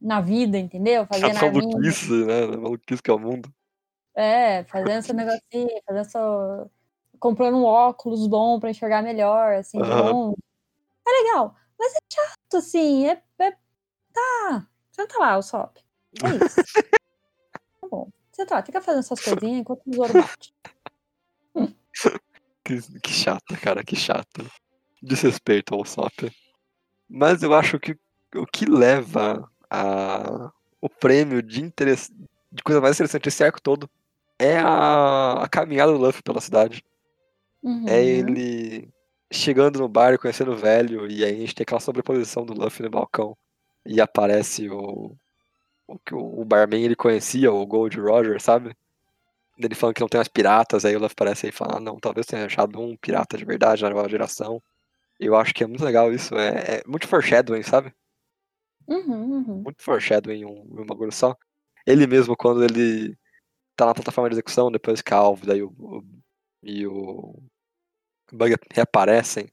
na 0.00 0.20
vida, 0.20 0.58
entendeu? 0.58 1.02
A 1.02 1.06
Fazendo 1.06 1.36
arminha. 1.36 1.68
maluquice, 1.68 2.10
né? 2.24 2.44
A 2.44 2.58
maluquice 2.58 3.02
que 3.02 3.10
é 3.10 3.14
o 3.14 3.18
mundo. 3.18 3.48
É, 4.16 4.64
fazendo 4.64 4.98
esse 4.98 5.12
negocinho, 5.12 5.82
fazendo 5.86 6.00
essa. 6.00 6.70
comprando 7.20 7.58
um 7.58 7.64
óculos 7.64 8.26
bom 8.26 8.58
pra 8.58 8.70
enxergar 8.70 9.02
melhor, 9.02 9.56
assim, 9.56 9.78
longe. 9.78 10.38
É 11.06 11.10
legal. 11.22 11.54
Mas 11.78 11.92
é 11.94 11.98
chato, 12.10 12.56
assim. 12.56 13.06
É, 13.08 13.22
é- 13.40 13.56
Tá. 14.12 14.66
Senta 14.90 15.18
lá, 15.18 15.36
o 15.36 15.42
Sop. 15.42 15.76
É 16.24 16.44
isso. 16.44 16.56
tá 17.80 17.88
bom. 17.90 18.08
Senta 18.32 18.54
lá, 18.54 18.62
fica 18.62 18.80
fazendo 18.80 19.00
essas 19.00 19.20
coisinhas 19.20 19.60
enquanto 19.60 19.82
o 19.86 19.94
Zoro 19.94 20.12
bate. 20.14 20.54
Que, 22.64 22.80
que 23.00 23.10
chato, 23.12 23.54
cara, 23.60 23.84
que 23.84 23.94
chato. 23.94 24.50
Desrespeito 25.02 25.74
ao 25.74 25.84
Sop. 25.84 26.32
Mas 27.08 27.42
eu 27.42 27.54
acho 27.54 27.78
que 27.78 27.96
o 28.34 28.46
que 28.46 28.64
leva 28.64 29.48
a, 29.70 30.50
o 30.80 30.88
prêmio 30.88 31.42
de, 31.42 31.62
interesse, 31.62 32.10
de 32.50 32.62
coisa 32.62 32.80
mais 32.80 32.96
interessante 32.96 33.24
desse 33.24 33.44
arco 33.44 33.60
todo 33.60 33.88
é 34.38 34.58
a, 34.58 35.44
a 35.44 35.48
caminhada 35.48 35.92
do 35.92 35.98
Luffy 35.98 36.22
pela 36.22 36.40
cidade. 36.40 36.84
Uhum. 37.62 37.88
É 37.88 38.04
ele 38.04 38.88
chegando 39.32 39.78
no 39.78 39.88
bar 39.88 40.18
conhecendo 40.18 40.52
o 40.52 40.56
velho, 40.56 41.10
e 41.10 41.24
aí 41.24 41.34
a 41.34 41.36
gente 41.38 41.54
tem 41.54 41.62
aquela 41.64 41.80
sobreposição 41.80 42.44
do 42.44 42.54
Luffy 42.54 42.82
no 42.82 42.90
balcão. 42.90 43.36
E 43.84 44.00
aparece 44.00 44.68
o. 44.70 45.14
O 45.88 45.98
que 46.00 46.12
o 46.14 46.44
barman 46.44 46.82
ele 46.82 46.96
conhecia, 46.96 47.52
o 47.52 47.64
Gold 47.64 48.00
Roger, 48.00 48.40
sabe? 48.42 48.76
Ele 49.56 49.74
falando 49.74 49.94
que 49.94 50.00
não 50.00 50.08
tem 50.08 50.18
mais 50.18 50.26
piratas, 50.26 50.84
aí 50.84 50.96
o 50.96 50.98
Luffy 50.98 51.12
aparece 51.12 51.46
aí 51.46 51.50
e 51.50 51.52
fala, 51.52 51.76
ah, 51.76 51.80
não, 51.80 52.00
talvez 52.00 52.26
tenha 52.26 52.44
achado 52.44 52.80
um 52.80 52.96
pirata 52.96 53.38
de 53.38 53.44
verdade 53.44 53.84
na 53.84 53.90
nova 53.90 54.08
geração. 54.08 54.60
Eu 55.18 55.36
acho 55.36 55.54
que 55.54 55.62
é 55.62 55.66
muito 55.66 55.84
legal 55.84 56.12
isso, 56.12 56.34
é, 56.34 56.78
é 56.78 56.82
muito 56.88 57.06
foreshadowing, 57.06 57.62
sabe? 57.62 57.94
Uhum, 58.88 59.32
uhum. 59.32 59.62
Muito 59.62 59.80
foreshadowing 59.80 60.40
em 60.40 60.44
um, 60.44 60.66
um 60.80 60.84
bagulho 60.84 61.12
só. 61.12 61.36
Ele 61.86 62.04
mesmo, 62.08 62.36
quando 62.36 62.64
ele 62.64 63.16
tá 63.76 63.86
na 63.86 63.94
plataforma 63.94 64.28
de 64.28 64.34
execução, 64.34 64.70
depois 64.72 65.02
que 65.02 65.12
a 65.14 65.16
Alvo 65.18 65.46
daí 65.46 65.62
o, 65.62 65.68
o- 65.78 66.04
e 66.62 66.86
o 66.86 67.34
Bug 68.32 68.56
reaparecem, 68.72 69.48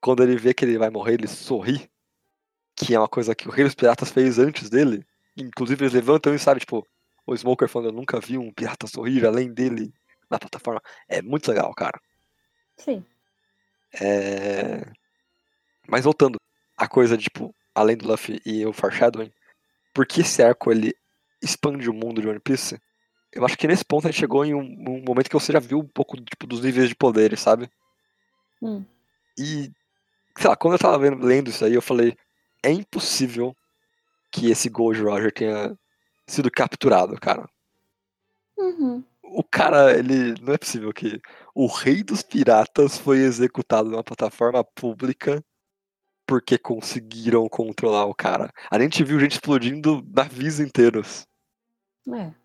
quando 0.00 0.22
ele 0.22 0.36
vê 0.36 0.52
que 0.52 0.64
ele 0.64 0.78
vai 0.78 0.90
morrer, 0.90 1.14
ele 1.14 1.28
sorri, 1.28 1.88
que 2.74 2.94
é 2.94 2.98
uma 2.98 3.08
coisa 3.08 3.34
que 3.34 3.46
o 3.46 3.50
Rei 3.52 3.64
dos 3.64 3.74
Piratas 3.74 4.10
fez 4.10 4.38
antes 4.38 4.68
dele. 4.68 5.06
Inclusive 5.36 5.84
eles 5.84 5.94
levantam 5.94 6.34
e 6.34 6.38
sabe, 6.38 6.60
tipo, 6.60 6.86
o 7.26 7.36
Smoker 7.36 7.68
falando, 7.68 7.90
eu 7.90 7.92
nunca 7.96 8.18
vi 8.18 8.36
um 8.36 8.52
pirata 8.52 8.86
sorrir 8.86 9.24
além 9.24 9.52
dele 9.52 9.94
na 10.28 10.38
plataforma. 10.38 10.82
É 11.06 11.22
muito 11.22 11.48
legal, 11.48 11.72
cara. 11.74 12.00
Sim. 12.76 13.04
É... 14.00 14.90
Mas 15.86 16.04
voltando, 16.04 16.40
a 16.76 16.88
coisa, 16.88 17.16
de, 17.16 17.24
tipo, 17.24 17.54
além 17.74 17.96
do 17.96 18.08
Luffy 18.08 18.40
e 18.44 18.64
o 18.66 18.72
Foreshadowing, 18.72 19.32
por 19.94 20.06
que 20.06 20.22
esse 20.22 20.42
arco 20.42 20.72
ele 20.72 20.94
expande 21.40 21.88
o 21.88 21.94
mundo 21.94 22.20
de 22.20 22.28
One 22.28 22.40
Piece? 22.40 22.80
Eu 23.32 23.44
acho 23.44 23.56
que 23.56 23.66
nesse 23.66 23.84
ponto 23.84 24.06
a 24.06 24.10
gente 24.10 24.20
chegou 24.20 24.44
em 24.44 24.54
um, 24.54 24.60
um 24.60 25.02
momento 25.06 25.28
que 25.28 25.34
você 25.34 25.52
já 25.52 25.58
viu 25.58 25.78
um 25.78 25.88
pouco 25.88 26.20
tipo, 26.20 26.46
dos 26.46 26.62
níveis 26.62 26.88
de 26.88 26.94
poderes, 26.94 27.40
sabe? 27.40 27.70
Hum. 28.60 28.84
E, 29.38 29.72
sei 30.38 30.48
lá, 30.48 30.56
quando 30.56 30.74
eu 30.74 30.78
tava 30.78 30.98
vendo, 30.98 31.24
lendo 31.24 31.48
isso 31.48 31.64
aí, 31.64 31.74
eu 31.74 31.82
falei, 31.82 32.16
é 32.62 32.70
impossível 32.70 33.56
que 34.30 34.50
esse 34.50 34.68
Gold 34.68 35.00
Roger 35.02 35.32
tenha 35.32 35.76
sido 36.26 36.50
capturado, 36.50 37.18
cara. 37.18 37.48
Uhum. 38.56 39.02
O 39.22 39.42
cara, 39.42 39.98
ele. 39.98 40.34
Não 40.40 40.52
é 40.52 40.58
possível 40.58 40.92
que 40.92 41.20
o 41.54 41.66
rei 41.66 42.02
dos 42.02 42.22
piratas 42.22 42.98
foi 42.98 43.18
executado 43.18 43.90
numa 43.90 44.04
plataforma 44.04 44.62
pública 44.62 45.42
porque 46.26 46.56
conseguiram 46.56 47.48
controlar 47.48 48.04
o 48.06 48.14
cara. 48.14 48.52
A 48.70 48.78
gente 48.78 49.02
viu 49.02 49.18
gente 49.18 49.32
explodindo 49.32 50.06
navios 50.14 50.60
inteiros, 50.60 51.26
É. 52.08 52.41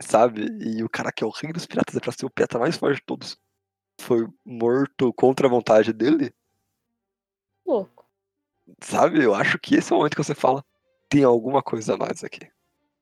sabe? 0.00 0.46
E 0.60 0.82
o 0.82 0.88
cara 0.88 1.12
que 1.12 1.24
é 1.24 1.26
o 1.26 1.30
rei 1.30 1.52
dos 1.52 1.66
piratas 1.66 1.96
é 1.96 2.00
pra 2.00 2.12
ser 2.12 2.26
o 2.26 2.30
pirata 2.30 2.58
mais 2.58 2.76
forte 2.76 2.96
de 2.96 3.04
todos. 3.04 3.38
Foi 4.00 4.26
morto 4.44 5.12
contra 5.12 5.46
a 5.46 5.50
vontade 5.50 5.92
dele, 5.92 6.32
Louco. 7.66 8.06
sabe? 8.80 9.22
Eu 9.22 9.34
acho 9.34 9.58
que 9.58 9.74
esse 9.74 9.92
é 9.92 9.94
o 9.94 9.98
momento 9.98 10.14
que 10.16 10.22
você 10.22 10.34
fala: 10.34 10.64
tem 11.08 11.24
alguma 11.24 11.62
coisa 11.62 11.94
a 11.94 11.96
mais 11.96 12.22
aqui. 12.22 12.48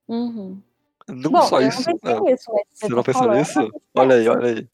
Uhum. 0.09 0.63
Não 1.09 1.31
Bom, 1.31 1.43
só 1.43 1.61
eu 1.61 1.69
isso. 1.69 1.89
não 1.89 1.99
ah, 2.03 2.21
nisso, 2.21 2.51
mas 2.53 2.63
Você 2.73 2.89
tá 2.89 2.95
não 2.95 3.03
pensou 3.03 3.23
falando, 3.23 3.39
nisso? 3.39 3.73
Olha 3.95 4.17
aí, 4.17 4.29
olha 4.29 4.49
aí. 4.49 4.69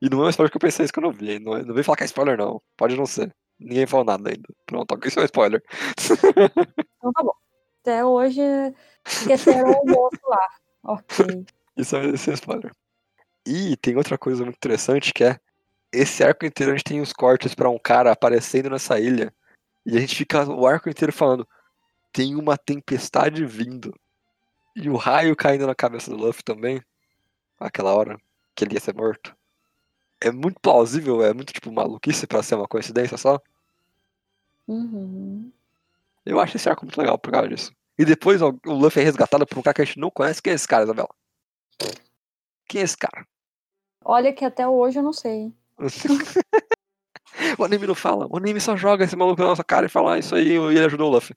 E 0.00 0.10
não 0.10 0.22
é 0.22 0.26
um 0.26 0.30
spoiler 0.30 0.50
que 0.50 0.56
eu 0.56 0.60
pensei 0.60 0.84
isso 0.84 0.92
que 0.92 0.98
eu 0.98 1.04
não 1.04 1.12
vi. 1.12 1.38
Não, 1.38 1.56
é- 1.56 1.62
não 1.62 1.74
vem 1.74 1.84
falar 1.84 1.96
que 1.96 2.02
é 2.02 2.06
spoiler, 2.06 2.36
não. 2.36 2.60
Pode 2.76 2.96
não 2.96 3.06
ser. 3.06 3.32
Ninguém 3.60 3.86
falou 3.86 4.04
nada 4.04 4.30
ainda. 4.30 4.48
Pronto, 4.66 4.98
isso 5.06 5.20
é 5.20 5.22
um 5.22 5.24
spoiler. 5.26 5.62
Então 6.98 7.12
tá 7.12 7.22
bom. 7.22 7.34
Até 7.80 8.04
hoje 8.04 8.40
esqueceram 9.06 9.70
o 9.70 9.76
almoço 9.76 10.18
lá. 10.24 10.38
Ok. 10.82 11.26
Isso 11.76 11.96
é, 11.96 12.06
isso 12.08 12.30
é 12.30 12.34
spoiler. 12.34 12.70
E 13.46 13.76
tem 13.78 13.96
outra 13.96 14.18
coisa 14.18 14.44
muito 14.44 14.56
interessante 14.56 15.12
que 15.14 15.24
é 15.24 15.40
esse 15.90 16.22
arco 16.22 16.44
inteiro 16.44 16.72
a 16.72 16.76
gente 16.76 16.84
tem 16.84 17.00
os 17.00 17.12
cortes 17.14 17.54
pra 17.54 17.70
um 17.70 17.78
cara 17.78 18.12
aparecendo 18.12 18.68
nessa 18.70 19.00
ilha. 19.00 19.32
E 19.86 19.96
a 19.96 20.00
gente 20.00 20.14
fica 20.14 20.44
o 20.44 20.66
arco 20.66 20.90
inteiro 20.90 21.12
falando: 21.12 21.48
tem 22.12 22.34
uma 22.36 22.58
tempestade 22.58 23.44
vindo. 23.46 23.94
E 24.76 24.88
o 24.90 24.96
raio 24.96 25.34
caindo 25.36 25.66
na 25.66 25.74
cabeça 25.74 26.10
do 26.10 26.16
Luffy 26.16 26.42
também. 26.44 26.82
Aquela 27.58 27.94
hora 27.94 28.18
que 28.54 28.64
ele 28.64 28.74
ia 28.74 28.80
ser 28.80 28.94
morto. 28.94 29.34
é 30.20 30.30
muito 30.30 30.60
plausível, 30.60 31.22
é 31.24 31.32
muito, 31.34 31.52
tipo, 31.52 31.72
maluquice 31.72 32.26
pra 32.26 32.42
ser 32.42 32.54
uma 32.56 32.68
coincidência 32.68 33.16
só. 33.18 33.40
Uhum. 34.68 35.52
Eu 36.24 36.40
acho 36.40 36.56
esse 36.56 36.68
arco 36.68 36.84
muito 36.84 36.98
legal 37.00 37.18
por 37.18 37.32
causa 37.32 37.48
disso. 37.48 37.72
E 37.98 38.04
depois 38.04 38.40
o 38.42 38.58
Luffy 38.64 39.00
é 39.02 39.04
resgatado 39.04 39.46
por 39.46 39.58
um 39.58 39.62
cara 39.62 39.74
que 39.74 39.82
a 39.82 39.84
gente 39.84 39.98
não 39.98 40.10
conhece. 40.10 40.42
Quem 40.42 40.52
é 40.52 40.56
esse 40.56 40.66
cara, 40.66 40.84
Isabela? 40.84 41.08
Quem 42.68 42.80
é 42.80 42.84
esse 42.84 42.96
cara? 42.96 43.26
Olha 44.04 44.32
que 44.32 44.44
até 44.44 44.66
hoje 44.66 44.98
eu 44.98 45.02
não 45.02 45.12
sei. 45.12 45.52
o 47.58 47.64
anime 47.64 47.86
não 47.86 47.94
fala. 47.94 48.26
O 48.30 48.36
anime 48.36 48.60
só 48.60 48.76
joga 48.76 49.04
esse 49.04 49.14
maluco 49.16 49.40
na 49.42 49.48
nossa 49.48 49.64
cara 49.64 49.86
e 49.86 49.88
fala 49.90 50.14
"Ah, 50.14 50.18
isso 50.18 50.34
aí 50.34 50.48
e 50.48 50.56
ele 50.56 50.84
ajudou 50.84 51.10
o 51.10 51.14
Luffy. 51.14 51.36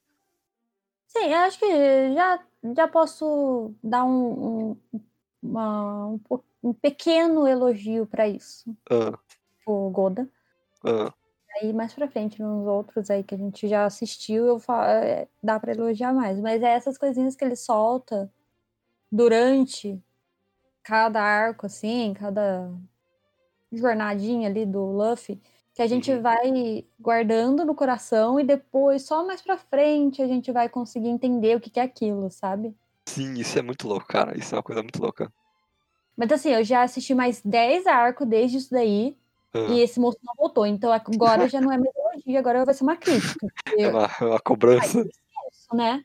Sim, 1.08 1.26
eu 1.30 1.38
acho 1.38 1.58
que 1.58 2.14
já, 2.14 2.40
já 2.74 2.88
posso 2.88 3.72
dar 3.82 4.04
um, 4.04 4.76
um, 4.92 5.00
uma- 5.42 6.06
um, 6.08 6.20
um 6.62 6.72
pequeno 6.74 7.46
elogio 7.46 8.06
pra 8.06 8.28
isso. 8.28 8.76
Ah, 8.90 9.18
O 9.66 9.90
Goda. 9.90 10.28
ah. 10.84 11.12
Aí 11.56 11.72
mais 11.72 11.94
pra 11.94 12.08
frente, 12.08 12.40
nos 12.42 12.66
outros 12.66 13.08
aí 13.10 13.22
que 13.24 13.34
a 13.34 13.38
gente 13.38 13.66
já 13.66 13.84
assistiu, 13.86 14.46
eu 14.46 14.58
fa- 14.58 14.86
é, 14.90 15.28
dá 15.42 15.58
pra 15.58 15.72
elogiar 15.72 16.12
mais. 16.12 16.38
Mas 16.40 16.62
é 16.62 16.68
essas 16.70 16.98
coisinhas 16.98 17.34
que 17.34 17.44
ele 17.44 17.56
solta 17.56 18.30
durante 19.10 19.98
cada 20.82 21.20
arco, 21.22 21.66
assim, 21.66 22.12
cada 22.14 22.70
jornadinha 23.72 24.48
ali 24.48 24.64
do 24.66 24.84
Luffy, 24.84 25.40
que 25.74 25.82
a 25.82 25.86
gente 25.86 26.12
Uhum. 26.12 26.22
vai 26.22 26.86
guardando 26.98 27.64
no 27.64 27.74
coração 27.74 28.38
e 28.40 28.44
depois, 28.44 29.02
só 29.04 29.26
mais 29.26 29.42
pra 29.42 29.58
frente, 29.58 30.22
a 30.22 30.26
gente 30.26 30.50
vai 30.52 30.68
conseguir 30.68 31.08
entender 31.08 31.56
o 31.56 31.60
que 31.60 31.70
que 31.70 31.80
é 31.80 31.82
aquilo, 31.82 32.30
sabe? 32.30 32.74
Sim, 33.08 33.34
isso 33.34 33.58
é 33.58 33.62
muito 33.62 33.86
louco, 33.86 34.06
cara. 34.06 34.36
Isso 34.38 34.54
é 34.54 34.58
uma 34.58 34.62
coisa 34.62 34.82
muito 34.82 35.00
louca. 35.00 35.32
Mas 36.16 36.32
assim, 36.32 36.50
eu 36.50 36.64
já 36.64 36.82
assisti 36.82 37.14
mais 37.14 37.42
10 37.42 37.86
arcos 37.86 38.26
desde 38.26 38.56
isso 38.58 38.70
daí, 38.70 39.16
Ah, 39.54 39.58
e 39.72 39.80
esse 39.80 39.98
moço 40.00 40.18
não 40.22 40.34
voltou. 40.36 40.66
Então 40.66 40.92
agora 40.92 41.48
já 41.48 41.60
não 41.60 41.72
é 41.72 41.78
mais 41.78 41.90
elogio, 41.94 42.38
agora 42.38 42.64
vai 42.64 42.74
ser 42.74 42.82
uma 42.84 42.96
crítica. 42.96 43.46
porque- 43.64 43.82
é, 43.82 43.88
uma, 43.88 44.04
é 44.20 44.24
uma 44.24 44.40
cobrança. 44.40 45.00
isso, 45.00 45.74
né? 45.74 46.04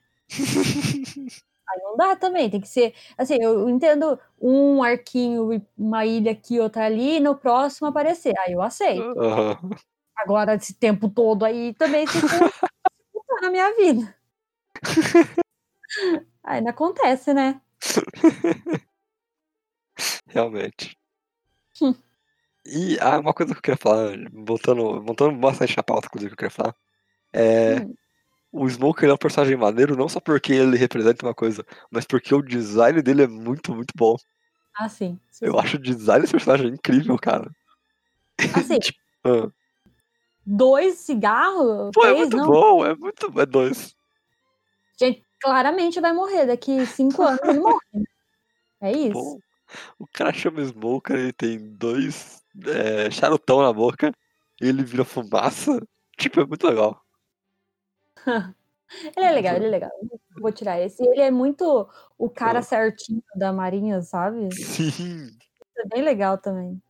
Aí 1.70 1.80
não 1.84 1.96
dá 1.96 2.16
também, 2.16 2.50
tem 2.50 2.60
que 2.60 2.68
ser. 2.68 2.94
Assim, 3.18 3.38
eu 3.42 3.70
entendo 3.70 4.20
um 4.42 4.84
arquinho, 4.84 5.66
uma 5.78 6.06
ilha 6.06 6.32
aqui, 6.32 6.60
outra 6.60 6.86
ali, 6.86 7.18
e 7.18 7.20
no 7.20 7.36
próximo 7.36 7.88
aparecer. 7.88 8.34
Aí 8.39 8.54
eu 8.54 8.62
aceito. 8.62 9.18
Aham. 9.20 9.58
Agora, 10.18 10.56
esse 10.56 10.74
tempo 10.74 11.10
todo 11.10 11.46
aí 11.46 11.74
também 11.76 12.06
fica 12.06 12.52
na 13.42 13.50
minha 13.50 13.74
vida. 13.76 14.16
Aí 16.44 16.62
não 16.62 16.70
acontece, 16.70 17.34
né? 17.34 17.62
Realmente. 20.28 20.98
Hum. 21.82 21.94
E 22.66 22.97
ah, 22.99 23.20
uma 23.20 23.34
coisa 23.34 23.53
que 23.53 23.59
eu 23.59 23.62
queria 23.62 23.78
falar, 23.78 24.18
voltando, 24.32 25.01
voltando 25.03 25.36
bastante 25.38 25.76
na 25.76 25.84
pauta, 25.84 26.07
inclusive, 26.07 26.30
que 26.30 26.45
eu 26.45 26.49
queria 26.49 26.51
falar, 26.51 26.76
é 27.34 27.82
Hum. 27.82 27.95
o 28.51 28.70
Smoker 28.70 29.09
é 29.09 29.14
um 29.14 29.18
personagem 29.18 29.57
maneiro, 29.57 29.95
não 29.97 30.07
só 30.07 30.20
porque 30.20 30.53
ele 30.53 30.78
representa 30.78 31.26
uma 31.26 31.34
coisa, 31.34 31.66
mas 31.89 32.05
porque 32.05 32.34
o 32.36 32.41
design 32.41 33.01
dele 33.01 33.24
é 33.24 33.28
muito, 33.28 33.74
muito 33.74 33.93
bom. 33.95 34.16
Ah, 34.78 34.88
sim. 34.88 35.20
sim, 35.32 35.45
Eu 35.45 35.53
sim. 35.53 35.59
acho 35.59 35.78
o 35.78 35.82
design 35.82 36.22
desse 36.22 36.34
personagem 36.34 36.68
incrível, 36.68 37.18
cara. 37.18 37.49
Assim, 38.55 38.80
Ah. 39.26 39.51
dois 40.45 40.95
cigarros, 40.99 41.91
Pô, 41.93 42.05
é 42.05 42.14
três, 42.14 42.20
muito 42.20 42.38
não. 42.38 42.47
bom, 42.51 42.86
é 42.86 42.95
muito. 42.95 43.39
É 43.39 43.45
dois. 43.45 43.95
Gente, 44.99 45.24
claramente 45.41 45.99
vai 45.99 46.14
morrer. 46.14 46.45
Daqui 46.45 46.86
cinco 46.86 47.22
anos 47.24 47.41
ele 47.43 47.59
morre. 47.59 47.80
né? 47.93 48.03
É 48.82 48.91
isso. 48.91 49.14
Bom, 49.14 49.39
o 50.00 50.08
cara 50.08 50.34
chama 50.34 50.64
Smoker, 50.64 51.16
ele 51.16 51.34
tem 51.34 51.60
dois 51.76 52.44
é, 52.66 53.10
charutão 53.12 53.62
na 53.62 53.72
boca, 53.74 54.14
ele 54.60 54.84
vira 54.84 55.06
fumaça. 55.06 55.82
Tipo, 56.18 56.42
é 56.42 56.46
muito 56.46 56.68
legal. 56.68 57.04
Ele 59.16 59.26
é 59.26 59.32
legal, 59.32 59.56
ele 59.56 59.66
é 59.68 59.70
legal. 59.70 59.92
Vou 60.38 60.52
tirar 60.52 60.80
esse. 60.82 61.02
Ele 61.02 61.22
é 61.22 61.32
muito 61.32 61.90
o 62.18 62.30
cara 62.30 62.60
Ah. 62.60 62.62
certinho 62.62 63.24
da 63.36 63.54
Marinha, 63.54 64.02
sabe? 64.02 64.54
Sim. 64.54 65.30
É 65.78 65.88
bem 65.88 66.02
legal 66.02 66.38
também. 66.38 66.82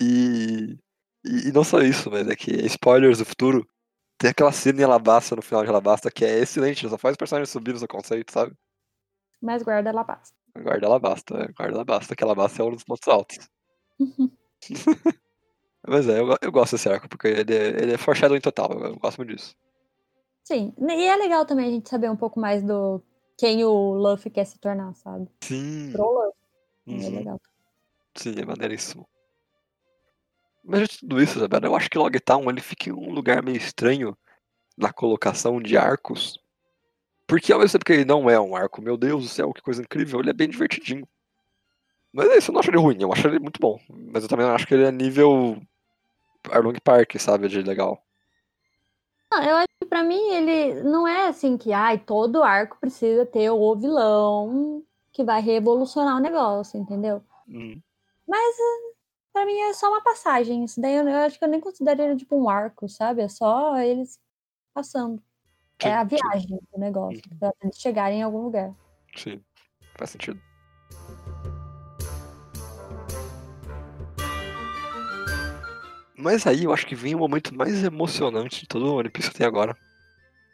E, 0.00 0.78
e, 1.24 1.48
e 1.48 1.52
não 1.52 1.64
só 1.64 1.80
isso, 1.80 2.10
mas 2.10 2.28
é 2.28 2.36
que 2.36 2.52
spoilers 2.66 3.18
do 3.18 3.24
futuro. 3.24 3.68
Tem 4.18 4.30
aquela 4.30 4.52
cena 4.52 4.80
em 4.80 4.84
Alabasta 4.84 5.34
no 5.36 5.42
final 5.42 5.62
de 5.62 5.68
Alabasta 5.68 6.10
que 6.10 6.24
é 6.24 6.38
excelente, 6.38 6.88
só 6.88 6.96
faz 6.96 7.16
o 7.16 7.18
personagem 7.18 7.50
subir 7.50 7.72
no 7.72 7.78
seu 7.78 7.88
conceito, 7.88 8.32
sabe? 8.32 8.54
Mas 9.42 9.62
guarda 9.62 9.92
paz. 10.04 10.32
Guarda 10.62 10.86
Alabasta, 10.86 11.34
é, 11.36 11.52
guarda 11.52 11.76
Alabasta, 11.76 12.16
que 12.16 12.24
Alabasta 12.24 12.62
é 12.62 12.64
um 12.64 12.72
dos 12.72 12.84
pontos 12.84 13.08
altos. 13.08 13.48
Mas 15.86 16.08
é, 16.08 16.20
eu, 16.20 16.36
eu 16.42 16.52
gosto 16.52 16.72
desse 16.72 16.88
arco, 16.88 17.08
porque 17.08 17.28
ele 17.28 17.54
é, 17.54 17.68
ele 17.68 17.92
é 17.94 17.98
foreshadowing 17.98 18.40
total, 18.40 18.72
eu, 18.72 18.96
gosto 18.96 19.18
muito 19.18 19.36
disso. 19.36 19.54
Sim. 20.42 20.74
E 20.78 21.06
é 21.06 21.16
legal 21.16 21.46
também 21.46 21.66
a 21.66 21.70
gente 21.70 21.88
saber 21.88 22.10
um 22.10 22.16
pouco 22.16 22.40
mais 22.40 22.62
do 22.62 23.02
quem 23.38 23.64
o 23.64 23.94
Luffy 23.94 24.30
quer 24.30 24.44
se 24.44 24.58
tornar, 24.58 24.94
sabe? 24.94 25.28
Sim, 25.40 25.92
Pro 25.92 26.04
Luffy. 26.10 26.46
É 26.88 26.90
uhum, 26.90 27.16
legal. 27.16 27.40
sim, 28.16 28.34
é 28.38 28.44
maneiríssimo. 28.44 29.08
Mas 30.64 30.88
de 30.88 30.98
tudo 31.00 31.22
isso, 31.22 31.38
Isabela, 31.38 31.66
eu 31.66 31.76
acho 31.76 31.88
que 31.88 31.98
Logtown 31.98 32.48
ele 32.50 32.60
fica 32.60 32.90
em 32.90 32.92
um 32.92 33.12
lugar 33.12 33.42
meio 33.42 33.56
estranho 33.56 34.16
na 34.76 34.92
colocação 34.92 35.60
de 35.60 35.76
arcos. 35.76 36.40
Porque 37.26 37.52
ao 37.52 37.58
mesmo 37.58 37.72
tempo 37.72 37.84
que 37.84 37.92
ele 37.92 38.04
não 38.04 38.30
é 38.30 38.38
um 38.38 38.54
arco, 38.54 38.80
meu 38.80 38.96
Deus 38.96 39.24
do 39.24 39.28
céu, 39.28 39.52
que 39.52 39.60
coisa 39.62 39.82
incrível, 39.82 40.20
ele 40.20 40.30
é 40.30 40.34
bem 40.34 40.48
divertidinho. 40.48 41.06
Mas 42.12 42.28
é 42.28 42.38
isso, 42.38 42.50
eu 42.50 42.52
não 42.54 42.60
acho 42.60 42.70
ele 42.70 42.78
ruim, 42.78 42.96
eu 43.00 43.12
acho 43.12 43.26
ele 43.26 43.38
muito 43.38 43.60
bom. 43.60 43.78
Mas 43.88 44.22
eu 44.22 44.28
também 44.28 44.46
não 44.46 44.54
acho 44.54 44.66
que 44.66 44.74
ele 44.74 44.84
é 44.84 44.92
nível 44.92 45.60
Arlong 46.50 46.78
Park, 46.82 47.16
sabe, 47.18 47.48
de 47.48 47.60
legal. 47.62 48.00
Não, 49.30 49.42
eu 49.42 49.56
acho 49.56 49.68
que 49.80 49.86
pra 49.86 50.02
mim 50.02 50.30
ele 50.30 50.82
não 50.84 51.06
é 51.06 51.28
assim 51.28 51.58
que 51.58 51.72
ai, 51.72 51.98
todo 51.98 52.42
arco 52.42 52.78
precisa 52.80 53.26
ter 53.26 53.50
o 53.50 53.74
vilão 53.74 54.82
que 55.12 55.24
vai 55.24 55.40
revolucionar 55.40 56.16
o 56.16 56.20
negócio, 56.20 56.78
entendeu? 56.78 57.22
Hum, 57.48 57.80
Mas 58.26 58.56
eh, 58.58 58.92
pra 59.32 59.44
mim 59.44 59.58
é 59.58 59.72
só 59.72 59.88
uma 59.88 60.00
passagem. 60.00 60.64
Isso 60.64 60.80
daí 60.80 60.94
eu, 60.94 61.08
eu 61.08 61.16
acho 61.18 61.38
que 61.38 61.44
eu 61.44 61.48
nem 61.48 61.60
considero 61.60 62.02
ele 62.02 62.16
tipo 62.16 62.36
um 62.36 62.48
arco, 62.48 62.88
sabe? 62.88 63.22
É 63.22 63.28
só 63.28 63.76
eles 63.78 64.20
passando. 64.72 65.22
Sim, 65.82 65.88
É 65.88 65.94
a 65.96 66.08
sim, 66.08 66.16
viagem 66.16 66.48
do 66.72 66.78
negócio, 66.80 67.22
pra 67.38 67.52
eles 67.62 67.78
chegarem 67.78 68.20
em 68.20 68.22
algum 68.22 68.42
lugar. 68.42 68.74
sim, 69.16 69.42
faz 69.96 70.10
sentido. 70.10 70.40
Mas 76.18 76.46
aí 76.46 76.64
eu 76.64 76.72
acho 76.72 76.86
que 76.86 76.94
vem 76.94 77.14
o 77.14 77.18
momento 77.18 77.54
mais 77.54 77.84
emocionante 77.84 78.60
de 78.62 78.66
todo 78.68 78.86
o 78.86 78.96
One 78.96 79.10
Piece 79.10 79.28
até 79.28 79.44
agora. 79.44 79.76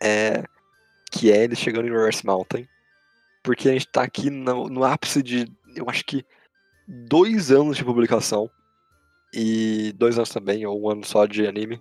É. 0.02 0.44
Que 1.10 1.30
é 1.30 1.44
ele 1.44 1.54
chegando 1.54 1.86
em 1.86 1.90
Reverse 1.90 2.26
Mountain. 2.26 2.68
Porque 3.42 3.68
a 3.68 3.72
gente 3.72 3.88
tá 3.88 4.02
aqui 4.02 4.30
no, 4.30 4.68
no 4.68 4.84
ápice 4.84 5.22
de, 5.22 5.46
eu 5.76 5.88
acho 5.88 6.04
que, 6.04 6.24
dois 6.86 7.50
anos 7.50 7.76
de 7.76 7.84
publicação. 7.84 8.50
E 9.32 9.92
dois 9.96 10.16
anos 10.18 10.30
também, 10.30 10.66
ou 10.66 10.82
um 10.82 10.90
ano 10.90 11.04
só 11.04 11.26
de 11.26 11.46
anime. 11.46 11.80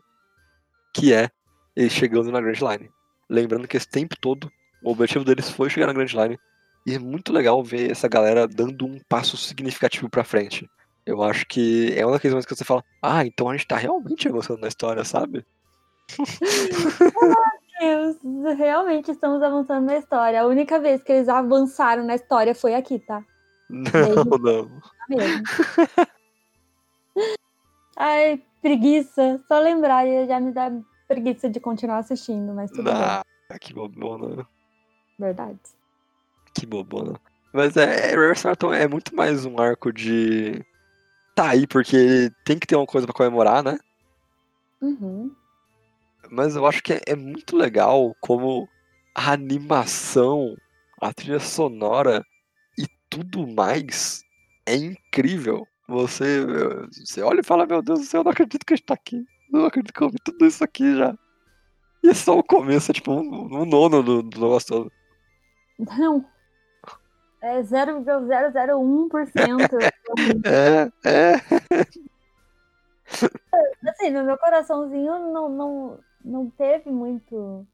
Que 0.94 1.14
é 1.14 1.30
ele 1.76 1.90
chegando 1.90 2.32
na 2.32 2.40
Grand 2.42 2.54
Line. 2.60 2.90
Lembrando 3.32 3.66
que 3.66 3.78
esse 3.78 3.88
tempo 3.88 4.14
todo, 4.20 4.52
o 4.84 4.92
objetivo 4.92 5.24
deles 5.24 5.50
foi 5.50 5.70
chegar 5.70 5.88
na 5.88 5.94
Grand 5.94 6.08
Line. 6.08 6.38
E 6.86 6.96
é 6.96 7.00
muito 7.00 7.32
legal 7.32 7.64
ver 7.64 7.90
essa 7.90 8.10
galera 8.10 8.46
dando 8.46 8.86
um 8.86 9.00
passo 9.08 9.38
significativo 9.38 10.10
pra 10.10 10.26
frente. 10.26 10.70
Eu 11.06 11.24
acho 11.24 11.46
que 11.46 11.94
é 11.96 12.06
uma 12.06 12.12
daqueles 12.12 12.34
momentos 12.34 12.46
que 12.46 12.56
você 12.56 12.66
fala, 12.66 12.84
ah, 13.02 13.26
então 13.26 13.50
a 13.50 13.56
gente 13.56 13.68
tá 13.68 13.78
realmente 13.78 14.28
avançando 14.28 14.60
na 14.60 14.68
história, 14.68 15.06
sabe? 15.06 15.46
Deus, 17.80 18.18
realmente 18.58 19.12
estamos 19.12 19.42
avançando 19.42 19.86
na 19.86 19.96
história. 19.96 20.42
A 20.42 20.46
única 20.46 20.78
vez 20.78 21.02
que 21.02 21.14
eles 21.14 21.30
avançaram 21.30 22.04
na 22.04 22.16
história 22.16 22.54
foi 22.54 22.76
aqui, 22.76 23.00
tá? 23.00 23.24
Não, 23.72 24.26
não. 24.38 24.66
Tá 24.68 25.06
mesmo. 25.08 25.44
Ai, 27.96 28.44
preguiça. 28.62 29.42
Só 29.48 29.60
lembrar 29.60 30.06
já 30.28 30.42
me 30.42 30.52
dá 30.52 30.70
preguiça 31.12 31.50
de 31.50 31.60
continuar 31.60 31.98
assistindo, 31.98 32.54
mas 32.54 32.72
tudo 32.72 32.84
bem. 32.84 32.94
Ah, 32.94 33.24
que 33.60 33.74
bobona. 33.74 34.48
Verdade. 35.20 35.60
Que 36.56 36.66
bobona. 36.66 37.20
Mas 37.54 37.76
é, 37.76 37.84
é, 37.84 38.10
Reverse 38.12 38.46
Marathon 38.46 38.74
é 38.74 38.88
muito 38.88 39.16
mais 39.16 39.46
um 39.46 39.60
arco 39.60 39.92
de. 39.92 40.64
Tá 41.36 41.50
aí, 41.50 41.68
porque 41.68 42.32
tem 42.46 42.58
que 42.58 42.66
ter 42.66 42.76
uma 42.76 42.86
coisa 42.86 43.06
pra 43.06 43.16
comemorar, 43.16 43.64
né? 43.64 43.78
Uhum. 44.82 45.32
Mas 46.30 46.56
eu 46.56 46.66
acho 46.66 46.82
que 46.82 46.94
é, 46.94 47.02
é 47.08 47.16
muito 47.16 47.58
legal 47.58 48.16
como 48.22 48.68
a 49.14 49.34
animação, 49.34 50.56
a 51.02 51.14
trilha 51.14 51.40
sonora 51.40 52.24
e 52.78 52.86
tudo 53.10 53.46
mais 53.48 54.24
é 54.66 54.76
incrível. 54.76 55.68
Você, 55.90 56.46
você 56.90 57.22
olha 57.22 57.42
e 57.42 57.46
fala, 57.46 57.66
meu 57.66 57.82
Deus 57.82 58.00
do 58.00 58.06
céu, 58.06 58.22
eu 58.22 58.24
não 58.24 58.32
acredito 58.32 58.66
que 58.66 58.74
a 58.74 58.78
gente 58.78 58.86
tá 58.86 58.94
aqui. 58.94 59.26
Não 59.52 59.66
acredito 59.66 59.94
que 59.94 60.02
eu 60.02 60.10
vi 60.10 60.18
tudo 60.24 60.46
isso 60.46 60.64
aqui 60.64 60.96
já. 60.96 61.14
E 62.04 62.10
é 62.10 62.14
só 62.14 62.38
o 62.38 62.44
começo, 62.44 62.92
é 62.92 62.94
tipo 62.94 63.12
um, 63.12 63.62
um 63.62 63.66
nono 63.66 64.02
do, 64.02 64.24
do 64.24 64.40
negócio 64.42 64.68
todo. 64.70 64.92
Não. 65.98 66.26
É 67.42 67.62
0,001%. 67.62 69.32
É, 70.46 70.92
é. 71.10 71.36
assim, 73.90 74.10
no 74.12 74.24
meu 74.24 74.38
coraçãozinho 74.38 75.32
não, 75.32 75.50
não, 75.50 76.00
não 76.24 76.50
teve 76.50 76.90
muito 76.92 77.66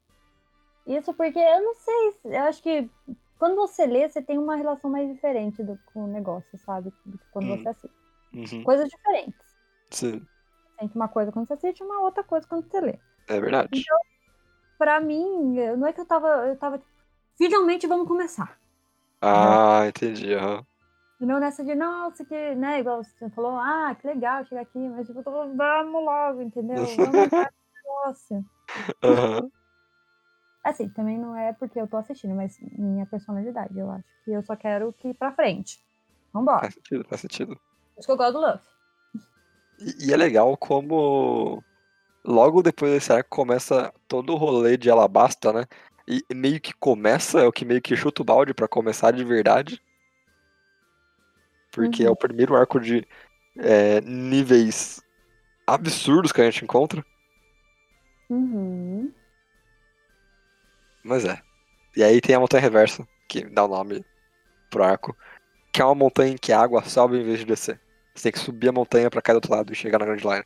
isso, 0.86 1.14
porque 1.14 1.38
eu 1.38 1.64
não 1.64 1.76
sei, 1.76 2.14
eu 2.26 2.44
acho 2.44 2.64
que 2.64 2.90
quando 3.38 3.56
você 3.56 3.86
lê, 3.86 4.08
você 4.08 4.22
tem 4.22 4.38
uma 4.38 4.56
relação 4.56 4.90
mais 4.90 5.08
diferente 5.10 5.62
do, 5.64 5.78
com 5.94 6.06
o 6.06 6.08
negócio, 6.08 6.58
sabe? 6.60 6.94
Do 7.06 7.18
que 7.18 7.26
quando 7.32 7.52
Hum. 7.52 7.58
você 7.58 7.70
assiste. 7.70 7.98
Uhum. 8.34 8.64
Coisas 8.64 8.90
diferentes. 8.90 9.40
Sim, 9.92 10.26
sente 10.80 10.96
uma 10.96 11.08
coisa 11.08 11.32
quando 11.32 11.48
você 11.48 11.54
assiste, 11.54 11.84
uma 11.84 12.02
outra 12.02 12.24
coisa 12.24 12.48
quando 12.48 12.70
você 12.70 12.80
lê. 12.80 13.00
é 13.28 13.40
verdade. 13.40 13.84
Pra 14.78 15.00
mim, 15.00 15.56
não 15.78 15.88
é 15.88 15.94
que 15.94 16.02
eu 16.02 16.06
tava. 16.06 16.28
Eu 16.48 16.56
tava. 16.56 16.78
tipo, 16.78 16.90
Finalmente 17.38 17.88
vamos 17.88 18.08
começar. 18.08 18.60
Ah, 19.22 19.86
entendi. 19.88 20.34
aham. 20.34 20.64
E 21.20 21.26
não 21.26 21.40
nessa 21.40 21.64
de, 21.64 21.74
nossa, 21.74 22.24
que, 22.24 22.54
né, 22.56 22.80
igual 22.80 23.04
você 23.04 23.28
falou, 23.32 23.58
ah, 23.58 23.96
que 24.00 24.06
legal 24.06 24.46
chegar 24.46 24.62
aqui, 24.62 24.78
mas 24.78 25.08
tipo, 25.08 25.24
tô, 25.24 25.32
vamos 25.32 26.06
logo, 26.06 26.44
entendeu? 26.44 26.84
Vamos 26.96 27.32
lá, 27.32 27.50
negócio. 27.84 28.46
Assim, 30.64 30.90
também 30.90 31.18
não 31.18 31.36
é 31.36 31.54
porque 31.54 31.80
eu 31.80 31.88
tô 31.88 31.98
assistindo, 31.98 32.36
mas 32.36 32.60
minha 32.78 33.06
personalidade, 33.06 33.78
eu 33.80 33.90
acho 33.90 34.04
que 34.24 34.32
eu 34.32 34.44
só 34.44 34.56
quero 34.56 34.94
que 34.94 35.08
ir 35.08 35.14
pra 35.16 35.32
frente. 35.32 35.84
Vambora. 36.32 36.60
Faz 36.60 36.74
sentido, 36.76 37.06
faz 37.08 37.22
sentido. 37.22 37.56
Por 37.56 38.00
isso 38.00 38.06
que 38.08 38.12
eu 38.12 38.18
gosto 38.18 38.34
do 38.34 38.42
Luffy. 38.42 38.77
E, 39.80 40.08
e 40.08 40.14
é 40.14 40.18
legal 40.18 40.56
como 40.58 41.64
logo 42.26 42.62
depois 42.62 42.92
desse 42.92 43.12
arco 43.12 43.30
começa 43.30 43.94
todo 44.08 44.34
o 44.34 44.38
rolê 44.38 44.78
de 44.78 44.90
Alabasta, 44.90 45.54
né? 45.54 45.66
E 46.08 46.24
meio 46.34 46.60
que 46.60 46.74
começa, 46.74 47.42
é 47.42 47.48
o 47.48 47.52
que 47.52 47.66
meio 47.66 47.82
que 47.82 47.96
chuta 47.96 48.22
o 48.22 48.26
balde 48.26 48.54
pra 48.54 48.68
começar 48.68 49.12
de 49.12 49.24
verdade. 49.24 49.82
Porque 51.72 52.04
é 52.04 52.08
Uhum. 52.08 52.14
o 52.14 52.18
primeiro 52.18 52.56
arco 52.56 52.80
de 52.80 53.06
é, 53.58 54.02
níveis 54.02 55.02
absurdos 55.66 56.32
que 56.32 56.42
a 56.42 56.46
gente 56.46 56.64
encontra. 56.64 57.06
Uhum. 58.30 59.12
Mas 61.04 61.26
é. 61.26 61.42
E 61.96 62.04
aí 62.04 62.22
tem 62.22 62.36
a 62.36 62.40
montanha 62.40 62.62
reversa, 62.62 63.08
que 63.28 63.46
dá 63.46 63.66
o 63.66 63.68
nome 63.68 64.06
pro 64.70 64.84
arco. 64.84 65.16
Que 65.72 65.82
é 65.82 65.86
uma 65.86 65.96
montanha 65.96 66.34
em 66.34 66.38
que 66.38 66.52
a 66.52 66.60
água 66.60 66.84
sobe 66.84 67.18
em 67.18 67.24
vez 67.24 67.40
de 67.40 67.46
descer. 67.46 67.80
Você 68.18 68.24
tem 68.24 68.32
que 68.32 68.40
subir 68.40 68.70
a 68.70 68.72
montanha 68.72 69.12
pra 69.12 69.22
cair 69.22 69.36
do 69.36 69.38
outro 69.38 69.52
lado 69.52 69.72
e 69.72 69.76
chegar 69.76 70.00
na 70.00 70.06
Grand 70.06 70.18
Line. 70.18 70.46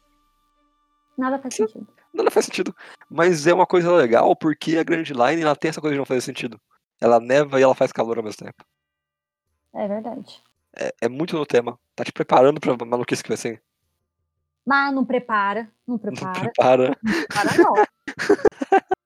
Nada 1.17 1.39
faz 1.39 1.55
Sim. 1.55 1.67
sentido. 1.67 1.87
Nada 2.13 2.29
faz 2.29 2.45
sentido. 2.45 2.75
Mas 3.09 3.47
é 3.47 3.53
uma 3.53 3.65
coisa 3.65 3.89
legal 3.93 4.35
porque 4.35 4.77
a 4.77 4.83
Grand 4.83 5.03
Line 5.03 5.41
ela 5.41 5.55
tem 5.55 5.69
essa 5.69 5.79
coisa 5.79 5.93
de 5.93 5.97
não 5.99 6.05
fazer 6.05 6.19
sentido. 6.19 6.59
Ela 6.99 7.17
neva 7.19 7.59
e 7.59 7.63
ela 7.63 7.73
faz 7.73 7.93
calor 7.93 8.17
ao 8.17 8.23
mesmo 8.23 8.43
tempo. 8.45 8.65
É 9.73 9.87
verdade. 9.87 10.43
É, 10.77 10.93
é 11.01 11.07
muito 11.07 11.37
no 11.37 11.45
tema. 11.45 11.79
Tá 11.95 12.03
te 12.03 12.11
preparando 12.11 12.59
pra 12.59 12.75
maluquice 12.85 13.23
que 13.23 13.29
vai 13.29 13.37
ser. 13.37 13.61
Mas 14.65 14.93
não 14.93 15.05
prepara, 15.05 15.71
não 15.87 15.95
Não 15.95 15.99
prepara, 15.99 16.39
prepara. 16.41 16.97
prepara 17.01 17.57
não. 17.57 17.73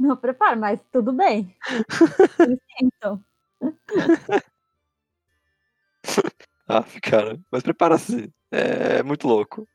Não 0.00 0.16
prepara, 0.16 0.56
mas 0.56 0.80
tudo 0.90 1.12
bem. 1.12 1.54
Então, 2.80 3.22
Ah, 6.68 6.84
cara. 7.02 7.38
Mas 7.50 7.62
prepara-se. 7.62 8.32
É 8.50 9.02
muito 9.02 9.26
louco. 9.26 9.66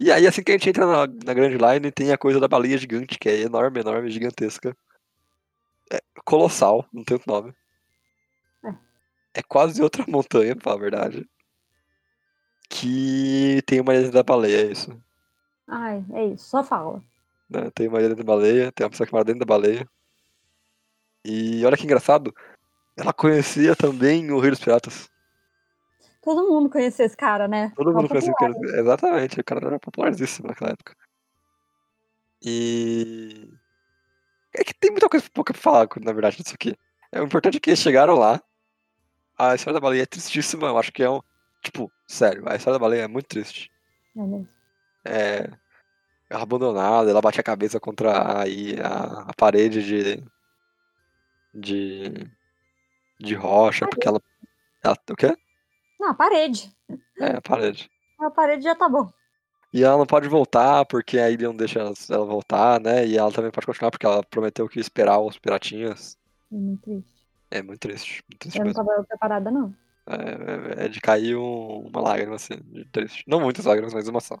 E 0.00 0.10
aí, 0.10 0.26
assim 0.26 0.42
que 0.42 0.50
a 0.50 0.54
gente 0.54 0.68
entra 0.68 0.86
na, 0.86 1.06
na 1.06 1.34
Grand 1.34 1.50
Line, 1.56 1.92
tem 1.92 2.10
a 2.12 2.18
coisa 2.18 2.40
da 2.40 2.48
baleia 2.48 2.76
gigante, 2.76 3.18
que 3.18 3.28
é 3.28 3.40
enorme, 3.42 3.80
enorme, 3.80 4.10
gigantesca. 4.10 4.76
É 5.92 6.00
colossal, 6.24 6.84
não 6.92 7.04
tem 7.04 7.14
outro 7.14 7.32
nome. 7.32 7.54
É 9.32 9.42
quase 9.42 9.82
outra 9.82 10.04
montanha, 10.08 10.54
pra 10.54 10.64
falar 10.64 10.76
a 10.76 10.80
verdade. 10.80 11.28
Que 12.68 13.62
tem 13.66 13.80
uma 13.80 13.94
ilha 13.94 14.10
da 14.10 14.22
baleia, 14.22 14.62
é 14.68 14.72
isso. 14.72 15.00
ai, 15.68 16.04
é 16.12 16.26
isso, 16.26 16.44
só 16.46 16.64
fala. 16.64 17.02
né? 17.48 17.70
Tem 17.74 17.86
uma 17.88 18.00
ilha 18.00 18.14
da 18.14 18.22
baleia, 18.24 18.72
tem 18.72 18.84
uma 18.84 18.90
pessoa 18.90 19.06
que 19.06 19.12
mora 19.12 19.24
dentro 19.24 19.40
da 19.40 19.46
baleia. 19.46 19.88
E 21.24 21.64
olha 21.64 21.76
que 21.76 21.84
engraçado, 21.84 22.34
ela 22.96 23.12
conhecia 23.12 23.76
também 23.76 24.30
o 24.30 24.40
Rei 24.40 24.50
dos 24.50 24.60
Piratas. 24.60 25.08
Todo 26.24 26.48
mundo 26.48 26.70
conhecia 26.70 27.04
esse 27.04 27.16
cara, 27.16 27.46
né? 27.46 27.70
Todo 27.76 27.92
mundo 27.92 28.08
conhecia 28.08 28.32
o 28.32 28.34
popular. 28.34 28.54
cara. 28.58 28.80
Exatamente, 28.80 29.40
o 29.40 29.44
cara 29.44 29.66
era 29.66 29.78
popularíssimo 29.78 30.48
naquela 30.48 30.70
época. 30.70 30.96
E. 32.42 33.52
É 34.54 34.64
que 34.64 34.72
tem 34.72 34.90
muita 34.90 35.08
coisa 35.08 35.26
pouca 35.34 35.52
pra 35.52 35.60
falar, 35.60 35.86
na 36.00 36.12
verdade, 36.12 36.38
disso 36.38 36.54
aqui. 36.54 36.74
É, 37.12 37.20
o 37.20 37.24
importante 37.24 37.58
é 37.58 37.60
que 37.60 37.68
eles 37.68 37.80
chegaram 37.80 38.14
lá. 38.14 38.42
A 39.36 39.54
história 39.54 39.74
da 39.74 39.80
baleia 39.80 40.04
é 40.04 40.06
tristíssima, 40.06 40.68
eu 40.68 40.78
acho 40.78 40.92
que 40.92 41.02
é 41.02 41.10
um. 41.10 41.20
Tipo, 41.62 41.92
sério, 42.06 42.48
a 42.48 42.56
história 42.56 42.78
da 42.78 42.82
baleia 42.82 43.02
é 43.02 43.08
muito 43.08 43.26
triste. 43.26 43.70
É 44.16 44.20
mesmo. 44.20 44.48
É. 45.04 45.50
Ela 46.30 46.42
abandonada, 46.42 47.10
ela 47.10 47.20
bate 47.20 47.38
a 47.38 47.44
cabeça 47.44 47.78
contra 47.78 48.40
aí 48.40 48.80
a, 48.80 49.26
a 49.28 49.34
parede 49.36 49.82
de. 49.82 50.24
de. 51.52 52.30
de 53.20 53.34
rocha, 53.34 53.86
porque 53.86 54.08
ela. 54.08 54.22
ela 54.82 54.96
o 55.10 55.16
quê? 55.16 55.36
Não, 55.98 56.10
a 56.10 56.14
parede. 56.14 56.72
É, 57.20 57.36
a 57.36 57.40
parede. 57.40 57.90
A 58.20 58.30
parede 58.30 58.62
já 58.64 58.74
tá 58.74 58.88
bom. 58.88 59.10
E 59.72 59.82
ela 59.82 59.96
não 59.98 60.06
pode 60.06 60.28
voltar, 60.28 60.84
porque 60.86 61.18
aí 61.18 61.34
ele 61.34 61.44
não 61.44 61.56
deixa 61.56 61.80
ela- 61.80 62.24
voltar, 62.24 62.80
né? 62.80 63.04
E 63.06 63.16
ela 63.18 63.32
também 63.32 63.50
pode 63.50 63.66
continuar, 63.66 63.90
porque 63.90 64.06
ela 64.06 64.22
prometeu 64.22 64.68
que 64.68 64.78
ia 64.78 64.82
esperar 64.82 65.18
os 65.18 65.36
piratinhas. 65.38 66.16
É 66.52 66.56
muito 66.56 66.80
triste. 66.82 67.14
É 67.50 67.62
muito 67.62 67.80
triste, 67.80 68.24
muito 68.28 68.38
triste 68.40 68.56
Eu 68.58 68.64
não 68.64 68.70
mesmo. 68.72 68.84
tava 68.84 69.04
preparada, 69.04 69.50
não. 69.50 69.74
É, 70.06 70.82
é- 70.82 70.84
é 70.84 70.88
de 70.88 71.00
cair 71.00 71.36
um- 71.36 71.88
uma 71.88 72.00
lágrima, 72.00 72.36
assim, 72.36 72.54
de 72.66 72.84
triste. 72.86 73.24
Não 73.26 73.40
muitas 73.40 73.64
lágrimas, 73.64 73.92
mas 73.94 74.06
uma 74.06 74.20
só. 74.20 74.38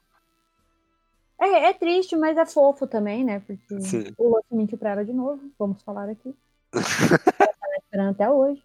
É, 1.40 1.66
é 1.66 1.72
triste, 1.72 2.14
mas 2.16 2.36
é 2.38 2.46
fofo 2.46 2.86
também, 2.86 3.24
né? 3.24 3.40
Porque 3.40 3.80
Sim. 3.80 4.04
o 4.16 4.28
Luffy 4.28 4.56
mentiu 4.56 4.78
pra 4.78 4.90
ela 4.90 5.04
de 5.04 5.12
novo. 5.12 5.40
Vamos 5.58 5.82
falar 5.82 6.08
aqui. 6.08 6.34
ela 7.40 7.48
tá 7.48 7.76
esperando 7.82 8.10
até 8.10 8.30
hoje. 8.30 8.62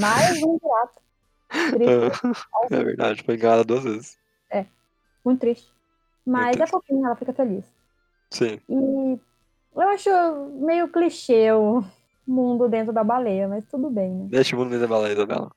Mais 0.00 0.42
um 0.42 0.58
pirata. 0.58 1.00
Triste, 1.48 2.44
É 2.70 2.84
verdade, 2.84 3.22
foi 3.22 3.34
enganada 3.34 3.64
duas 3.64 3.84
vezes. 3.84 4.18
muito 5.24 5.40
triste. 5.40 5.70
Mas 6.24 6.48
é 6.48 6.58
triste. 6.58 6.70
fofinho, 6.70 7.06
ela 7.06 7.16
fica 7.16 7.32
feliz. 7.32 7.64
Sim. 8.30 8.60
E 8.68 9.20
eu 9.74 9.88
acho 9.88 10.10
meio 10.60 10.88
clichê 10.88 11.52
o 11.52 11.84
mundo 12.26 12.68
dentro 12.68 12.92
da 12.92 13.04
baleia, 13.04 13.46
mas 13.48 13.64
tudo 13.66 13.88
bem, 13.90 14.12
né? 14.12 14.26
Deixa 14.30 14.56
o 14.56 14.58
mundo 14.58 14.78
da 14.78 14.86
baleia, 14.86 15.12
Isabela. 15.12 15.50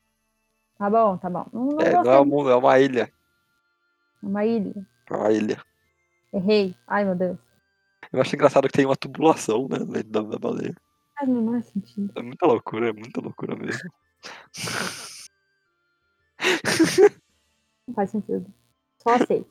Tá 0.78 0.90
bom, 0.90 1.18
tá 1.18 1.30
bom. 1.30 1.46
Não, 1.52 1.66
não 1.66 1.82
É, 1.82 1.92
não 1.94 2.12
é 2.12 2.20
um 2.22 2.26
muito. 2.26 2.36
mundo, 2.38 2.50
é 2.52 2.56
uma 2.56 2.80
ilha. 2.80 3.12
É 4.24 4.26
uma 4.26 4.46
ilha. 4.46 4.88
É 5.10 5.14
uma 5.16 5.32
ilha. 5.32 5.62
Errei. 6.32 6.76
Ai, 6.88 7.04
meu 7.06 7.16
Deus. 7.16 7.38
Eu 8.14 8.22
acho 8.22 8.36
engraçado 8.36 8.68
que 8.68 8.74
tem 8.74 8.86
uma 8.86 8.96
tubulação, 8.96 9.68
né, 9.68 9.80
dentro 9.80 10.10
da, 10.10 10.22
da 10.22 10.40
baleia. 10.40 10.76
Ai, 11.20 11.28
não 11.28 11.52
faz 11.52 11.66
sentido. 11.68 12.12
É 12.16 12.22
muita 12.22 12.46
loucura, 12.46 12.90
é 12.90 12.94
muita 12.94 13.20
loucura 13.22 13.56
mesmo. 13.56 13.90
Não 17.88 17.94
faz 17.94 18.10
sentido. 18.10 18.46
Só 18.98 19.16
aceito. 19.16 19.50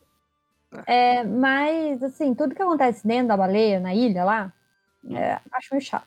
É, 0.87 1.25
mas, 1.25 2.03
assim, 2.03 2.35
tudo 2.35 2.55
que 2.55 2.63
acontece 2.63 3.07
dentro 3.07 3.29
da 3.29 3.37
baleia, 3.37 3.81
na 3.81 3.95
ilha 3.95 4.25
lá, 4.25 4.53
é, 5.11 5.41
acho 5.53 5.69
meio 5.73 5.83
chato. 5.83 6.07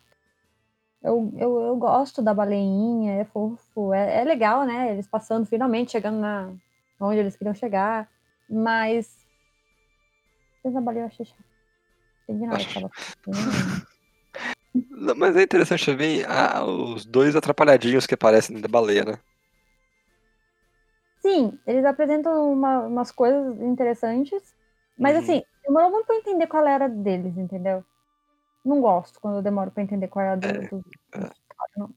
Eu, 1.04 1.34
eu, 1.36 1.62
eu 1.62 1.76
gosto 1.78 2.22
da 2.22 2.34
baleinha, 2.34 3.14
é 3.14 3.26
fofo, 3.26 3.92
é, 3.94 4.22
é 4.22 4.24
legal, 4.24 4.66
né? 4.66 4.92
Eles 4.92 5.08
passando, 5.08 5.48
finalmente 5.48 5.92
chegando 5.92 6.20
na 6.20 6.54
onde 7.00 7.20
eles 7.20 7.36
queriam 7.36 7.56
chegar. 7.56 8.08
Mas. 8.48 9.10
Da 10.64 10.80
baleia 10.80 11.04
eu 11.04 11.08
achei 11.08 11.26
chato. 11.26 11.44
Entendi 12.30 12.46
nada 12.46 12.64
que. 12.64 12.80
Não, 14.90 15.16
Mas 15.16 15.36
é 15.36 15.44
interessante 15.44 15.86
também 15.86 16.24
ah, 16.26 16.64
os 16.64 17.06
dois 17.06 17.36
atrapalhadinhos 17.36 18.08
que 18.08 18.14
aparecem 18.14 18.62
da 18.62 18.70
baleia, 18.70 19.04
né? 19.04 19.20
Sim, 21.22 21.58
eles 21.68 21.86
apresentam 21.86 22.52
uma- 22.52 22.80
umas 22.88 23.12
coisas 23.12 23.60
interessantes, 23.62 24.56
mas 24.98 25.16
Uhum. 25.16 25.22
assim, 25.22 25.44
demorou 25.64 25.92
muito 25.92 26.06
pra 26.08 26.16
entender 26.16 26.48
qual 26.48 26.66
era 26.68 26.90
deles, 26.90 27.38
entendeu? 27.38 27.84
Não 28.66 28.82
gosto 28.82 29.20
quando 29.20 29.38
eu 29.38 29.42
demoro 29.42 29.72
pra 29.72 29.84
entender 29.84 30.08
qual 30.08 30.26
era 30.26 30.36
do, 30.38 30.48
É, 30.48 30.68
dos 30.68 30.84
caras, 31.12 31.72
não. 31.78 31.90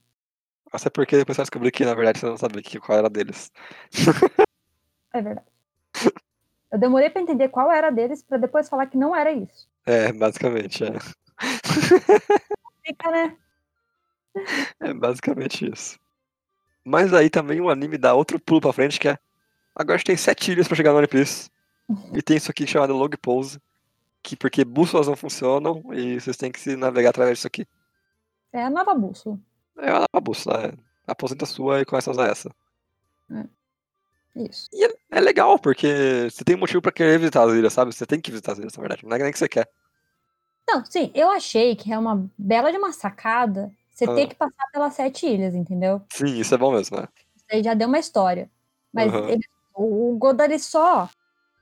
Até 0.73 0.91
porque 0.91 1.17
depois 1.17 1.37
você 1.37 1.43
descobrir 1.43 1.71
que, 1.71 1.85
na 1.85 1.95
verdade, 1.95 2.19
você 2.21 2.27
não 2.27 2.37
sabia 2.37 2.63
que, 2.63 2.79
qual 2.81 2.99
era 2.99 3.09
deles. 3.11 3.51
É 5.13 5.23
verdade. 5.23 5.47
Eu 6.73 6.79
demorei 6.79 7.09
pra 7.09 7.23
entender 7.23 7.49
qual 7.49 7.71
era 7.71 7.91
deles 7.91 8.23
pra 8.23 8.37
depois 8.37 8.69
falar 8.69 8.87
que 8.87 8.97
não 8.97 9.15
era 9.15 9.31
isso. 9.33 9.69
É, 9.87 10.13
basicamente, 10.13 10.83
é. 10.85 10.93
Fica, 12.85 13.11
né? 13.11 13.37
É 14.81 14.93
basicamente 14.93 15.71
isso. 15.71 15.99
Mas 16.85 17.15
aí 17.15 17.31
também 17.31 17.61
o 17.61 17.71
anime 17.71 17.97
dá 17.97 18.15
outro 18.15 18.39
pulo 18.39 18.61
pra 18.61 18.73
frente, 18.73 19.01
que 19.01 19.09
é. 19.09 19.19
Agora 19.75 19.95
a 19.95 19.99
gente 19.99 20.07
tem 20.07 20.17
sete 20.17 20.53
ilhas 20.53 20.69
pra 20.69 20.77
chegar 20.77 20.93
no 20.93 20.99
One 20.99 21.09
Piece. 21.09 21.51
E 22.13 22.23
tem 22.23 22.37
isso 22.37 22.51
aqui 22.51 22.67
chamado 22.67 22.95
Log 22.95 23.17
Pose. 23.17 23.61
Que 24.23 24.37
porque 24.37 24.65
bússolas 24.65 25.07
não 25.07 25.17
funcionam 25.17 25.83
e 25.93 26.21
vocês 26.21 26.37
têm 26.37 26.53
que 26.53 26.61
se 26.61 26.77
navegar 26.77 27.11
através 27.11 27.39
disso 27.39 27.47
aqui. 27.47 27.67
É 28.53 28.63
a 28.63 28.71
nova 28.71 28.95
bússola. 28.95 29.39
É 29.77 29.91
uma 29.91 30.07
nova 30.13 30.21
bússola, 30.23 30.67
é. 30.67 30.73
Aposenta 31.07 31.45
a 31.45 31.49
sua 31.49 31.81
e 31.81 31.85
começa 31.85 32.11
a 32.11 32.13
usar 32.13 32.29
essa. 32.29 32.51
Isso. 34.35 34.69
E 34.73 34.85
é, 34.85 34.95
é 35.11 35.21
legal, 35.21 35.59
porque 35.59 36.29
você 36.31 36.45
tem 36.45 36.57
um 36.57 36.61
motivo 36.61 36.83
pra 36.83 36.93
querer 36.93 37.19
visitar 37.19 37.45
as 37.45 37.53
ilhas, 37.53 37.73
sabe? 37.73 37.95
Você 37.95 38.07
tem 38.07 38.21
que 38.21 38.31
visitar 38.31 38.53
as 38.53 38.59
ilhas, 38.59 38.75
na 38.75 38.81
verdade. 38.81 39.05
Não 39.05 39.17
é 39.17 39.19
nem 39.19 39.33
que 39.33 39.39
você 39.39 39.49
quer. 39.49 39.69
Não, 40.67 40.85
sim, 40.85 41.11
eu 41.15 41.31
achei 41.31 41.77
que 41.77 41.93
é 41.93 41.99
uma 41.99 42.29
bela 42.39 42.73
de 42.73 42.79
uma 42.79 42.93
sacada 42.93 43.71
você 43.95 44.05
Ah. 44.05 44.15
ter 44.15 44.27
que 44.27 44.35
passar 44.35 44.67
pelas 44.73 44.95
sete 44.95 45.27
ilhas, 45.27 45.55
entendeu? 45.55 46.03
Sim, 46.13 46.39
isso 46.39 46.55
é 46.55 46.59
bom 46.59 46.73
mesmo, 46.73 46.97
né? 47.01 47.07
Isso 47.37 47.47
aí 47.51 47.63
já 47.63 47.75
deu 47.75 47.89
uma 47.89 47.99
história. 47.99 48.51
Mas 48.93 49.13
Aham. 49.13 49.29
ele- 49.31 49.45
o 49.75 50.17
Godard 50.19 50.59
só 50.59 51.09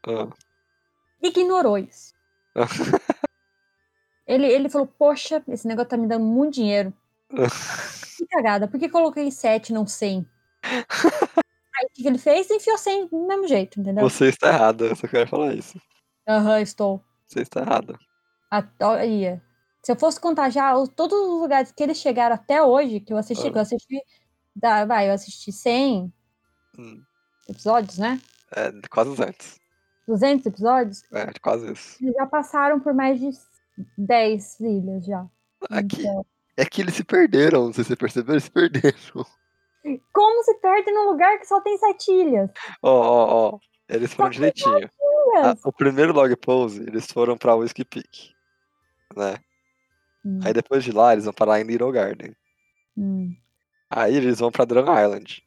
Ah. 0.07 0.29
ignorou 1.23 1.79
isso. 1.79 2.13
ele, 4.27 4.47
ele 4.47 4.69
falou, 4.69 4.87
poxa, 4.87 5.43
esse 5.49 5.67
negócio 5.67 5.91
tá 5.91 5.97
me 5.97 6.07
dando 6.07 6.25
muito 6.25 6.55
dinheiro. 6.55 6.93
Que 8.17 8.27
cagada, 8.27 8.69
por 8.69 8.79
que 8.79 8.89
coloquei 8.89 9.31
sete, 9.33 9.73
não 9.73 9.85
100? 9.87 10.25
Aí 11.75 11.87
o 11.87 11.89
que 11.93 12.07
ele 12.07 12.19
fez? 12.19 12.49
Enfiou 12.51 12.79
100 12.79 13.09
do 13.09 13.27
mesmo 13.27 13.49
jeito, 13.49 13.81
entendeu? 13.81 14.09
Você 14.09 14.29
está 14.29 14.49
errada, 14.49 14.85
eu 14.85 14.95
só 14.95 15.09
quero 15.09 15.29
falar 15.29 15.55
isso. 15.55 15.81
Aham, 16.29 16.61
estou. 16.61 17.03
Você 17.27 17.41
está 17.41 17.63
errada. 17.63 17.99
A- 18.51 18.69
Olha, 18.83 19.43
se 19.83 19.91
eu 19.93 19.97
fosse 19.97 20.21
contar 20.21 20.51
já 20.51 20.77
os- 20.77 20.89
todos 20.91 21.19
os 21.19 21.41
lugares 21.41 21.73
que 21.73 21.83
eles 21.83 21.99
chegaram 21.99 22.35
até 22.35 22.63
hoje, 22.63 23.01
que 23.01 23.13
eu 23.13 23.17
assisti, 23.17 23.49
Ah. 23.49 23.51
que 23.53 23.59
eu 23.59 23.63
assisti, 23.63 24.01
da, 24.55 24.85
vai, 24.85 25.09
eu 25.09 25.15
assisti 25.15 25.51
100 25.53 26.13
Hum, 26.79 27.03
episódios, 27.49 27.99
né? 27.99 28.21
É, 28.55 28.71
quase 28.91 29.11
200. 29.11 29.59
200 30.07 30.47
episódios, 30.47 31.03
É, 31.13 31.27
quase 31.41 31.73
isso. 31.73 31.97
eles 32.03 32.15
já 32.15 32.27
passaram 32.27 32.81
por 32.81 32.93
mais 32.95 33.19
de 33.21 33.31
10 33.97 34.59
ilhas 34.61 35.05
já. 35.05 35.27
Aqui, 35.71 36.01
Então, 36.01 36.27
é 36.57 36.65
que 36.65 36.81
eles 36.83 36.95
se 36.95 37.05
perderam, 37.05 37.67
não 37.67 37.73
sei 37.73 37.85
se 37.85 37.89
você 37.91 37.97
percebeu, 37.97 38.35
eles 38.35 38.45
se 38.45 38.51
perderam. 38.51 39.25
como 40.13 40.45
se 40.45 40.55
perde 40.61 40.91
num 40.93 41.11
lugar 41.11 41.39
que 41.39 41.47
só 41.47 41.61
tem 41.61 41.77
sete 41.79 42.13
ilhas? 42.13 42.51
Ó, 42.83 42.91
ó, 42.91 43.51
ó. 43.55 43.59
Eles 43.89 44.13
foram 44.15 44.29
Só 44.29 44.35
direitinho. 44.35 44.77
A- 44.77 45.39
ilhas? 45.41 45.61
o 45.65 45.73
primeiro 45.73 46.13
log 46.13 46.35
pose, 46.37 46.83
eles 46.83 47.07
foram 47.11 47.37
pra 47.37 47.55
Whiskey 47.55 47.85
Peak. 47.85 48.31
Né? 49.17 49.39
Hum, 50.25 50.41
Aí 50.45 50.53
depois 50.53 50.85
de 50.85 50.93
lá, 50.93 51.13
eles 51.13 51.25
vão 51.25 51.35
parar 51.35 51.61
em 51.61 51.65
Little 51.65 51.93
Garden. 51.93 52.35
hum. 52.97 53.37
Aí 53.91 54.17
eles 54.17 54.41
vão 54.41 54.51
pra 54.51 54.65
Drang 54.65 54.91
Island. 54.91 55.45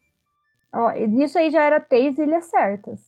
Ó, 0.74 0.92
isso 1.24 1.38
aí 1.40 1.50
já 1.50 1.64
era 1.64 1.80
três 1.80 2.18
ilhas 2.18 2.46
certas. 2.46 3.00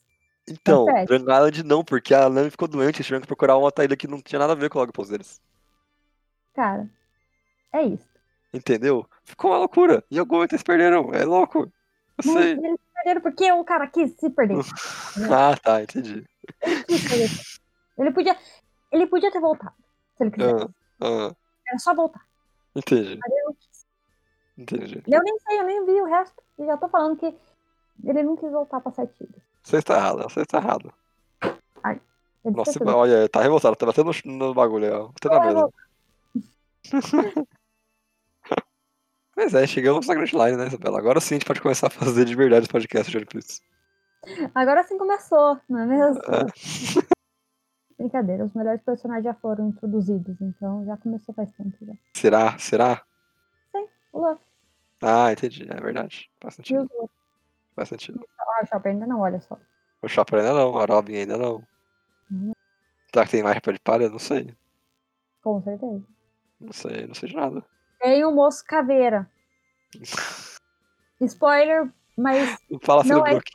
Então, 0.49 0.85
sete. 0.85 1.07
Drang 1.07 1.23
Island 1.23 1.63
não, 1.63 1.83
porque 1.83 2.13
a 2.13 2.29
Nami 2.29 2.49
ficou 2.49 2.67
doente, 2.67 2.97
eles 2.97 3.05
tiveram 3.07 3.21
que 3.21 3.27
procurar 3.27 3.55
uma 3.57 3.65
outra 3.65 3.83
ilha 3.85 3.97
que 3.97 4.07
não 4.07 4.21
tinha 4.21 4.39
nada 4.39 4.53
a 4.53 4.55
ver 4.55 4.69
com 4.69 4.77
o 4.77 4.81
log 4.81 4.91
pose 4.93 5.11
deles. 5.11 5.41
Cara, 6.53 6.89
é 7.73 7.83
isso. 7.83 8.09
Entendeu? 8.53 9.07
Ficou 9.23 9.51
uma 9.51 9.57
loucura. 9.59 10.03
E 10.09 10.17
algum 10.19 10.43
eles 10.43 10.63
perderam. 10.63 11.13
É 11.13 11.23
louco. 11.25 11.71
Eu 12.17 12.23
Mas 12.23 12.33
sei. 12.33 12.51
eles 12.53 12.79
perderam 12.93 13.21
porque 13.21 13.51
o 13.51 13.63
cara 13.63 13.87
quis 13.87 14.11
se 14.17 14.29
perder. 14.29 14.57
Ah, 15.31 15.55
tá, 15.57 15.81
entendi. 15.81 16.23
Perder. 16.61 17.29
Ele 17.97 18.11
podia, 18.11 18.37
ele 18.91 19.07
podia 19.07 19.31
ter 19.31 19.39
voltado, 19.39 19.75
se 20.17 20.23
ele 20.23 20.31
quisesse. 20.31 20.65
Ah, 21.01 21.29
ah, 21.29 21.35
Era 21.67 21.79
só 21.79 21.93
voltar. 21.93 22.25
entendi, 22.75 23.19
entendi. 24.57 25.03
Eu 25.07 25.21
nem 25.21 25.39
sei, 25.39 25.59
eu 25.59 25.63
nem 25.63 25.85
vi 25.85 26.01
o 26.01 26.05
resto. 26.05 26.41
E 26.57 26.65
já 26.65 26.77
tô 26.77 26.87
falando 26.87 27.17
que 27.17 27.35
ele 28.03 28.23
não 28.23 28.35
quis 28.35 28.51
voltar 28.51 28.79
pra 28.79 28.91
sete 28.91 29.23
ilhas. 29.23 29.41
Você 29.63 29.77
está 29.77 29.97
errado, 29.97 30.23
você 30.23 30.41
está 30.41 30.57
errado. 30.59 30.93
Ele 32.47 32.55
Nossa, 32.55 32.79
olha, 32.83 33.27
tá 33.27 33.41
revoltado, 33.41 33.75
tá 33.75 33.85
batendo 33.85 34.11
no, 34.23 34.33
no 34.33 34.53
bagulho, 34.53 34.93
ó. 34.93 35.07
Batendo 35.09 35.33
na 35.33 35.45
Eu 35.49 35.73
mesa. 36.93 37.13
Mas 39.35 39.53
é, 39.53 39.67
chegamos 39.67 40.07
na 40.07 40.13
Grand 40.13 40.31
Line, 40.31 40.57
né, 40.57 40.67
Isabela? 40.67 40.97
Agora 40.97 41.19
sim 41.19 41.35
a 41.35 41.37
gente 41.39 41.45
pode 41.45 41.61
começar 41.61 41.87
a 41.87 41.89
fazer 41.89 42.23
de 42.23 42.35
verdade 42.35 42.67
o 42.67 42.69
podcast 42.69 43.11
de 43.11 43.17
One 43.17 43.25
Piece. 43.25 43.61
Agora 44.55 44.83
sim 44.83 44.97
começou, 44.97 45.59
não 45.67 45.79
é 45.81 45.85
mesmo? 45.85 46.21
É. 46.23 47.07
Brincadeira, 47.97 48.45
os 48.45 48.53
melhores 48.53 48.81
personagens 48.81 49.23
já 49.25 49.33
foram 49.33 49.69
introduzidos, 49.69 50.39
então 50.39 50.85
já 50.85 50.95
começou 50.97 51.33
faz 51.33 51.51
tempo 51.51 51.75
já. 51.81 51.93
Será? 52.13 52.57
Será? 52.59 53.01
O 54.13 54.19
Luffy 54.19 54.45
Ah, 55.01 55.31
entendi, 55.31 55.67
é 55.69 55.81
verdade. 55.81 56.29
Faz 56.39 56.55
sentido, 56.55 56.89
faz 57.75 57.89
sentido. 57.89 58.23
Ah, 58.39 58.63
o 58.63 58.65
Chopper 58.67 58.91
ainda 58.91 59.07
não, 59.07 59.19
olha 59.21 59.39
só. 59.41 59.57
O 60.01 60.07
Chopper 60.07 60.39
ainda 60.39 60.53
não, 60.53 60.77
a 60.77 60.85
Robin 60.85 61.15
ainda 61.15 61.37
não. 61.37 61.63
Uhum. 62.31 62.51
Será 63.11 63.25
que 63.25 63.31
tem 63.31 63.43
mais 63.43 63.59
de 63.61 63.79
palha? 63.79 64.09
Não 64.09 64.19
sei. 64.19 64.53
Com 65.41 65.61
certeza. 65.61 66.03
Não 66.59 66.73
sei, 66.73 67.07
não 67.07 67.15
sei 67.15 67.29
de 67.29 67.35
nada. 67.35 67.63
Tem 67.99 68.23
o 68.25 68.31
moço 68.31 68.63
caveira. 68.65 69.29
Spoiler, 71.21 71.91
mas 72.15 72.57
Fala 72.83 73.01
assim 73.01 73.09
Não 73.09 73.25
é 73.25 73.31
Brook. 73.31 73.51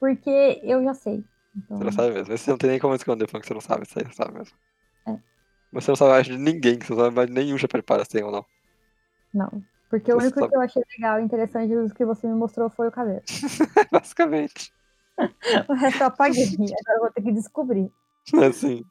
porque 0.00 0.60
eu 0.64 0.82
já 0.82 0.94
sei. 0.94 1.24
Então, 1.56 1.76
Você 1.78 1.84
não 1.84 1.92
sabe 1.92 2.14
mesmo. 2.14 2.32
Esse 2.34 2.50
não 2.50 2.58
tem 2.58 2.70
nem 2.70 2.78
como 2.80 2.94
esconder 2.94 3.28
falando 3.28 3.42
que 3.42 3.48
você 3.48 3.54
não 3.54 3.60
sabe. 3.60 3.84
Isso 3.84 3.98
aí 3.98 4.04
você 4.04 4.14
sabe 4.14 4.32
mesmo. 4.38 4.56
É. 5.06 5.18
Mas 5.72 5.84
você 5.84 5.90
não 5.90 5.96
sabe 5.96 6.10
mais 6.12 6.26
de 6.26 6.38
ninguém, 6.38 6.78
que 6.78 6.86
você 6.86 6.92
não 6.94 7.00
sabe 7.04 7.16
mais 7.16 7.28
de 7.28 7.34
nenhum 7.34 7.56
Palha 7.86 8.04
se 8.04 8.10
tem 8.10 8.24
ou 8.24 8.32
não. 8.32 8.44
não. 9.32 9.62
Porque 9.90 10.10
o 10.10 10.16
Você 10.16 10.26
único 10.26 10.40
sabe. 10.40 10.50
que 10.50 10.56
eu 10.56 10.60
achei 10.62 10.82
legal 10.96 11.20
e 11.20 11.22
interessante 11.22 11.74
dos 11.74 11.92
que 11.92 12.04
você 12.06 12.26
me 12.26 12.34
mostrou 12.34 12.70
foi 12.70 12.88
o 12.88 12.92
caveira. 12.92 13.22
Basicamente. 13.92 14.72
O 15.68 15.74
resto 15.74 16.02
eu 16.02 16.06
apaguei. 16.06 16.44
Agora 16.56 16.96
eu 16.96 17.00
vou 17.00 17.12
ter 17.12 17.22
que 17.22 17.32
descobrir. 17.32 17.92
Assim. 18.48 18.82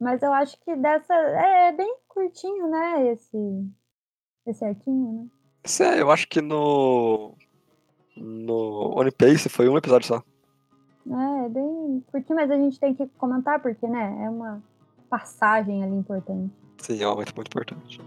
Mas 0.00 0.20
eu 0.20 0.32
acho 0.32 0.58
que 0.64 0.74
dessa. 0.74 1.14
É, 1.14 1.68
é 1.68 1.72
bem 1.72 1.96
curtinho, 2.08 2.68
né? 2.68 3.12
Esse. 3.12 3.36
Esse 4.44 4.64
arquinho, 4.64 5.12
né? 5.12 5.28
Isso 5.64 5.82
é, 5.84 6.00
eu 6.00 6.10
acho 6.10 6.26
que 6.26 6.40
no. 6.40 7.36
No 8.16 8.98
One 8.98 9.12
Piece 9.12 9.48
foi 9.48 9.68
um 9.68 9.78
episódio 9.78 10.08
só. 10.08 10.22
É, 11.10 11.46
é 11.46 11.48
bem 11.48 12.04
curtinho, 12.10 12.36
mas 12.36 12.50
a 12.50 12.56
gente 12.56 12.78
tem 12.78 12.94
que 12.94 13.06
comentar 13.18 13.60
porque, 13.60 13.86
né? 13.86 14.24
É 14.24 14.30
uma 14.30 14.62
passagem 15.10 15.82
ali 15.82 15.94
importante. 15.94 16.52
Sim, 16.78 17.02
é 17.02 17.06
um 17.06 17.10
momento 17.10 17.34
muito 17.34 17.48
importante. 17.48 18.00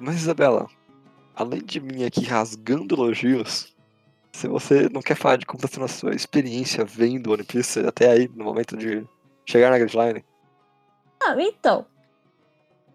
Mas, 0.00 0.16
Isabela, 0.16 0.68
além 1.34 1.62
de 1.62 1.80
mim 1.80 2.04
aqui 2.04 2.24
rasgando 2.24 2.94
elogios, 2.94 3.74
se 4.32 4.48
você 4.48 4.88
não 4.90 5.00
quer 5.00 5.14
falar 5.16 5.36
de 5.36 5.46
como 5.46 5.58
está 5.58 5.68
sendo 5.68 5.84
a 5.84 5.88
sua 5.88 6.14
experiência 6.14 6.84
vendo 6.84 7.32
One 7.32 7.44
Piece 7.44 7.80
até 7.80 8.10
aí, 8.10 8.30
no 8.34 8.44
momento 8.44 8.76
de 8.76 9.06
chegar 9.46 9.70
na 9.70 9.78
Grand 9.78 10.06
Line, 10.06 10.24
Ah, 11.22 11.34
então. 11.38 11.86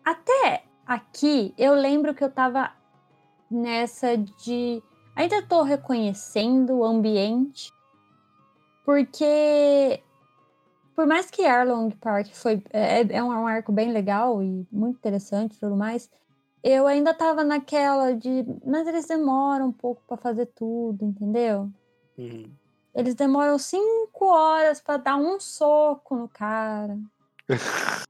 Até 0.06 0.64
aqui, 0.86 1.54
eu 1.58 1.74
lembro 1.74 2.14
que 2.14 2.24
eu 2.24 2.30
tava 2.30 2.72
nessa 3.50 4.18
de. 4.18 4.82
Ainda 5.16 5.42
tô 5.42 5.64
reconhecendo 5.64 6.78
o 6.78 6.86
ambiente, 6.86 7.72
porque. 8.86 10.02
Por 10.96 11.08
mais 11.08 11.32
que 11.32 11.46
Arlong 11.46 11.92
Park 11.92 12.28
foi, 12.34 12.62
é, 12.72 13.02
é 13.16 13.24
um 13.24 13.48
arco 13.48 13.72
bem 13.72 13.90
legal 13.90 14.44
e 14.44 14.68
muito 14.70 14.98
interessante 14.98 15.56
e 15.56 15.60
tudo 15.60 15.74
mais, 15.74 16.10
eu 16.62 16.86
ainda 16.88 17.14
tava 17.14 17.44
naquela 17.44 18.14
de. 18.14 18.46
Mas 18.66 18.86
eles 18.86 19.08
demoram 19.08 19.68
um 19.68 19.72
pouco 19.72 20.02
pra 20.08 20.18
fazer 20.18 20.48
tudo, 20.48 21.06
entendeu? 21.06 21.70
Uhum. 22.18 22.52
Eles 22.94 23.16
demoram 23.16 23.58
cinco 23.58 24.26
horas 24.26 24.82
pra 24.82 24.98
dar 24.98 25.16
um 25.16 25.40
soco 25.40 26.16
no 26.16 26.28
cara. 26.28 26.98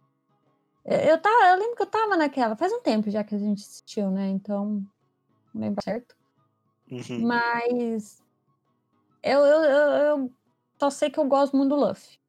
Eu, 0.85 0.97
eu, 0.97 1.21
tava, 1.21 1.49
eu 1.49 1.59
lembro 1.59 1.75
que 1.75 1.83
eu 1.83 1.85
tava 1.85 2.17
naquela. 2.17 2.55
Faz 2.55 2.73
um 2.73 2.81
tempo 2.81 3.11
já 3.11 3.23
que 3.23 3.35
a 3.35 3.37
gente 3.37 3.61
assistiu, 3.61 4.09
né? 4.09 4.27
Então. 4.29 4.83
Não 5.53 5.61
lembro 5.61 5.83
certo. 5.83 6.15
Uhum. 6.91 7.27
Mas. 7.27 8.21
Eu, 9.21 9.39
eu, 9.39 9.63
eu, 9.63 9.91
eu 9.91 10.31
só 10.79 10.89
sei 10.89 11.09
que 11.09 11.19
eu 11.19 11.25
gosto 11.25 11.55
muito 11.55 11.69
do 11.69 11.75
Luffy. 11.75 12.19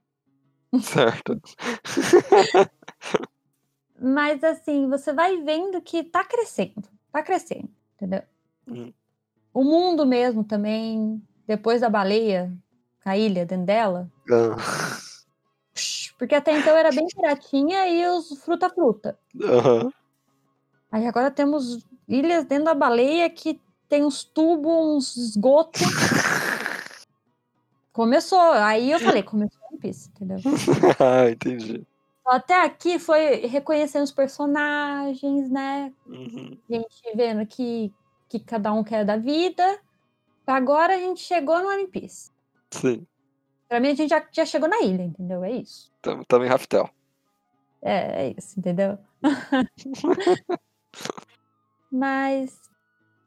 Certo. 0.83 1.41
Mas 4.01 4.43
assim, 4.43 4.89
você 4.89 5.12
vai 5.12 5.37
vendo 5.43 5.81
que 5.83 6.03
tá 6.03 6.25
crescendo. 6.25 6.89
Tá 7.12 7.23
crescendo, 7.23 7.68
entendeu? 7.97 8.23
Uhum. 8.66 8.93
O 9.53 9.64
mundo 9.64 10.07
mesmo 10.07 10.45
também. 10.45 11.21
Depois 11.47 11.81
da 11.81 11.91
baleia, 11.91 12.53
a 13.05 13.18
ilha 13.18 13.45
dentro 13.45 13.66
dela. 13.66 14.11
Psh, 15.75 16.14
Porque 16.16 16.35
até 16.35 16.57
então 16.57 16.77
era 16.77 16.91
bem 16.91 17.07
piratinha 17.09 17.89
e 17.89 18.07
os 18.07 18.43
fruta-fruta. 18.45 19.18
Aham. 19.43 19.91
Aí 20.91 21.07
agora 21.07 21.30
temos 21.30 21.86
ilhas 22.09 22.45
dentro 22.45 22.64
da 22.64 22.74
baleia 22.74 23.28
que 23.30 23.61
tem 23.88 24.05
uns 24.05 24.24
tubos, 24.24 24.72
uns 24.72 25.16
esgotos. 25.16 25.82
Começou. 27.93 28.53
Aí 28.53 28.91
eu 28.91 29.01
falei, 29.01 29.22
começou 29.22 29.61
One 29.70 29.78
Piece, 29.78 30.09
entendeu? 30.11 30.38
ah, 30.99 31.30
entendi. 31.30 31.84
Até 32.24 32.64
aqui 32.64 32.99
foi 32.99 33.47
reconhecendo 33.47 34.05
os 34.05 34.12
personagens, 34.12 35.51
né? 35.51 35.93
Uhum. 36.07 36.57
gente 36.68 37.16
vendo 37.16 37.45
que, 37.47 37.93
que 38.28 38.38
cada 38.38 38.72
um 38.72 38.84
quer 38.84 39.05
da 39.05 39.16
vida. 39.16 39.80
Agora 40.47 40.95
a 40.95 40.99
gente 40.99 41.20
chegou 41.20 41.59
no 41.61 41.68
One 41.68 41.88
Piece. 41.88 42.30
Sim. 42.70 43.07
Pra 43.68 43.78
mim, 43.78 43.88
a 43.88 43.95
gente 43.95 44.11
já, 44.11 44.24
já 44.32 44.45
chegou 44.45 44.68
na 44.68 44.80
ilha, 44.80 45.03
entendeu? 45.03 45.45
É 45.45 45.53
isso. 45.53 45.93
Tamo, 46.03 46.24
tamo 46.24 46.45
em 46.45 46.49
Raftel. 46.49 46.91
É, 47.82 48.26
é 48.26 48.34
isso, 48.36 48.59
entendeu? 48.59 48.99
Mas 51.91 52.61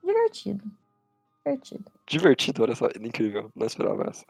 divertido. 0.03 0.63
Divertido. 1.45 1.91
Divertido, 2.07 2.63
olha 2.63 2.75
só, 2.75 2.87
incrível. 2.99 3.51
Não 3.55 3.67
esperava 3.67 4.09
essa. 4.09 4.25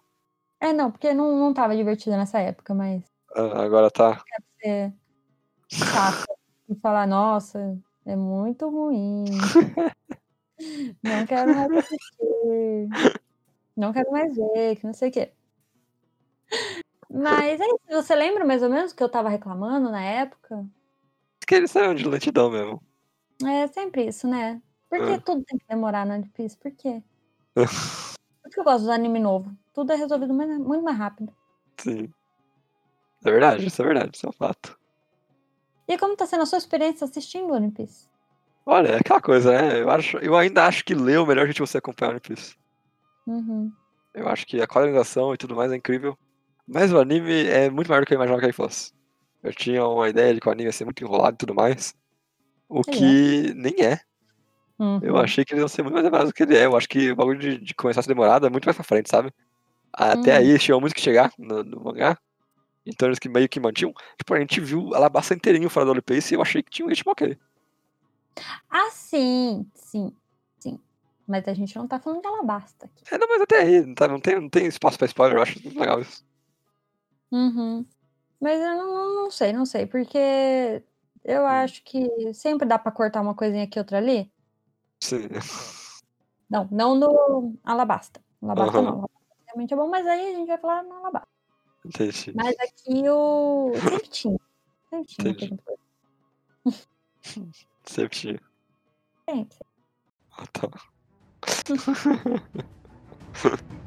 É, 0.59 0.73
não, 0.73 0.91
porque 0.91 1.13
não, 1.13 1.37
não 1.37 1.53
tava 1.53 1.75
divertido 1.75 2.15
nessa 2.15 2.39
época, 2.39 2.73
mas 2.73 3.03
Ah, 3.35 3.63
agora 3.63 3.91
tá. 3.91 4.23
é 4.63 4.91
chato 5.69 6.25
e 6.69 6.75
falar, 6.75 7.05
nossa, 7.07 7.77
é 8.05 8.15
muito 8.15 8.69
ruim. 8.69 9.25
Não 11.03 11.25
quero 11.25 11.53
mais 11.53 11.71
assistir. 11.71 12.89
Não 13.75 13.91
quero 13.91 14.11
mais 14.11 14.33
ver, 14.35 14.75
que 14.77 14.85
não 14.85 14.93
sei 14.93 15.09
o 15.09 15.11
quê. 15.11 15.33
Mas 17.09 17.59
é 17.59 17.65
isso. 17.65 17.79
Você 17.89 18.15
lembra 18.15 18.45
mais 18.45 18.63
ou 18.63 18.69
menos 18.69 18.91
o 18.91 18.95
que 18.95 19.03
eu 19.03 19.09
tava 19.09 19.29
reclamando 19.29 19.91
na 19.91 20.01
época? 20.01 20.65
que 21.45 21.55
eles 21.55 21.71
saíram 21.71 21.93
de 21.93 22.07
lentidão 22.07 22.49
mesmo. 22.49 22.81
É 23.47 23.67
sempre 23.67 24.05
isso, 24.05 24.27
né? 24.27 24.61
Por 24.89 24.99
que 24.99 25.11
É. 25.11 25.19
tudo 25.19 25.43
tem 25.43 25.57
que 25.57 25.65
demorar 25.67 26.05
no 26.05 26.13
One 26.13 26.29
Piece? 26.29 26.57
Por 26.57 26.71
quê? 26.71 27.01
Por 27.53 28.49
que 28.51 28.59
eu 28.59 28.63
gosto 28.63 28.85
do 28.85 28.91
anime 28.91 29.19
novo? 29.19 29.51
Tudo 29.73 29.91
é 29.91 29.95
resolvido 29.95 30.33
muito 30.33 30.83
mais 30.83 30.97
rápido. 30.97 31.33
Sim. 31.79 32.11
É 33.25 33.31
verdade, 33.31 33.65
isso 33.65 33.81
é 33.81 33.85
verdade, 33.85 34.11
isso 34.15 34.25
é 34.25 34.29
um 34.29 34.33
fato. 34.33 34.77
E 35.87 35.97
como 35.97 36.15
tá 36.15 36.25
sendo 36.25 36.43
a 36.43 36.45
sua 36.45 36.57
experiência 36.57 37.05
assistindo 37.05 37.53
One 37.53 37.71
Piece? 37.71 38.07
Olha, 38.65 38.89
é 38.89 38.95
aquela 38.97 39.21
coisa, 39.21 39.51
né? 39.51 39.81
Eu, 39.81 39.89
acho, 39.89 40.17
eu 40.17 40.35
ainda 40.35 40.65
acho 40.65 40.85
que 40.85 40.93
ler 40.93 41.15
é 41.15 41.19
o 41.19 41.25
melhor 41.25 41.45
jeito 41.45 41.55
de 41.55 41.61
você 41.61 41.77
acompanhar 41.77 42.11
One 42.11 42.19
Piece. 42.19 42.55
Uhum. 43.27 43.71
Eu 44.13 44.27
acho 44.27 44.45
que 44.45 44.61
a 44.61 44.67
quadrinização 44.67 45.33
e 45.33 45.37
tudo 45.37 45.55
mais 45.55 45.71
é 45.71 45.75
incrível. 45.75 46.17
Mas 46.67 46.93
o 46.93 46.99
anime 46.99 47.45
é 47.47 47.69
muito 47.69 47.89
maior 47.89 48.01
do 48.01 48.05
que 48.05 48.13
eu 48.13 48.15
imaginava 48.15 48.39
que 48.39 48.45
ele 48.45 48.53
fosse. 48.53 48.93
Eu 49.41 49.53
tinha 49.53 49.85
uma 49.85 50.07
ideia 50.07 50.33
de 50.33 50.39
que 50.39 50.47
o 50.47 50.51
anime 50.51 50.69
ia 50.69 50.71
ser 50.71 50.85
muito 50.85 51.03
enrolado 51.03 51.35
e 51.35 51.37
tudo 51.37 51.53
mais. 51.53 51.93
O 52.75 52.81
é. 52.87 52.91
que 52.91 53.53
nem 53.55 53.75
é. 53.81 53.99
Uhum. 54.79 54.99
Eu 55.03 55.17
achei 55.17 55.45
que 55.45 55.53
eles 55.53 55.61
iam 55.61 55.67
ser 55.67 55.83
muito 55.83 55.93
mais 55.93 56.03
demorados 56.03 56.31
do 56.31 56.35
que 56.35 56.43
ele 56.43 56.57
é. 56.57 56.65
Eu 56.65 56.75
acho 56.75 56.89
que 56.89 57.11
o 57.11 57.15
bagulho 57.15 57.39
de, 57.39 57.57
de 57.59 57.73
começar 57.75 57.99
a 57.99 58.03
ser 58.03 58.09
demorado 58.09 58.47
é 58.47 58.49
muito 58.49 58.65
mais 58.65 58.75
pra 58.75 58.83
frente, 58.83 59.09
sabe? 59.09 59.31
Até 59.93 60.31
Uhum. 60.31 60.37
aí 60.39 60.49
eles 60.49 60.63
tinham 60.63 60.81
muito 60.81 60.95
que 60.95 61.01
chegar 61.01 61.31
no, 61.37 61.63
no 61.63 61.79
mangá. 61.83 62.17
Então 62.85 63.07
eles 63.07 63.19
que 63.19 63.29
meio 63.29 63.47
que 63.47 63.59
mantinham. 63.59 63.93
Tipo, 64.17 64.33
a 64.33 64.39
gente 64.39 64.59
viu 64.59 64.93
a 64.93 64.97
Alabasta 64.97 65.33
inteirinho 65.35 65.69
fora 65.69 65.85
do 65.85 65.91
One 65.91 66.01
Piece 66.01 66.33
e 66.33 66.35
eu 66.37 66.41
achei 66.41 66.63
que 66.63 66.71
tinha 66.71 66.85
um 66.85 66.89
ritmo 66.89 67.11
ok. 67.11 67.37
Ah, 68.69 68.89
sim, 68.91 69.65
sim, 69.75 70.11
sim. 70.59 70.79
Mas 71.27 71.47
a 71.47 71.53
gente 71.53 71.75
não 71.77 71.87
tá 71.87 71.99
falando 71.99 72.21
de 72.21 72.27
Alabasta 72.27 72.87
aqui. 72.87 73.03
É, 73.11 73.17
não, 73.17 73.27
mas 73.27 73.41
até 73.41 73.59
aí, 73.61 73.85
não, 73.85 73.93
tá- 73.93 74.07
não 74.07 74.19
tem, 74.19 74.35
não 74.41 74.49
tem 74.49 74.65
espaço 74.65 74.97
pra 74.97 75.05
spoiler, 75.05 75.37
eu 75.37 75.41
acho 75.43 75.61
muito 75.63 75.79
legal 75.79 76.01
isso. 76.01 76.25
Uhum. 77.31 77.85
Mas 78.41 78.59
eu 78.59 78.75
não- 78.75 79.15
não 79.23 79.31
sei, 79.31 79.53
não 79.53 79.65
sei, 79.65 79.85
porque 79.85 80.81
eu 81.23 81.45
acho 81.45 81.83
que 81.83 82.33
sempre 82.33 82.67
dá 82.67 82.77
pra 82.77 82.91
cortar 82.91 83.21
uma 83.21 83.35
coisinha 83.35 83.63
aqui, 83.63 83.79
outra 83.79 83.97
ali. 83.97 84.31
Sim. 85.01 85.29
Não, 86.49 86.67
não 86.71 86.95
no 86.95 87.55
Alabasta. 87.63 88.21
Alabasta 88.41 88.77
Aham. 88.77 88.83
não. 88.83 88.91
Alabasta 88.93 89.35
realmente 89.47 89.73
é 89.73 89.77
bom, 89.77 89.89
mas 89.89 90.07
aí 90.07 90.33
a 90.33 90.35
gente 90.35 90.47
vai 90.47 90.57
falar 90.57 90.83
no 90.83 90.93
Alabasta. 90.93 91.27
Entendi. 91.85 92.33
Mas 92.35 92.55
aqui 92.59 93.09
o. 93.09 93.71
Sempre 93.75 94.07
tinha. 94.07 94.39
Sempre 94.89 95.15
tinha. 95.15 95.31
Entendi. 95.31 95.59
Sempre 97.85 98.17
tinha. 98.17 98.39
Sempre. 99.29 99.57
Ah, 100.37 100.47
tá. 100.47 100.69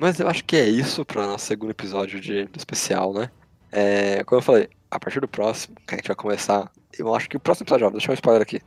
Mas 0.00 0.18
eu 0.18 0.28
acho 0.28 0.44
que 0.44 0.56
é 0.56 0.66
isso 0.68 1.04
para 1.04 1.26
nosso 1.26 1.46
segundo 1.46 1.70
episódio 1.70 2.18
de, 2.20 2.46
do 2.46 2.56
especial, 2.56 3.12
né? 3.12 3.30
É, 3.70 4.24
como 4.24 4.38
eu 4.38 4.42
falei, 4.42 4.68
a 4.90 4.98
partir 4.98 5.20
do 5.20 5.28
próximo, 5.28 5.76
que 5.86 5.94
a 5.94 5.98
gente 5.98 6.06
vai 6.06 6.16
começar. 6.16 6.70
Eu 6.98 7.14
acho 7.14 7.28
que 7.28 7.36
o 7.36 7.40
próximo 7.40 7.64
episódio, 7.64 7.84
vou 7.84 7.92
deixar 7.92 8.12
um 8.12 8.14
spoiler 8.14 8.42
aqui. 8.42 8.60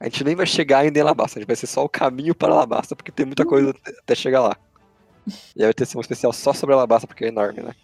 A 0.00 0.04
gente 0.04 0.24
nem 0.24 0.34
vai 0.34 0.44
chegar 0.46 0.78
ainda 0.80 0.98
em 0.98 1.02
Alabasta, 1.02 1.38
a 1.38 1.40
gente 1.40 1.46
vai 1.46 1.54
ser 1.56 1.68
só 1.68 1.84
o 1.84 1.88
caminho 1.88 2.34
para 2.34 2.52
Alabasta, 2.52 2.96
porque 2.96 3.12
tem 3.12 3.24
muita 3.24 3.46
coisa 3.46 3.70
até- 3.70 3.92
até 3.98 4.14
chegar 4.16 4.40
lá. 4.42 4.56
E 5.54 5.62
aí 5.62 5.66
vai 5.66 5.72
ter 5.74 5.86
um 5.96 6.00
especial 6.00 6.32
só 6.32 6.52
sobre 6.52 6.74
Alabasta, 6.74 7.06
porque 7.06 7.24
é 7.24 7.28
enorme, 7.28 7.62
né? 7.62 7.74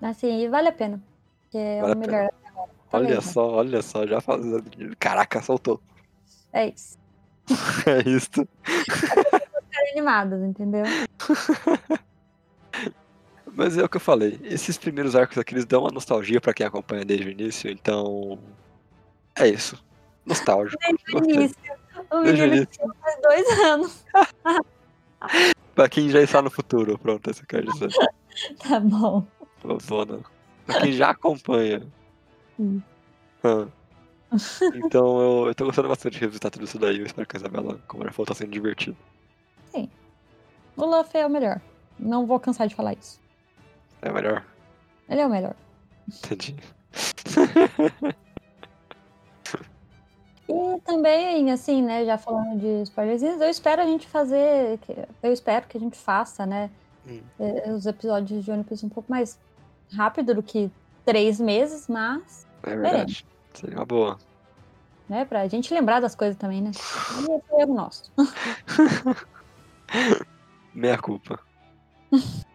Assim, 0.00 0.40
e 0.44 0.48
vale 0.48 0.68
a 0.68 0.72
pena. 0.72 1.02
Porque 1.42 1.58
é 1.58 1.80
Vale 1.82 1.94
o 1.94 1.98
melhor 1.98 2.26
até 2.26 2.48
agora. 2.48 2.68
Tá 2.90 2.98
Olha 2.98 3.08
mesmo. 3.08 3.22
só, 3.32 3.50
olha 3.50 3.82
só, 3.82 4.06
já 4.06 4.20
fazendo. 4.20 4.62
Caraca, 4.98 5.42
soltou. 5.42 5.80
É 6.52 6.68
isso. 6.68 6.96
É 7.86 8.08
isso. 8.08 8.30
Ficar 8.64 9.82
animados, 9.92 10.40
entendeu? 10.42 10.84
Mas 13.60 13.76
é 13.76 13.84
o 13.84 13.88
que 13.90 13.98
eu 13.98 14.00
falei, 14.00 14.40
esses 14.42 14.78
primeiros 14.78 15.14
arcos 15.14 15.36
aqui 15.36 15.52
eles 15.52 15.66
dão 15.66 15.82
uma 15.82 15.90
nostalgia 15.90 16.40
pra 16.40 16.54
quem 16.54 16.64
acompanha 16.64 17.04
desde 17.04 17.26
o 17.26 17.30
início, 17.30 17.70
então. 17.70 18.38
É 19.36 19.46
isso. 19.48 19.84
Nostálgico. 20.24 20.80
Desde 20.82 21.14
o 21.14 21.34
início. 21.34 21.56
O 22.10 22.22
Desde 22.22 22.40
menino 22.40 22.56
início. 22.56 22.88
que 22.88 22.98
faz 23.02 23.20
dois 23.20 23.60
anos. 23.60 24.04
Pra 25.74 25.90
quem 25.90 26.08
já 26.08 26.22
está 26.22 26.40
no 26.40 26.50
futuro, 26.50 26.98
pronto, 26.98 27.28
essa 27.28 27.44
quer 27.44 27.62
dizer. 27.62 27.90
Tá 28.66 28.80
bom. 28.80 29.26
Vovona. 29.62 30.20
Pra 30.64 30.80
quem 30.80 30.92
já 30.92 31.10
acompanha. 31.10 31.86
Hum. 32.58 32.80
Ah. 33.44 33.66
Então 34.74 35.20
eu, 35.20 35.48
eu 35.48 35.54
tô 35.54 35.66
gostando 35.66 35.88
bastante 35.88 36.14
de 36.14 36.20
revisitar 36.20 36.50
tudo 36.50 36.64
isso 36.64 36.78
daí. 36.78 36.98
Eu 36.98 37.04
espero 37.04 37.28
que 37.28 37.36
a 37.36 37.40
Isabela, 37.40 37.78
como 37.86 38.04
já 38.04 38.10
falou, 38.10 38.26
tá 38.26 38.34
sendo 38.34 38.52
divertido. 38.52 38.96
O 40.76 40.86
Luffy 40.86 41.20
é 41.20 41.26
o 41.26 41.30
melhor. 41.30 41.60
Não 41.98 42.26
vou 42.26 42.40
cansar 42.40 42.66
de 42.66 42.74
falar 42.74 42.94
isso. 42.94 43.19
É 44.02 44.10
melhor. 44.12 44.44
Ele 45.08 45.20
é 45.20 45.26
o 45.26 45.30
melhor. 45.30 45.54
Entendi. 46.08 46.56
E 50.48 50.80
também, 50.84 51.52
assim, 51.52 51.82
né, 51.82 52.04
já 52.04 52.18
falando 52.18 52.58
de 52.58 52.82
spoilerzinhos, 52.82 53.40
eu 53.40 53.48
espero 53.48 53.82
a 53.82 53.84
gente 53.86 54.08
fazer, 54.08 54.80
eu 55.22 55.32
espero 55.32 55.66
que 55.68 55.76
a 55.76 55.80
gente 55.80 55.96
faça, 55.96 56.44
né, 56.44 56.70
Hum. 57.06 57.20
eh, 57.38 57.72
os 57.72 57.86
episódios 57.86 58.44
de 58.44 58.64
Piece 58.64 58.84
um 58.84 58.88
pouco 58.88 59.10
mais 59.10 59.38
rápido 59.96 60.34
do 60.34 60.42
que 60.42 60.70
três 61.04 61.38
meses, 61.40 61.86
mas, 61.88 62.46
É 62.64 62.76
verdade. 62.76 63.24
Seria 63.54 63.76
uma 63.78 63.86
boa. 63.86 64.18
né, 65.08 65.24
pra 65.24 65.46
gente 65.48 65.72
lembrar 65.72 66.00
das 66.00 66.14
coisas 66.14 66.36
também, 66.36 66.60
né. 66.60 66.70
E 66.72 66.72
é 67.54 67.62
erro 67.62 67.74
nosso. 67.74 68.12
Meia 70.74 70.98
culpa. 70.98 71.38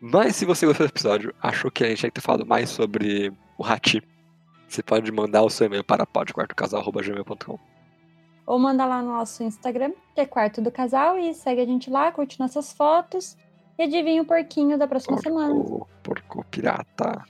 Mas 0.00 0.36
se 0.36 0.44
você 0.44 0.66
gostou 0.66 0.86
desse 0.86 0.92
episódio, 0.94 1.34
achou 1.42 1.70
que 1.70 1.82
a 1.84 1.88
gente 1.88 1.98
tinha 1.98 2.10
que 2.10 2.14
ter 2.14 2.20
falado 2.20 2.44
mais 2.46 2.68
sobre 2.68 3.32
o 3.58 3.64
Hati, 3.64 4.02
você 4.68 4.82
pode 4.82 5.10
mandar 5.10 5.42
o 5.42 5.50
seu 5.50 5.66
e-mail 5.66 5.84
para 5.84 6.04
podquartocasal.gmail.com. 6.06 7.58
Ou 8.46 8.58
manda 8.58 8.84
lá 8.84 9.02
no 9.02 9.08
nosso 9.12 9.42
Instagram, 9.42 9.92
que 10.14 10.20
é 10.20 10.26
Quarto 10.26 10.60
do 10.60 10.70
Casal, 10.70 11.18
e 11.18 11.34
segue 11.34 11.60
a 11.62 11.66
gente 11.66 11.90
lá, 11.90 12.12
curte 12.12 12.38
nossas 12.38 12.72
fotos 12.72 13.36
e 13.78 13.82
adivinha 13.82 14.22
o 14.22 14.24
porquinho 14.24 14.78
da 14.78 14.86
próxima 14.86 15.18
semana. 15.18 15.52
Porco, 15.54 15.88
porco 16.02 16.44
pirata. 16.50 17.24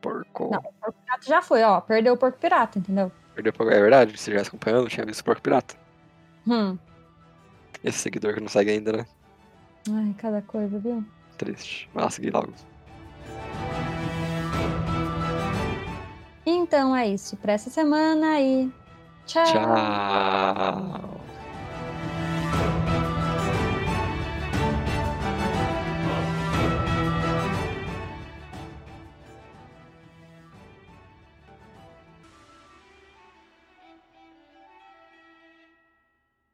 Porco. 0.00 0.50
Não. 0.50 0.58
O 0.60 0.72
porco 0.80 0.98
pirata 1.04 1.26
já 1.26 1.42
foi, 1.42 1.62
ó, 1.62 1.80
perdeu 1.80 2.14
o 2.14 2.16
porco 2.16 2.38
pirata, 2.38 2.78
entendeu? 2.78 3.10
Perdeu 3.34 3.50
o 3.50 3.54
porco- 3.56 3.72
É 3.72 3.80
verdade, 3.80 4.16
se 4.18 4.32
já 4.32 4.42
acompanhando, 4.42 4.88
tinha 4.88 5.04
visto 5.04 5.20
o 5.20 5.24
porco 5.24 5.42
pirata. 5.42 5.74
Hum. 6.46 6.78
Esse 7.82 7.98
seguidor 7.98 8.34
que 8.34 8.40
não 8.40 8.48
segue 8.48 8.70
ainda, 8.70 8.92
né? 8.92 9.06
Ai, 9.90 10.14
cada 10.18 10.42
coisa, 10.42 10.78
viu? 10.78 11.04
Triste. 11.36 11.88
Vai 11.94 12.04
lá 12.04 12.10
seguir 12.10 12.32
logo. 12.32 12.52
Então 16.44 16.94
é 16.96 17.08
isso 17.08 17.36
pra 17.36 17.54
essa 17.54 17.70
semana 17.70 18.40
e 18.40 18.70
tchau. 19.26 19.44
Tchau. 19.44 21.15